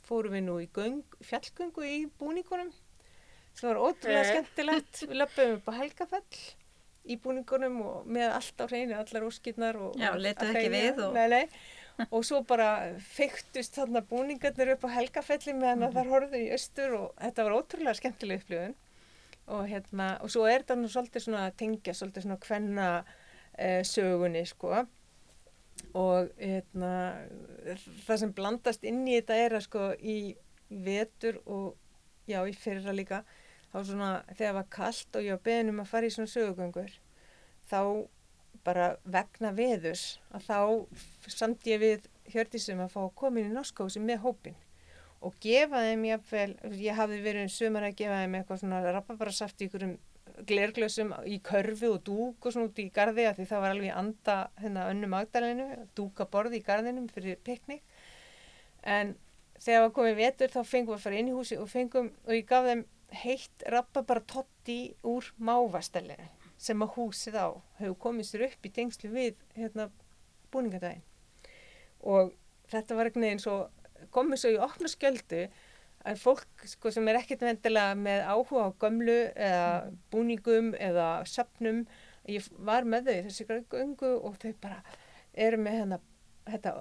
fórum 0.09 0.35
við 0.37 0.45
nú 0.49 0.57
í 0.63 0.67
göng, 0.75 0.99
fjallgöngu 1.31 1.85
í 1.87 1.97
búningunum 2.19 2.71
það 3.59 3.67
var 3.71 3.81
ótrúlega 3.87 4.23
Eh. 4.23 4.31
skemmtilegt 4.33 5.03
við 5.05 5.17
löpum 5.23 5.55
upp 5.57 5.69
á 5.69 5.73
Helgafell 5.79 6.39
í 7.09 7.15
búningunum 7.23 7.77
og 7.81 8.07
með 8.07 8.33
allt 8.37 8.61
á 8.61 8.65
hreinu 8.69 8.97
allar 8.99 9.25
óskirnar 9.29 9.79
og, 9.81 9.95
Já, 9.99 10.11
og 10.13 11.13
nei, 11.15 11.27
nei. 11.33 11.45
og 12.11 12.23
svo 12.27 12.41
bara 12.47 12.67
feiktust 13.01 13.75
þarna 13.79 14.03
búningarnir 14.07 14.75
upp 14.75 14.85
á 14.87 14.95
Helgafelli 14.99 15.55
meðan 15.57 15.87
að 15.89 15.97
þar 15.97 16.11
horfðu 16.13 16.43
í 16.45 16.51
austur 16.55 16.93
og 16.99 17.09
þetta 17.19 17.47
var 17.47 17.57
ótrúlega 17.57 17.97
skemmtileg 17.99 18.43
upplifun 18.43 18.75
og 19.49 19.65
hérna, 19.71 20.11
og 20.21 20.29
svo 20.29 20.45
er 20.45 20.61
þetta 20.61 20.77
nú 20.77 20.91
svolítið 20.93 21.23
svona 21.25 21.47
tengja 21.57 21.95
svolítið 21.97 22.27
svona 22.27 22.37
hvenna 22.45 22.87
uh, 23.01 23.81
sögunni 23.89 24.45
sko 24.45 24.85
og 25.97 26.29
hérna 26.37 26.93
það 28.05 28.21
sem 28.21 28.33
blandast 28.35 28.85
inn 28.85 29.05
í 29.07 29.17
þetta 29.17 29.37
er 29.43 29.57
að 29.57 29.65
sko 29.65 29.85
í 29.97 30.17
vetur 30.69 31.39
og 31.49 31.75
já 32.29 32.43
í 32.45 32.53
fyrra 32.53 32.93
líka 32.93 33.23
þá 33.71 33.79
svona 33.85 34.11
þegar 34.35 34.55
var 34.59 34.71
kallt 34.73 35.17
og 35.17 35.25
ég 35.25 35.37
var 35.37 35.45
beðin 35.47 35.73
um 35.73 35.83
að 35.83 35.91
fara 35.91 36.09
í 36.09 36.13
svona 36.13 36.33
sögugöngur 36.33 36.95
þá 37.69 37.81
bara 38.65 38.89
vegna 39.05 39.51
veðurs 39.55 40.19
að 40.35 40.47
þá 40.49 40.59
samt 41.31 41.67
ég 41.69 41.81
við 41.81 42.09
hjördísum 42.29 42.81
að 42.83 42.93
fá 42.93 43.01
að 43.05 43.15
koma 43.21 43.41
inn 43.41 43.51
í 43.51 43.55
norskósi 43.55 44.01
með 44.03 44.23
hópin 44.25 44.57
og 45.25 45.35
gefa 45.43 45.81
þeim 45.83 46.05
jáfnvel, 46.07 46.51
ég 46.79 46.95
hafði 46.95 47.19
verið 47.23 47.45
um 47.45 47.51
sumar 47.51 47.87
að 47.87 47.97
gefa 47.99 48.21
þeim 48.21 48.37
eitthvað 48.39 48.61
svona 48.61 48.81
rababarasaft 48.85 49.65
í 49.65 49.69
ykkurum 50.39 50.47
glerglössum 50.47 51.13
í 51.25 51.39
körfi 51.43 51.87
og 51.89 52.03
dúk 52.05 52.45
og 52.45 52.53
svona 52.53 52.69
út 52.69 52.79
í 52.79 52.89
garði 52.93 53.25
að 53.27 53.39
því 53.39 53.45
það 53.49 53.61
var 53.61 53.73
alveg 53.73 53.89
í 53.89 53.95
anda 53.95 54.35
hérna 54.59 54.89
önnu 54.89 55.07
magdalinu, 55.07 55.67
dúka 55.95 56.25
borði 56.25 56.59
í 56.59 56.63
garðinum 56.63 57.09
fyrir 57.09 57.37
piknik. 57.43 57.83
En 58.83 59.15
þegar 59.59 59.81
var 59.81 59.93
komið 59.95 60.15
vetur 60.15 60.49
þá 60.53 60.63
fengum 60.63 60.93
við 60.93 60.97
að 60.97 61.03
fara 61.03 61.19
inn 61.19 61.29
í 61.29 61.35
húsi 61.35 61.57
og 61.59 61.69
fengum 61.69 62.11
og 62.25 62.33
ég 62.33 62.47
gaf 62.47 62.65
þeim 62.65 62.85
heitt 63.23 63.65
rababara 63.67 64.21
totti 64.21 64.95
úr 65.03 65.25
mávastellinu 65.37 66.29
sem 66.59 66.81
að 66.83 66.93
húsið 66.97 67.39
á 67.39 67.47
hefur 67.79 67.97
komið 67.99 68.29
sér 68.29 68.45
upp 68.49 68.65
í 68.67 68.71
tengslu 68.75 69.09
við 69.11 69.35
hérna 69.55 69.89
búningadaginn. 70.51 71.03
Og 72.03 72.33
þetta 72.69 72.95
var 72.95 73.09
einhvern 73.09 73.25
veginn 73.25 73.43
svo 73.43 73.57
komið 74.15 74.41
svo 74.41 74.53
í 74.53 74.61
opna 74.61 74.91
skjöldu 74.91 75.47
að 76.07 76.21
fólk 76.21 76.67
sko, 76.69 76.91
sem 76.93 77.07
er 77.11 77.19
ekkert 77.19 77.43
vendilega 77.43 77.95
með 77.99 78.21
áhuga 78.29 78.67
á 78.67 78.69
gömlu 78.79 79.17
eða 79.35 79.65
búningum 80.13 80.71
eða 80.79 81.09
söpnum 81.27 81.83
ég 82.29 82.45
var 82.65 82.87
með 82.87 83.09
þau 83.09 83.17
þessi 83.27 83.47
göngu 83.49 84.13
og 84.17 84.37
þau 84.41 84.53
bara 84.61 84.79
eru 85.33 85.59
með 85.61 85.79
hérna, 85.79 85.99
þetta 86.49 86.73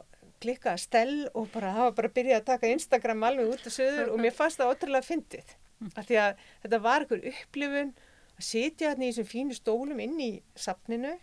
klikkaða 0.42 0.80
stell 0.80 1.16
og 1.34 1.48
bara 1.54 1.72
hafa 1.74 1.94
bara 1.98 2.12
byrjað 2.14 2.42
að 2.42 2.50
taka 2.52 2.72
Instagram 2.72 3.24
alveg 3.26 3.54
út 3.54 3.66
og 3.66 3.74
söður 3.74 4.12
og 4.12 4.20
mér 4.22 4.36
fannst 4.36 4.60
það 4.60 4.74
ótrúlega 4.74 5.06
fyndið. 5.06 5.56
Af 5.94 6.06
því 6.08 6.20
að 6.22 6.44
þetta 6.64 6.80
var 6.84 7.04
einhver 7.04 7.24
upplifun 7.32 7.90
að 8.38 8.44
sitja 8.48 8.92
hérna 8.92 9.06
í 9.06 9.10
þessum 9.10 9.30
fínu 9.32 9.58
stólum 9.58 10.02
inn 10.02 10.20
í 10.22 10.30
sapninu 10.58 11.16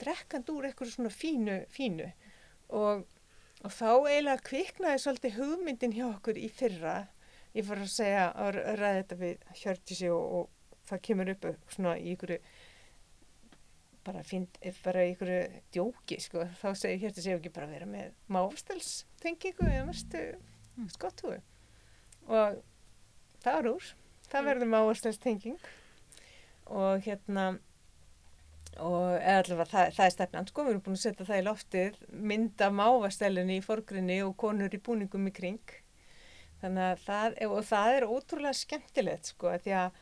drekkand 0.00 0.52
úr 0.52 0.68
eitthvað 0.68 0.94
svona 0.94 1.12
fínu, 1.12 1.56
fínu. 1.72 2.08
Og, 2.76 3.04
og 3.64 3.74
þá 3.74 3.90
eiginlega 4.08 4.46
kviknaði 4.48 5.02
svolítið 5.02 5.40
hugmyndin 5.40 5.96
hjá 5.96 6.06
okkur 6.10 6.40
í 6.40 6.48
fyrra 6.52 6.94
ég 7.56 7.66
fór 7.66 7.82
að 7.82 7.92
segja 7.92 8.26
að 8.30 8.58
ræða 8.78 8.96
þetta 9.00 9.20
við 9.20 9.46
Hjördísi 9.62 10.10
og, 10.14 10.34
og 10.40 10.80
það 10.90 11.04
kemur 11.08 11.32
upp 11.34 11.48
svona 11.74 11.96
í 11.98 12.14
ykkur 12.14 12.36
bara 14.06 14.22
fínt, 14.24 14.56
bara 14.84 15.04
í 15.04 15.12
ykkur 15.14 15.32
djóki 15.74 16.20
sko, 16.22 16.46
þá 16.60 16.68
segir 16.78 17.04
Hjördísi 17.04 17.34
ekki 17.36 17.54
bara 17.54 17.70
vera 17.70 17.88
með 17.90 18.12
máfstelstengingu 18.32 19.68
eða 19.68 19.86
mestu 19.88 20.24
skottúi 20.94 21.40
og 22.30 22.60
það 23.42 23.58
er 23.58 23.68
úr. 23.72 23.90
Það 24.30 24.46
verður 24.46 24.70
máfstelstenging 24.70 25.58
og 26.70 27.02
hérna 27.02 27.46
og 28.78 29.16
eða 29.18 29.40
allavega 29.40 29.66
það, 29.72 29.88
það 29.96 30.04
er 30.04 30.12
stefnan 30.14 30.48
sko, 30.48 30.64
við 30.64 30.72
erum 30.72 30.82
búin 30.86 30.98
að 30.98 31.02
setja 31.02 31.26
það 31.26 31.40
í 31.40 31.46
loftið 31.48 31.96
mynda 32.30 32.68
mávastellinni 32.70 33.56
í 33.58 33.64
forgrinni 33.64 34.20
og 34.22 34.36
konur 34.38 34.76
í 34.76 34.82
búningum 34.86 35.26
í 35.26 35.32
kring 35.34 35.72
þannig 36.60 36.86
að 36.86 37.02
það, 37.06 37.36
og 37.48 37.66
það 37.70 37.96
er 37.96 38.08
ótrúlega 38.08 38.58
skemmtilegt 38.60 39.32
sko, 39.32 39.52
að 39.54 39.66
því 39.66 39.76
að 39.80 40.00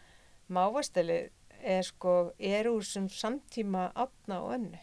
mávastellið 0.58 1.28
er 1.58 1.86
sko, 1.86 2.14
er 2.38 2.68
úr 2.70 2.86
sem 2.86 3.08
samtíma 3.10 3.88
átna 3.98 4.40
og 4.44 4.54
önnu. 4.58 4.82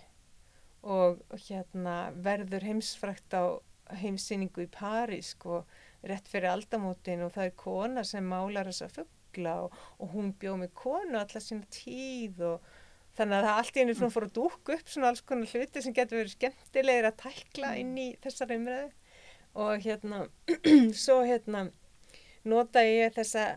Og 0.85 1.21
hérna 1.47 1.95
verður 2.25 2.67
heimsfrækt 2.67 3.33
á 3.33 3.57
heimsýningu 4.01 4.65
í 4.65 4.71
París 4.71 5.33
sko, 5.35 5.63
rétt 6.05 6.29
fyrir 6.29 6.51
aldamótin 6.53 7.23
og 7.25 7.33
það 7.35 7.49
er 7.49 7.59
kona 7.59 8.03
sem 8.05 8.25
málar 8.29 8.69
þessa 8.69 8.89
fuggla 8.93 9.55
og, 9.65 9.77
og 10.01 10.11
hún 10.13 10.33
bjóð 10.41 10.59
með 10.63 10.75
konu 10.77 11.19
alla 11.19 11.41
sína 11.41 11.65
tíð 11.73 12.43
og 12.51 12.67
þannig 13.17 13.37
að 13.39 13.47
það 13.47 13.61
allt 13.61 13.79
í 13.79 13.95
svona 13.95 14.13
fór 14.13 14.27
að 14.27 14.35
dúka 14.37 14.75
upp 14.75 14.91
svona 14.91 15.11
alls 15.11 15.23
konar 15.25 15.51
hluti 15.53 15.81
sem 15.81 15.95
getur 15.95 16.21
verið 16.21 16.35
skemmtilegir 16.35 17.09
að 17.09 17.19
tækla 17.23 17.73
inn 17.81 17.97
í 17.97 18.07
þessar 18.23 18.53
umræðu 18.57 18.91
og 19.55 19.81
hérna 19.83 20.25
svo 21.05 21.21
hérna 21.23 21.69
nota 22.45 22.83
ég 22.85 23.13
þessa 23.15 23.55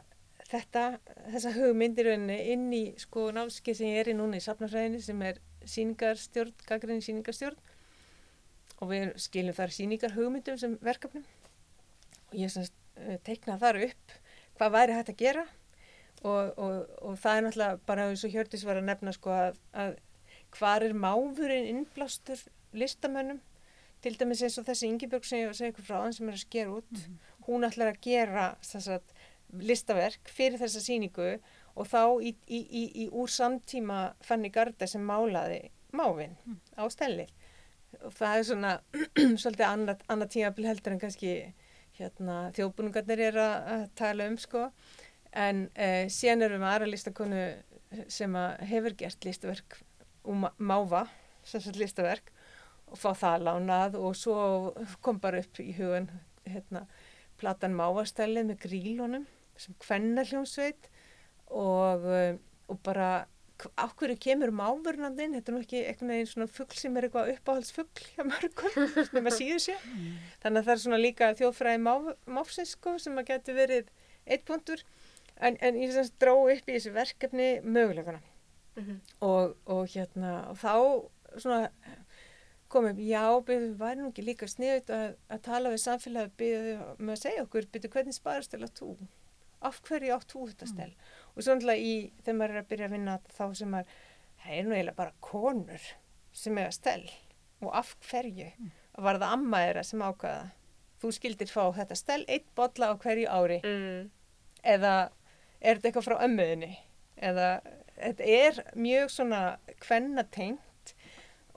þetta, 0.48 0.84
þessa 1.32 1.52
hugmyndir 1.56 2.12
inn 2.14 2.68
í 2.72 2.84
sko 3.00 3.28
námski 3.34 3.74
sem 3.76 3.92
ég 3.92 4.02
er 4.02 4.12
í 4.12 4.16
núna 4.16 4.38
í 4.38 4.44
safnafræðinni 4.44 5.02
sem 5.04 5.20
er 5.26 5.40
síningarstjórn, 5.68 6.54
gaggrinni 6.68 7.04
síningarstjórn 7.04 7.58
og 8.78 8.92
við 8.92 9.12
skilum 9.20 9.56
þar 9.56 9.74
síningar 9.74 10.14
hugmyndum 10.14 10.58
sem 10.60 10.76
verkefnum. 10.84 11.24
Og 12.30 12.36
ég 12.38 12.54
uh, 12.62 13.16
teikna 13.26 13.58
þar 13.60 13.80
upp 13.88 14.18
hvað 14.58 14.74
væri 14.76 14.96
hægt 14.96 15.12
að 15.12 15.22
gera. 15.22 15.46
Og, 16.26 16.54
og, 16.58 16.78
og 17.06 17.18
það 17.20 17.36
er 17.36 17.44
náttúrulega 17.46 17.80
bara 17.86 18.06
eins 18.08 18.24
og 18.26 18.32
Hjördis 18.34 18.64
var 18.66 18.80
að 18.80 18.88
nefna 18.88 19.12
sko 19.14 19.34
að, 19.34 19.58
að 19.70 19.98
hvar 20.56 20.82
er 20.86 20.96
máfurinn 20.98 21.68
innblástur 21.70 22.40
listamönnum 22.74 23.38
til 24.04 24.18
dæmis 24.18 24.42
eins 24.46 24.58
og 24.60 24.66
þessi 24.68 24.90
Ingibjörg 24.90 25.26
sem 25.26 25.40
ég 25.40 25.48
var 25.48 25.56
að 25.56 25.60
segja 25.60 25.72
ykkur 25.74 25.88
frá 25.88 25.98
hann 26.02 26.14
sem 26.16 26.28
er 26.28 26.36
að 26.38 26.44
skera 26.44 26.76
út 26.78 27.02
hún 27.48 27.66
ætlar 27.66 27.92
að 27.92 28.02
gera 28.04 28.44
að 28.60 29.16
listaverk 29.64 30.28
fyrir 30.28 30.60
þessa 30.60 30.82
síningu 30.84 31.30
og 31.78 31.88
þá 31.88 32.02
í, 32.20 32.34
í, 32.46 32.58
í, 32.60 32.84
í 33.04 33.08
úr 33.08 33.30
samtíma 33.32 34.12
Fanny 34.26 34.50
Garda 34.52 34.86
sem 34.90 35.04
málaði 35.04 35.70
mávin 35.96 36.36
á 36.76 36.84
stellið 36.92 37.32
og 38.04 38.12
það 38.12 38.36
er 38.36 38.46
svona 38.48 38.72
svolítið 39.42 39.66
annað, 39.66 40.04
annað 40.12 40.32
tímabil 40.34 40.68
heldur 40.68 40.94
en 40.94 41.02
kannski 41.02 41.32
hérna, 41.98 42.36
þjóðbúningarnir 42.56 43.22
er 43.30 43.38
að, 43.42 43.86
tala 43.98 44.28
um 44.30 44.36
sko. 44.38 44.68
En 45.34 45.64
uh, 45.74 46.04
síðan 46.12 46.44
erum 46.46 46.62
við 46.62 46.70
aðra 46.70 46.90
listakonu 46.92 47.40
sem 48.12 48.36
að 48.38 48.62
hefur 48.70 48.96
gert 49.00 49.26
listaverk 49.26 49.78
og 50.28 50.36
ma- 50.44 50.54
máva 50.60 51.06
sem 51.48 51.62
sagt 51.64 51.80
listaverk 51.80 52.30
og 52.92 52.98
fá 53.00 53.10
það 53.16 53.46
lánað 53.48 53.96
og 54.00 54.14
svo 54.16 54.36
kom 55.04 55.18
bara 55.22 55.40
upp 55.44 55.60
í 55.62 55.72
hugan 55.78 56.08
hérna, 56.48 56.86
platan 57.40 57.74
Mávastælið 57.78 58.48
með 58.52 58.62
grílunum 58.66 59.26
sem 59.58 59.74
kvenna 59.82 60.24
hljómsveit 60.28 60.88
og, 61.50 62.04
uh, 62.06 62.38
og 62.70 62.80
bara 62.86 63.26
á 63.74 63.86
hverju 63.98 64.14
kemur 64.22 64.52
mávurnandinn 64.54 65.32
þetta 65.34 65.50
er 65.50 65.56
nú 65.56 65.60
ekki 65.64 65.80
einhvern 65.82 66.12
veginn 66.14 66.28
svona 66.30 66.46
fuggl 66.54 66.78
sem 66.78 66.96
er 67.00 67.08
eitthvað 67.08 67.32
uppáhaldsfuggl 67.34 68.04
hjá 68.14 68.22
mörgum 68.28 68.76
sem 69.10 69.26
að 69.26 69.34
síður 69.34 69.62
sé. 69.64 69.74
Þannig 70.44 70.60
að 70.60 70.68
það 70.68 70.74
er 70.76 70.82
svona 70.84 71.00
líka 71.02 71.30
þjóðfræði 71.40 71.80
máf, 71.82 72.06
máfsins 72.38 72.76
sko, 72.76 72.94
sem 73.02 73.18
að 73.18 73.32
geti 73.32 73.56
verið 73.56 73.90
eitt 74.30 74.44
punktur. 74.46 74.84
En, 75.42 75.56
en 75.62 75.74
ég 75.78 75.90
sem 75.94 76.06
sagt 76.06 76.20
dró 76.22 76.36
upp 76.44 76.70
í 76.70 76.76
þessu 76.76 76.94
verkefni 76.96 77.50
mögulegana 77.66 78.22
Mhm. 78.78 79.00
og, 79.26 79.56
og 79.66 79.88
hérna 79.90 80.28
og 80.52 80.58
þá 80.60 80.70
svona 81.42 81.64
kom 82.68 82.88
upp, 82.90 82.98
já, 83.00 83.22
væri 83.46 84.00
nú 84.02 84.08
ekki 84.10 84.24
líka 84.26 84.48
sniðut 84.50 84.90
að, 84.92 85.14
að 85.32 85.40
tala 85.46 85.70
við 85.72 85.80
samfélagi 85.84 86.32
byrðu 86.42 86.74
með 86.98 87.14
að 87.14 87.22
segja 87.22 87.44
okkur, 87.46 87.68
byrðu, 87.72 87.90
hvernig 87.94 88.16
sparast 88.16 88.52
til 88.52 88.60
að 88.66 88.74
þú? 88.80 88.90
Af 89.68 89.80
hverju 89.88 90.12
átt 90.14 90.30
þú 90.34 90.42
þetta 90.52 90.68
stel? 90.70 90.90
Og 91.34 91.42
svo 91.42 91.54
náttúrulega 91.56 91.82
í, 91.82 91.94
þegar 92.22 92.36
maður 92.38 92.54
er 92.54 92.60
að 92.62 92.68
byrja 92.72 92.88
að 92.88 92.92
vinna 92.94 93.16
þá 93.34 93.44
sem 93.58 93.72
maður, 93.74 93.96
það 94.44 94.52
er 94.58 94.68
nú 94.68 94.76
eiginlega 94.76 94.98
bara 95.00 95.16
konur 95.28 95.88
sem 96.42 96.60
er 96.62 96.68
að 96.68 96.76
stel 96.78 97.08
og 97.64 97.72
af 97.80 97.94
hverju? 98.10 98.50
Var 98.98 99.18
það 99.18 99.32
amma 99.38 99.62
þeirra 99.64 99.82
sem 99.88 100.04
ákvaða? 100.06 100.44
Þú 100.98 101.10
skildir 101.14 101.50
fá 101.50 101.64
þetta 101.74 101.96
stel 101.98 102.20
eitt 102.30 102.46
bolla 102.58 102.90
á 102.90 102.94
hverju 102.98 103.26
ári 103.30 103.58
Mm. 103.64 104.10
eða 104.66 104.94
er 105.60 105.78
þetta 105.78 105.88
eitthvað 105.90 106.06
frá 106.06 106.16
ömmuðinni 106.26 106.70
eða 107.18 107.48
þetta 107.98 108.30
er 108.38 108.60
mjög 108.78 109.10
svona 109.10 109.42
kvennatengt 109.82 110.62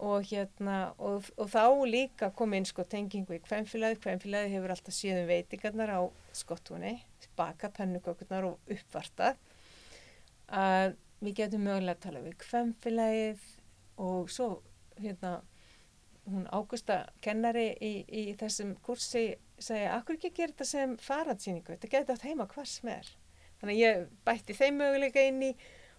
og 0.01 0.25
hérna 0.25 0.77
og, 0.97 1.27
og 1.37 1.49
þá 1.51 1.63
líka 1.85 2.31
kom 2.33 2.55
inn 2.57 2.65
sko 2.65 2.85
tengingu 2.89 3.37
í 3.37 3.43
kvenfélagi, 3.45 3.99
kvenfélagi 4.01 4.55
hefur 4.55 4.73
alltaf 4.73 4.95
síðan 4.97 5.29
veitingarnar 5.29 5.93
á 5.93 6.01
skottunni 6.35 6.95
bakað 7.37 7.75
pennukökurnar 7.77 8.47
og 8.49 8.73
uppvartað. 8.73 9.37
Að 10.51 10.97
við 11.21 11.37
getum 11.37 11.65
mögulega 11.67 11.95
að 11.95 12.03
tala 12.07 12.23
við 12.25 12.37
kvenfélagið 12.41 13.47
og 14.01 14.31
svo 14.33 14.49
hérna 14.97 15.39
hún 16.29 16.47
Ágústa 16.53 17.03
kennari 17.21 17.71
í, 17.81 17.91
í 18.05 18.23
þessum 18.37 18.75
kursi 18.85 19.35
segja, 19.61 19.95
akkur 19.97 20.17
ekki 20.17 20.33
gera 20.37 20.53
þetta 20.53 20.67
sem 20.69 20.95
faransýningu, 21.01 21.75
þetta 21.75 21.91
getur 21.91 22.17
átt 22.17 22.25
heima 22.25 22.47
hvað 22.49 22.69
sem 22.69 22.91
er. 22.93 23.09
Þannig 23.61 23.77
að 23.77 23.81
ég 23.81 24.03
bætti 24.25 24.57
þeim 24.57 24.81
möguleika 24.81 25.23
inn 25.29 25.41
í 25.45 25.51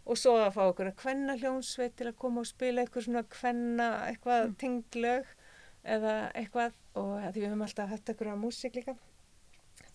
og 0.02 0.18
svo 0.18 0.34
að 0.40 0.54
fá 0.56 0.62
okkur 0.64 0.90
að 0.90 0.98
kvenna 1.02 1.36
hljónsveit 1.38 1.94
til 1.98 2.08
að 2.10 2.18
koma 2.22 2.42
og 2.42 2.48
spila 2.50 2.82
eitthvað 2.82 3.06
svona 3.08 3.22
kvenna, 3.30 3.90
eitthvað 4.08 4.48
mm. 4.48 4.56
tinglög 4.62 5.36
eða 5.82 6.16
eitthvað 6.38 6.80
og 6.98 7.12
því 7.20 7.38
við 7.38 7.46
höfum 7.48 7.62
alltaf 7.66 7.92
hatt 7.92 8.10
eitthvað 8.10 8.34
á 8.34 8.42
músík 8.42 8.78
líka. 8.78 8.96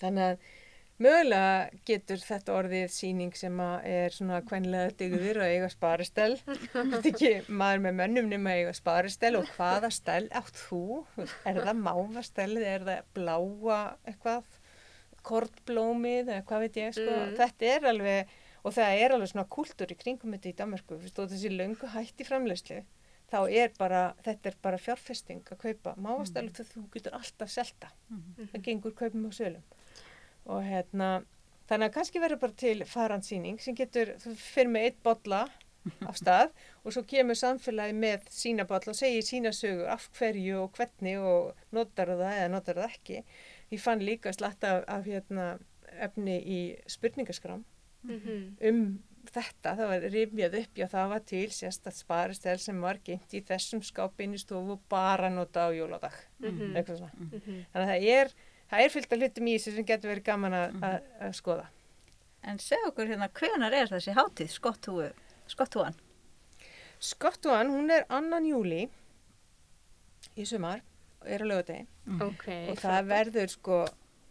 Þannig 0.01 0.23
að 0.27 0.47
mögulega 0.97 1.81
getur 1.85 2.21
þetta 2.23 2.55
orðið 2.57 2.85
síning 2.95 3.35
sem 3.37 3.59
er 3.61 4.15
svona 4.15 4.39
kvenlega 4.47 4.95
digður 4.97 5.41
að 5.43 5.53
eiga 5.53 5.71
sparistel. 5.73 6.31
Ekki 7.03 7.33
maður 7.47 7.83
með 7.85 7.99
mönnum 8.01 8.31
nema 8.31 8.55
að 8.55 8.63
eiga 8.63 8.77
sparistel 8.77 9.35
og 9.41 9.51
hvaða 9.57 9.91
stel 9.93 10.23
átt 10.35 10.63
þú? 10.67 11.03
Er 11.45 11.61
það 11.61 11.83
mávastelið, 11.83 12.65
er 12.75 12.87
það 12.87 13.11
bláa 13.17 13.81
eitthvað? 14.07 14.47
kortblómið 15.27 16.29
eða 16.31 16.43
hvað 16.47 16.65
veit 16.65 16.77
ég 16.79 16.93
sko, 16.95 17.13
Mm. 17.13 17.33
þetta 17.39 17.71
er 17.73 17.87
alveg 17.91 18.35
og 18.67 18.75
það 18.75 19.01
er 19.01 19.15
alveg 19.15 19.31
svona 19.31 19.47
kultúr 19.47 19.93
í 19.93 19.97
kringum 19.99 20.33
þetta 20.35 20.49
í 20.49 20.55
Danmarku, 20.57 20.97
og 20.99 21.29
þessi 21.31 21.51
löngu 21.53 21.91
hætti 21.93 22.25
framleyslu, 22.27 22.81
þá 23.31 23.39
er 23.47 23.71
bara 23.77 24.01
þetta 24.25 24.51
er 24.51 24.57
bara 24.63 24.79
fjárfesting 24.81 25.47
að 25.51 25.61
kaupa 25.61 25.93
mávastælu 25.99 26.51
þegar 26.55 26.69
þú 26.73 26.83
getur 26.95 27.15
alltaf 27.17 27.51
selta 27.51 27.91
það. 27.91 28.59
Gengur 28.65 28.95
kaupum 28.95 29.29
og 29.29 29.35
sölum. 29.35 29.63
Og 30.47 30.63
hérna 30.63 31.21
þannig 31.67 31.89
að 31.89 31.95
kannski 31.97 32.23
verður 32.23 32.43
bara 32.43 32.59
til 32.63 32.83
faransýning 32.87 33.61
sem 33.63 33.75
getur, 33.75 34.13
þú 34.23 34.35
fyrir 34.39 34.71
með 34.71 34.89
eitt 34.89 34.99
bolla 35.03 35.45
á 36.03 36.11
stað 36.19 36.51
og 36.83 36.95
svo 36.95 37.03
kemur 37.07 37.39
samfélagi 37.39 37.95
með 37.95 38.27
sína 38.31 38.67
bolla 38.67 38.91
og 38.91 38.99
segir 38.99 39.27
sína 39.27 39.53
sögu 39.55 39.87
af 39.91 40.09
hverju 40.15 40.63
og 40.63 40.75
hvernig 40.75 41.19
og 41.19 41.65
notar 41.75 42.15
það 42.15 42.27
eða 42.33 42.51
notar 42.55 42.79
það 42.79 42.91
ekki. 42.91 43.23
Ég 43.71 43.83
fann 43.83 44.03
líka 44.03 44.31
slatta 44.35 44.77
af, 44.77 44.85
af 44.87 45.07
hérna, 45.07 45.49
efni 45.99 46.39
í 46.39 46.61
spurningaskrám 46.87 47.65
Mhm. 48.07 48.57
um 48.69 49.03
þetta, 49.27 49.73
það 49.75 49.87
var 49.91 50.05
rifjað 50.13 50.53
upp 50.61 50.75
já 50.79 50.85
það 50.87 51.09
var 51.11 51.19
til 51.27 51.47
sérstætt 51.51 51.97
sparistel 51.99 52.57
sem 52.63 52.81
var 52.81 52.97
gengt 53.03 53.33
í 53.35 53.41
þessum 53.43 53.81
skápinni 53.83 54.39
stofu 54.39 54.71
og 54.77 54.79
bara 54.89 55.29
nota 55.29 55.67
á 55.67 55.69
jóladag 55.75 56.13
Mhm. 56.39 56.75
eitthvað 56.75 56.97
svona 57.01 57.11
Mhm. 57.19 57.65
þannig 57.73 57.87
að 57.87 57.91
það 57.91 58.07
er, 58.07 58.31
það 58.71 58.79
er 58.85 58.89
fyllt 58.89 59.11
af 59.13 59.19
hlutum 59.19 59.47
í 59.47 59.55
þessu 59.57 59.75
sem 59.75 59.85
getur 59.85 60.09
verið 60.15 60.23
gaman 60.23 60.53
að, 60.53 60.79
að, 60.81 61.01
að 61.21 61.33
skoða 61.41 61.67
En 62.43 62.57
segð 62.59 62.87
okkur 62.87 63.07
hérna, 63.07 63.27
hvenar 63.33 63.73
er 63.73 63.87
þessi 63.87 64.13
hátíð, 64.15 64.47
skottúu, 64.53 65.11
skottúan? 65.49 65.95
Skottuan, 66.99 67.67
hún 67.67 67.91
er 67.91 68.05
annan 68.09 68.45
júli 68.45 68.87
í 70.37 70.45
sumar 70.47 70.81
og 71.21 71.27
er 71.27 71.43
á 71.43 71.47
lögadegi 71.49 71.87
Ok. 72.21 72.47
og 72.71 72.77
það 72.77 73.07
verður 73.09 73.49
sko 73.51 73.79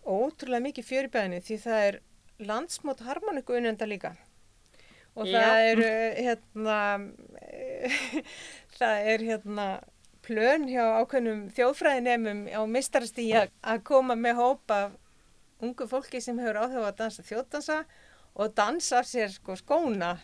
ótrúlega 0.06 0.62
mikið 0.68 0.86
fjöribæðinu 0.90 1.40
því 1.42 1.58
það 1.66 1.88
er 1.88 2.00
landsmót 2.38 3.02
harmoniku 3.06 3.56
unnenda 3.56 3.88
líka 3.88 4.14
og 5.16 5.28
það 5.30 5.58
Já. 5.58 5.68
eru 5.72 5.90
hérna 6.26 6.80
það 8.78 9.10
er 9.12 9.24
hérna 9.30 9.66
plön 10.26 10.66
hjá 10.68 10.84
ákveðnum 11.00 11.46
þjóðfræðinemum 11.56 12.46
á 12.50 12.60
mistarastíja 12.68 13.46
að 13.62 13.82
koma 13.86 14.16
með 14.18 14.40
hópa 14.40 14.80
ungu 15.62 15.86
fólki 15.88 16.20
sem 16.20 16.38
hefur 16.42 16.60
áhuga 16.64 16.90
að 16.90 16.98
dansa 17.00 17.24
þjóðdansa 17.26 17.78
og 18.36 18.56
dansa 18.58 19.02
sér 19.06 19.30
sko 19.32 19.56
skóna 19.56 20.16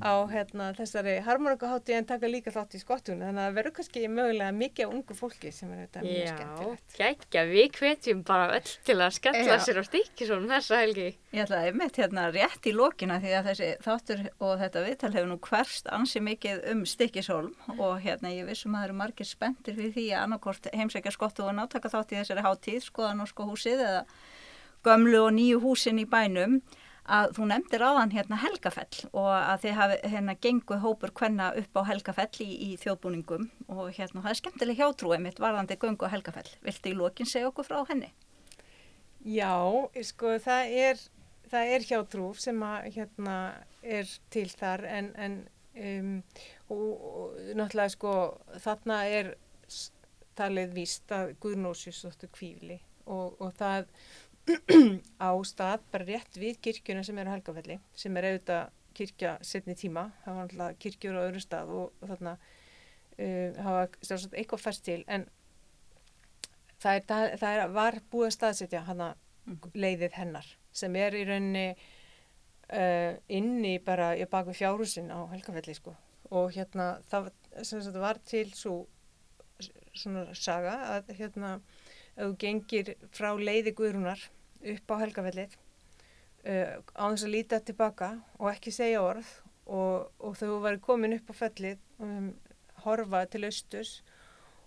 á 0.00 0.12
hérna, 0.30 0.70
þessari 0.76 1.18
harmonikuhátti 1.26 1.94
en 1.96 2.06
taka 2.08 2.30
líka 2.30 2.52
þátt 2.54 2.76
í 2.78 2.80
skottunum 2.80 3.26
þannig 3.26 3.42
að 3.42 3.48
það 3.48 3.56
verður 3.58 3.74
kannski 3.76 4.02
mögulega 4.08 4.54
mikið 4.56 4.86
af 4.86 4.94
ungu 4.96 5.16
fólki 5.18 5.52
sem 5.52 5.72
er 5.74 5.82
þetta 5.82 6.04
mjög 6.06 6.22
Já, 6.22 6.32
skemmtilegt. 6.32 6.96
geggja, 6.96 7.44
við 7.50 7.78
hvetjum 7.78 8.22
bara 8.26 8.48
öll 8.56 8.72
til 8.88 8.96
að 8.96 9.16
skella 9.18 9.58
sér 9.62 9.80
á 9.80 9.84
stikkisónum 9.86 10.52
þessa 10.54 10.80
helgi. 10.80 11.08
Ég 11.32 11.44
ætlaði 11.44 11.72
einmitt 11.72 12.00
hérna 12.00 12.26
rétt 12.32 12.68
í 12.68 12.74
lokina 12.76 13.18
því 13.22 13.34
að 13.38 13.48
þessi 13.50 13.70
þáttur 13.84 14.22
og 14.38 14.54
þetta 14.62 14.84
viðtal 14.88 15.12
hefur 15.16 15.30
nú 15.32 15.38
hverst 15.48 15.90
ansi 15.92 16.24
mikið 16.24 16.62
um 16.72 16.84
stikkisólm 16.88 17.78
og 17.78 17.98
hérna 18.04 18.32
ég 18.32 18.48
vissum 18.48 18.74
að 18.74 18.84
það 18.84 18.88
eru 18.90 19.00
margir 19.02 19.28
spenntir 19.28 19.76
fyrir 19.78 19.96
því 19.96 20.06
að 20.12 20.22
annarkort 20.26 20.70
heimsækja 20.72 21.14
skottu 21.14 21.46
og 21.46 21.56
nátaka 21.58 21.92
þátt 21.92 22.14
í 22.16 22.20
þessari 22.22 22.46
hátíð, 22.46 22.80
skoða 22.88 23.16
norska 23.18 23.46
húsið 23.48 23.84
eða 23.86 24.06
gömlu 24.82 25.20
og 25.28 25.34
nýju 25.36 25.60
húsin 25.62 26.00
í 26.02 26.06
bænum 26.10 26.60
að 27.02 27.32
þú 27.36 27.46
nefndir 27.50 27.82
áðan 27.82 28.12
hérna 28.14 28.38
Helgafell 28.38 29.06
og 29.10 29.30
að 29.34 29.64
þið 29.64 29.78
hafi 29.78 29.96
hérna 30.12 30.34
gengu 30.46 30.78
hópur 30.84 31.12
kvenna 31.18 31.48
upp 31.58 31.78
á 31.78 31.82
Helgafell 31.88 32.44
í, 32.44 32.50
í 32.50 32.76
þjóðbúningum 32.82 33.48
og 33.66 33.88
hérna 33.96 34.22
það 34.22 34.30
er 34.30 34.40
skemmtileg 34.40 34.82
hjátrúi 34.82 35.18
mitt 35.22 35.42
varðandi 35.42 35.78
göngu 35.82 36.06
á 36.06 36.12
Helgafell. 36.14 36.46
Viltu 36.62 36.92
í 36.92 36.98
lokin 36.98 37.26
segja 37.26 37.50
okkur 37.50 37.66
frá 37.66 37.82
henni? 37.90 38.12
Já, 39.26 39.54
sko 40.02 40.36
það 40.42 40.76
er, 40.86 41.02
það 41.50 41.74
er 41.74 41.88
hjátrúf 41.90 42.40
sem 42.42 42.62
að 42.66 42.88
hérna 42.96 43.36
er 43.82 44.14
til 44.30 44.48
þar 44.50 44.86
en, 44.86 45.10
en 45.18 45.36
um, 45.74 46.14
og, 46.70 46.88
og 47.02 47.36
náttúrulega 47.58 47.96
sko 47.96 48.14
þarna 48.62 49.02
er 49.10 49.34
talið 50.38 50.74
víst 50.78 51.12
að 51.12 51.34
Guðnósius 51.42 52.04
þóttu 52.06 52.30
kvífli 52.32 52.78
og, 53.10 53.34
og 53.42 53.50
það 53.58 53.88
á 55.28 55.30
stað 55.46 55.84
bara 55.92 56.08
rétt 56.08 56.38
við 56.40 56.58
kirkjuna 56.64 57.04
sem 57.06 57.18
er 57.18 57.30
á 57.30 57.34
Helgafelli 57.34 57.78
sem 57.94 58.16
er 58.18 58.28
auðvitað 58.30 58.78
kirkja 58.92 59.36
setni 59.46 59.76
tíma, 59.78 60.10
það 60.24 60.34
var 60.34 60.42
náttúrulega 60.42 60.80
kirkjur 60.84 61.16
á 61.16 61.24
öðru 61.26 61.40
stað 61.40 61.70
og, 61.72 61.94
og 62.02 62.10
þarna 62.10 62.34
uh, 62.36 63.62
hafa 63.64 63.86
stjórnsagt 64.00 64.36
eitthvað 64.36 64.64
færst 64.66 64.84
til 64.88 65.00
en 65.06 65.26
það, 66.82 66.94
er, 66.94 67.06
það, 67.08 67.26
það 67.40 67.56
er, 67.56 67.74
var 67.78 67.98
búið 68.12 68.28
að 68.28 68.36
staðsetja 68.36 68.84
hana 68.88 69.12
leiðið 69.74 70.16
hennar 70.18 70.48
sem 70.72 70.96
er 70.96 71.16
í 71.16 71.24
rauninni 71.28 71.66
uh, 71.72 73.12
inni 73.32 73.76
bara 73.84 74.12
í 74.16 74.26
baku 74.30 74.54
fjárhúsin 74.56 75.12
á 75.12 75.24
Helgafelli 75.32 75.76
sko. 75.76 75.94
Og 76.32 76.52
hérna 76.54 76.96
það 77.10 77.30
sagt, 77.60 77.96
var 78.00 78.20
til 78.24 78.48
svo 78.56 78.76
svona 79.92 80.30
saga 80.36 80.78
að 80.94 81.12
hérna 81.18 81.58
ef 82.16 82.24
þú 82.24 82.32
gengir 82.44 82.94
frá 83.14 83.32
leiði 83.38 83.74
Guðrúnar 83.76 84.20
upp 84.74 84.94
á 84.94 85.02
Helgafellið 85.02 85.56
uh, 86.46 86.78
á 86.94 87.04
þess 87.08 87.26
að 87.26 87.34
líta 87.34 87.60
tilbaka 87.60 88.14
og 88.38 88.50
ekki 88.52 88.74
segja 88.74 89.02
orð 89.02 89.28
og, 89.66 90.10
og 90.18 90.38
þú 90.38 90.58
væri 90.64 90.82
komin 90.82 91.16
upp 91.16 91.30
á 91.32 91.34
fellið 91.44 91.78
um, 92.02 92.32
horfa 92.84 93.24
til 93.30 93.44
austurs 93.48 94.00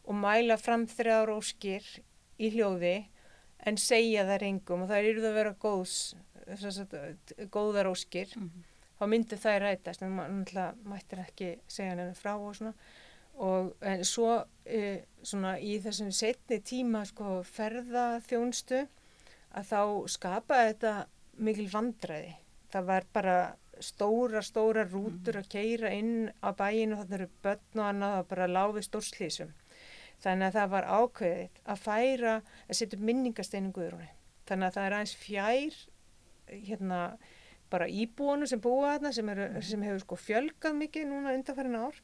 og 0.05 0.17
mæla 0.19 0.57
fram 0.61 0.85
þrjár 0.89 1.33
óskir 1.35 1.85
í 2.37 2.51
hljóði 2.53 2.97
en 3.65 3.79
segja 3.81 4.25
þær 4.27 4.45
engum 4.49 4.85
og 4.85 4.91
það 4.91 5.09
eru 5.09 5.25
að 5.25 5.37
vera 5.39 5.55
góðs, 5.59 5.97
sagt, 6.61 7.33
góðar 7.51 7.89
óskir 7.91 8.29
Mm 8.35 8.49
-hmm. 8.49 8.63
þá 8.99 9.03
myndi 9.07 9.35
það 9.37 9.59
rætast 9.61 10.01
en 10.01 10.15
maður 10.15 10.75
mættir 10.83 11.19
ekki 11.19 11.57
segja 11.67 11.95
henni 11.95 12.13
frá 12.13 12.35
og 12.35 12.55
svona 12.55 12.73
og 13.41 13.73
en 13.83 14.05
svo 14.07 14.37
e, 14.65 15.03
svona 15.23 15.57
í 15.59 15.77
þessum 15.83 16.11
setni 16.15 16.61
tíma 16.63 17.03
sko 17.07 17.41
ferða 17.47 18.21
þjónstu 18.27 18.85
að 19.55 19.69
þá 19.71 19.81
skapaði 20.11 20.71
þetta 20.71 20.95
mikil 21.45 21.67
vandræði. 21.71 22.33
Það 22.71 22.89
var 22.89 23.07
bara 23.13 23.37
stóra, 23.83 24.41
stóra 24.43 24.85
rútur 24.87 25.39
að 25.39 25.49
keira 25.51 25.91
inn 25.95 26.29
á 26.39 26.49
bæinu 26.55 26.97
þannig 26.99 27.17
eru 27.19 27.29
börn 27.43 27.81
og 27.81 27.87
annað 27.89 28.17
að 28.19 28.27
bara 28.31 28.51
láfi 28.51 28.83
stórslýsum 28.85 29.53
þannig 30.23 30.47
að 30.47 30.57
það 30.57 30.71
var 30.73 30.89
ákveðið 30.89 31.61
að 31.73 31.81
færa 31.83 32.35
að 32.39 32.79
setja 32.79 33.01
minningasteinu 33.01 33.73
guðrúni 33.75 34.09
þannig 34.49 34.67
að 34.67 34.77
það 34.77 34.87
er 34.87 34.97
aðeins 34.97 35.15
fjær 35.21 35.79
hérna 36.69 36.99
bara 37.73 37.89
íbúinu 37.89 38.47
sem 38.47 38.61
búa 38.61 38.95
þarna 38.95 39.11
sem, 39.15 39.31
sem 39.65 39.85
hefur 39.85 40.03
sko 40.03 40.19
fjölgað 40.21 40.77
mikið 40.79 41.09
núna 41.09 41.35
undanfærin 41.35 41.79
ár 41.81 42.01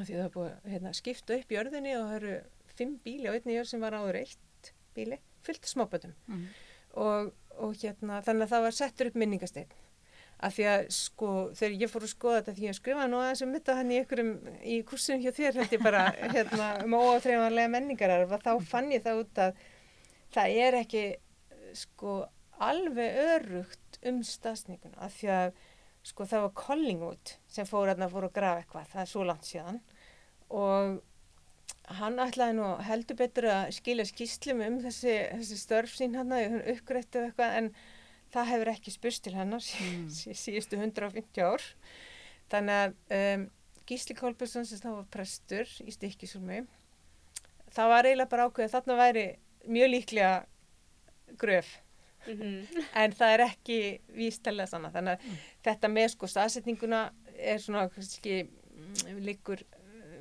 af 0.00 0.08
því 0.08 0.16
það 0.18 0.26
er 0.26 0.34
búið 0.34 0.50
að 0.50 0.72
hérna, 0.74 0.96
skipta 0.96 1.36
upp 1.36 1.54
jörðinni 1.54 1.94
og 1.98 2.08
það 2.08 2.18
eru 2.20 2.34
fimm 2.78 2.96
bíli 3.04 3.30
á 3.30 3.34
einni 3.36 3.56
jörð 3.58 3.70
sem 3.72 3.84
var 3.84 3.96
áður 3.98 4.20
eitt 4.22 4.72
bíli 4.96 5.20
fyllt 5.44 5.68
smábötum. 5.68 6.16
Mm 6.28 6.48
og, 6.98 7.30
og 7.60 7.78
hérna 7.78 8.20
þannig 8.24 8.46
að 8.46 8.52
það 8.52 8.66
var 8.66 8.76
settur 8.76 9.10
upp 9.10 9.18
minningastein 9.20 9.78
af 10.40 10.54
því 10.56 10.66
að 10.72 10.86
sko 10.96 11.30
þegar 11.56 11.74
ég 11.82 11.90
fór 11.92 12.04
að 12.06 12.12
skoða 12.14 12.36
þetta 12.38 12.54
því 12.56 12.68
að 12.70 12.76
skrifa 12.78 13.08
nú 13.10 13.18
aðeins 13.20 13.42
um 13.44 13.56
þetta 13.56 13.76
hann 13.76 13.90
í 13.92 13.98
ykkurum 14.00 14.30
í 14.64 14.76
kursinu 14.88 15.20
hjá 15.20 15.34
þér 15.36 15.58
held 15.60 15.74
ég 15.76 15.84
bara 15.84 16.04
hérna 16.34 16.68
um 16.86 16.96
óáþreifanlega 16.96 17.72
menningarar 17.74 18.30
þá 18.40 18.52
fann 18.64 18.88
ég 18.94 19.04
það 19.04 19.24
út 19.24 19.42
að 19.44 19.60
það 20.32 20.62
er 20.64 20.78
ekki 20.80 21.04
sko 21.76 22.16
alveg 22.60 23.20
örugt 23.34 24.00
um 24.08 24.22
stafsninguna 24.24 25.04
af 25.04 25.14
því 25.18 25.30
að 25.36 25.60
sko 26.08 26.24
það 26.24 26.46
var 26.46 26.56
Collingwood 26.56 27.34
sem 27.52 27.68
fór 27.68 27.92
að 27.92 28.06
fór 28.08 28.30
að 28.30 28.36
grafa 28.38 28.62
eitthvað, 28.62 28.88
það 28.94 29.02
er 29.02 29.10
svo 29.10 29.26
langt 29.28 29.44
síðan 29.48 29.82
og 30.50 31.00
hann 32.00 32.18
ætlaði 32.22 32.56
nú 32.58 32.66
heldur 32.86 33.18
betur 33.18 33.48
að 33.50 33.72
skilja 33.74 34.06
skýslum 34.08 34.62
um 34.66 34.78
þessi, 34.84 35.14
þessi 35.32 35.58
störf 35.58 35.94
sín 35.96 36.14
hann 36.18 36.34
uppgreitt 36.34 37.16
eða 37.16 37.30
eitthvað 37.30 37.56
en 37.60 37.70
það 38.30 38.50
hefur 38.52 38.72
ekki 38.74 38.94
spurst 38.94 39.24
til 39.26 39.34
hennar 39.34 39.64
mm. 39.64 40.04
síðustu 40.10 40.78
150 40.78 41.42
ár 41.42 41.64
þannig 42.52 42.76
að 42.84 43.16
um, 43.18 43.48
Gísli 43.90 44.14
Kolbjörnsson 44.14 44.68
sem 44.68 44.78
þá 44.78 44.90
var 44.92 45.06
prestur 45.10 45.70
í 45.82 45.94
Stikkisulmi 45.94 46.62
það 47.74 47.92
var 47.94 48.06
eiginlega 48.06 48.30
bara 48.30 48.46
ákveðið 48.46 48.74
þarna 48.76 48.98
væri 49.00 49.28
mjög 49.66 49.94
líklega 49.96 50.34
gröf 51.40 51.78
Mm 52.26 52.36
-hmm. 52.36 52.84
en 52.94 53.12
það 53.12 53.30
er 53.32 53.40
ekki 53.40 53.76
vístælega 54.12 54.66
sanna 54.66 54.90
þannig 54.92 55.12
að 55.12 55.22
mm. 55.24 55.36
þetta 55.64 55.88
með 55.88 56.08
sko 56.12 56.26
staðsetninguna 56.26 56.98
er 57.36 57.58
svona 57.58 57.88
kannski 57.88 58.50
líkur 59.24 59.62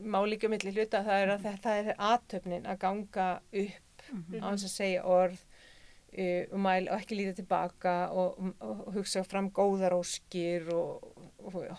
málíkjum 0.03 0.53
millir 0.55 0.75
hluta 0.77 1.03
það 1.03 1.23
er 1.23 1.33
að 1.33 1.45
þetta 1.47 1.75
er 1.81 1.91
aðtöfnin 2.09 2.67
að 2.69 2.81
ganga 2.85 3.27
upp 3.39 4.03
mm 4.11 4.25
-hmm. 4.29 4.43
á 4.43 4.47
þess 4.51 4.67
að 4.69 4.75
segja 4.75 5.05
orð 5.05 5.39
uh, 5.39 6.43
og, 6.51 6.59
mæl, 6.59 6.89
og 6.89 6.95
ekki 6.97 7.19
líta 7.19 7.35
tilbaka 7.41 7.95
og, 8.11 8.39
og, 8.59 8.83
og 8.87 8.93
hugsa 8.93 9.23
fram 9.23 9.51
góðar 9.51 9.97
óskir 9.97 10.69
og 10.73 11.15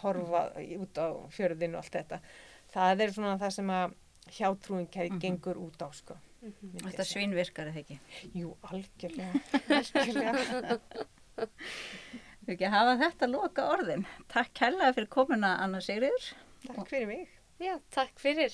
horfa 0.02 0.50
út 0.78 0.98
á 0.98 1.08
fjörðin 1.30 1.74
og 1.76 1.84
allt 1.84 1.92
þetta 1.98 2.20
það 2.72 3.00
er 3.00 3.12
svona 3.12 3.38
það 3.38 3.50
sem 3.50 3.70
að 3.70 3.94
hjátrúin 4.30 4.86
mm 4.86 4.90
-hmm. 4.90 5.20
gengur 5.20 5.56
út 5.56 5.82
á 5.82 5.88
sko 5.92 6.16
Mm 6.40 6.52
-hmm. 6.52 6.84
Þetta 6.84 7.04
svínvirkar 7.04 7.66
eða 7.68 7.80
ekki? 7.80 7.98
Jú, 8.34 8.56
algjörlega. 8.62 9.32
algjörlega. 9.76 10.78
Við 12.46 12.54
ekki 12.54 12.70
hafa 12.72 12.94
þetta 13.02 13.26
loka 13.26 13.66
orðin. 13.74 14.06
Takk 14.32 14.62
hella 14.64 14.92
fyrir 14.96 15.08
komuna 15.08 15.50
Anna 15.60 15.80
Sigriður. 15.84 16.30
Takk 16.66 16.88
fyrir 16.88 17.06
mig. 17.06 17.28
Já, 17.60 17.78
takk 17.90 18.18
fyrir. 18.18 18.52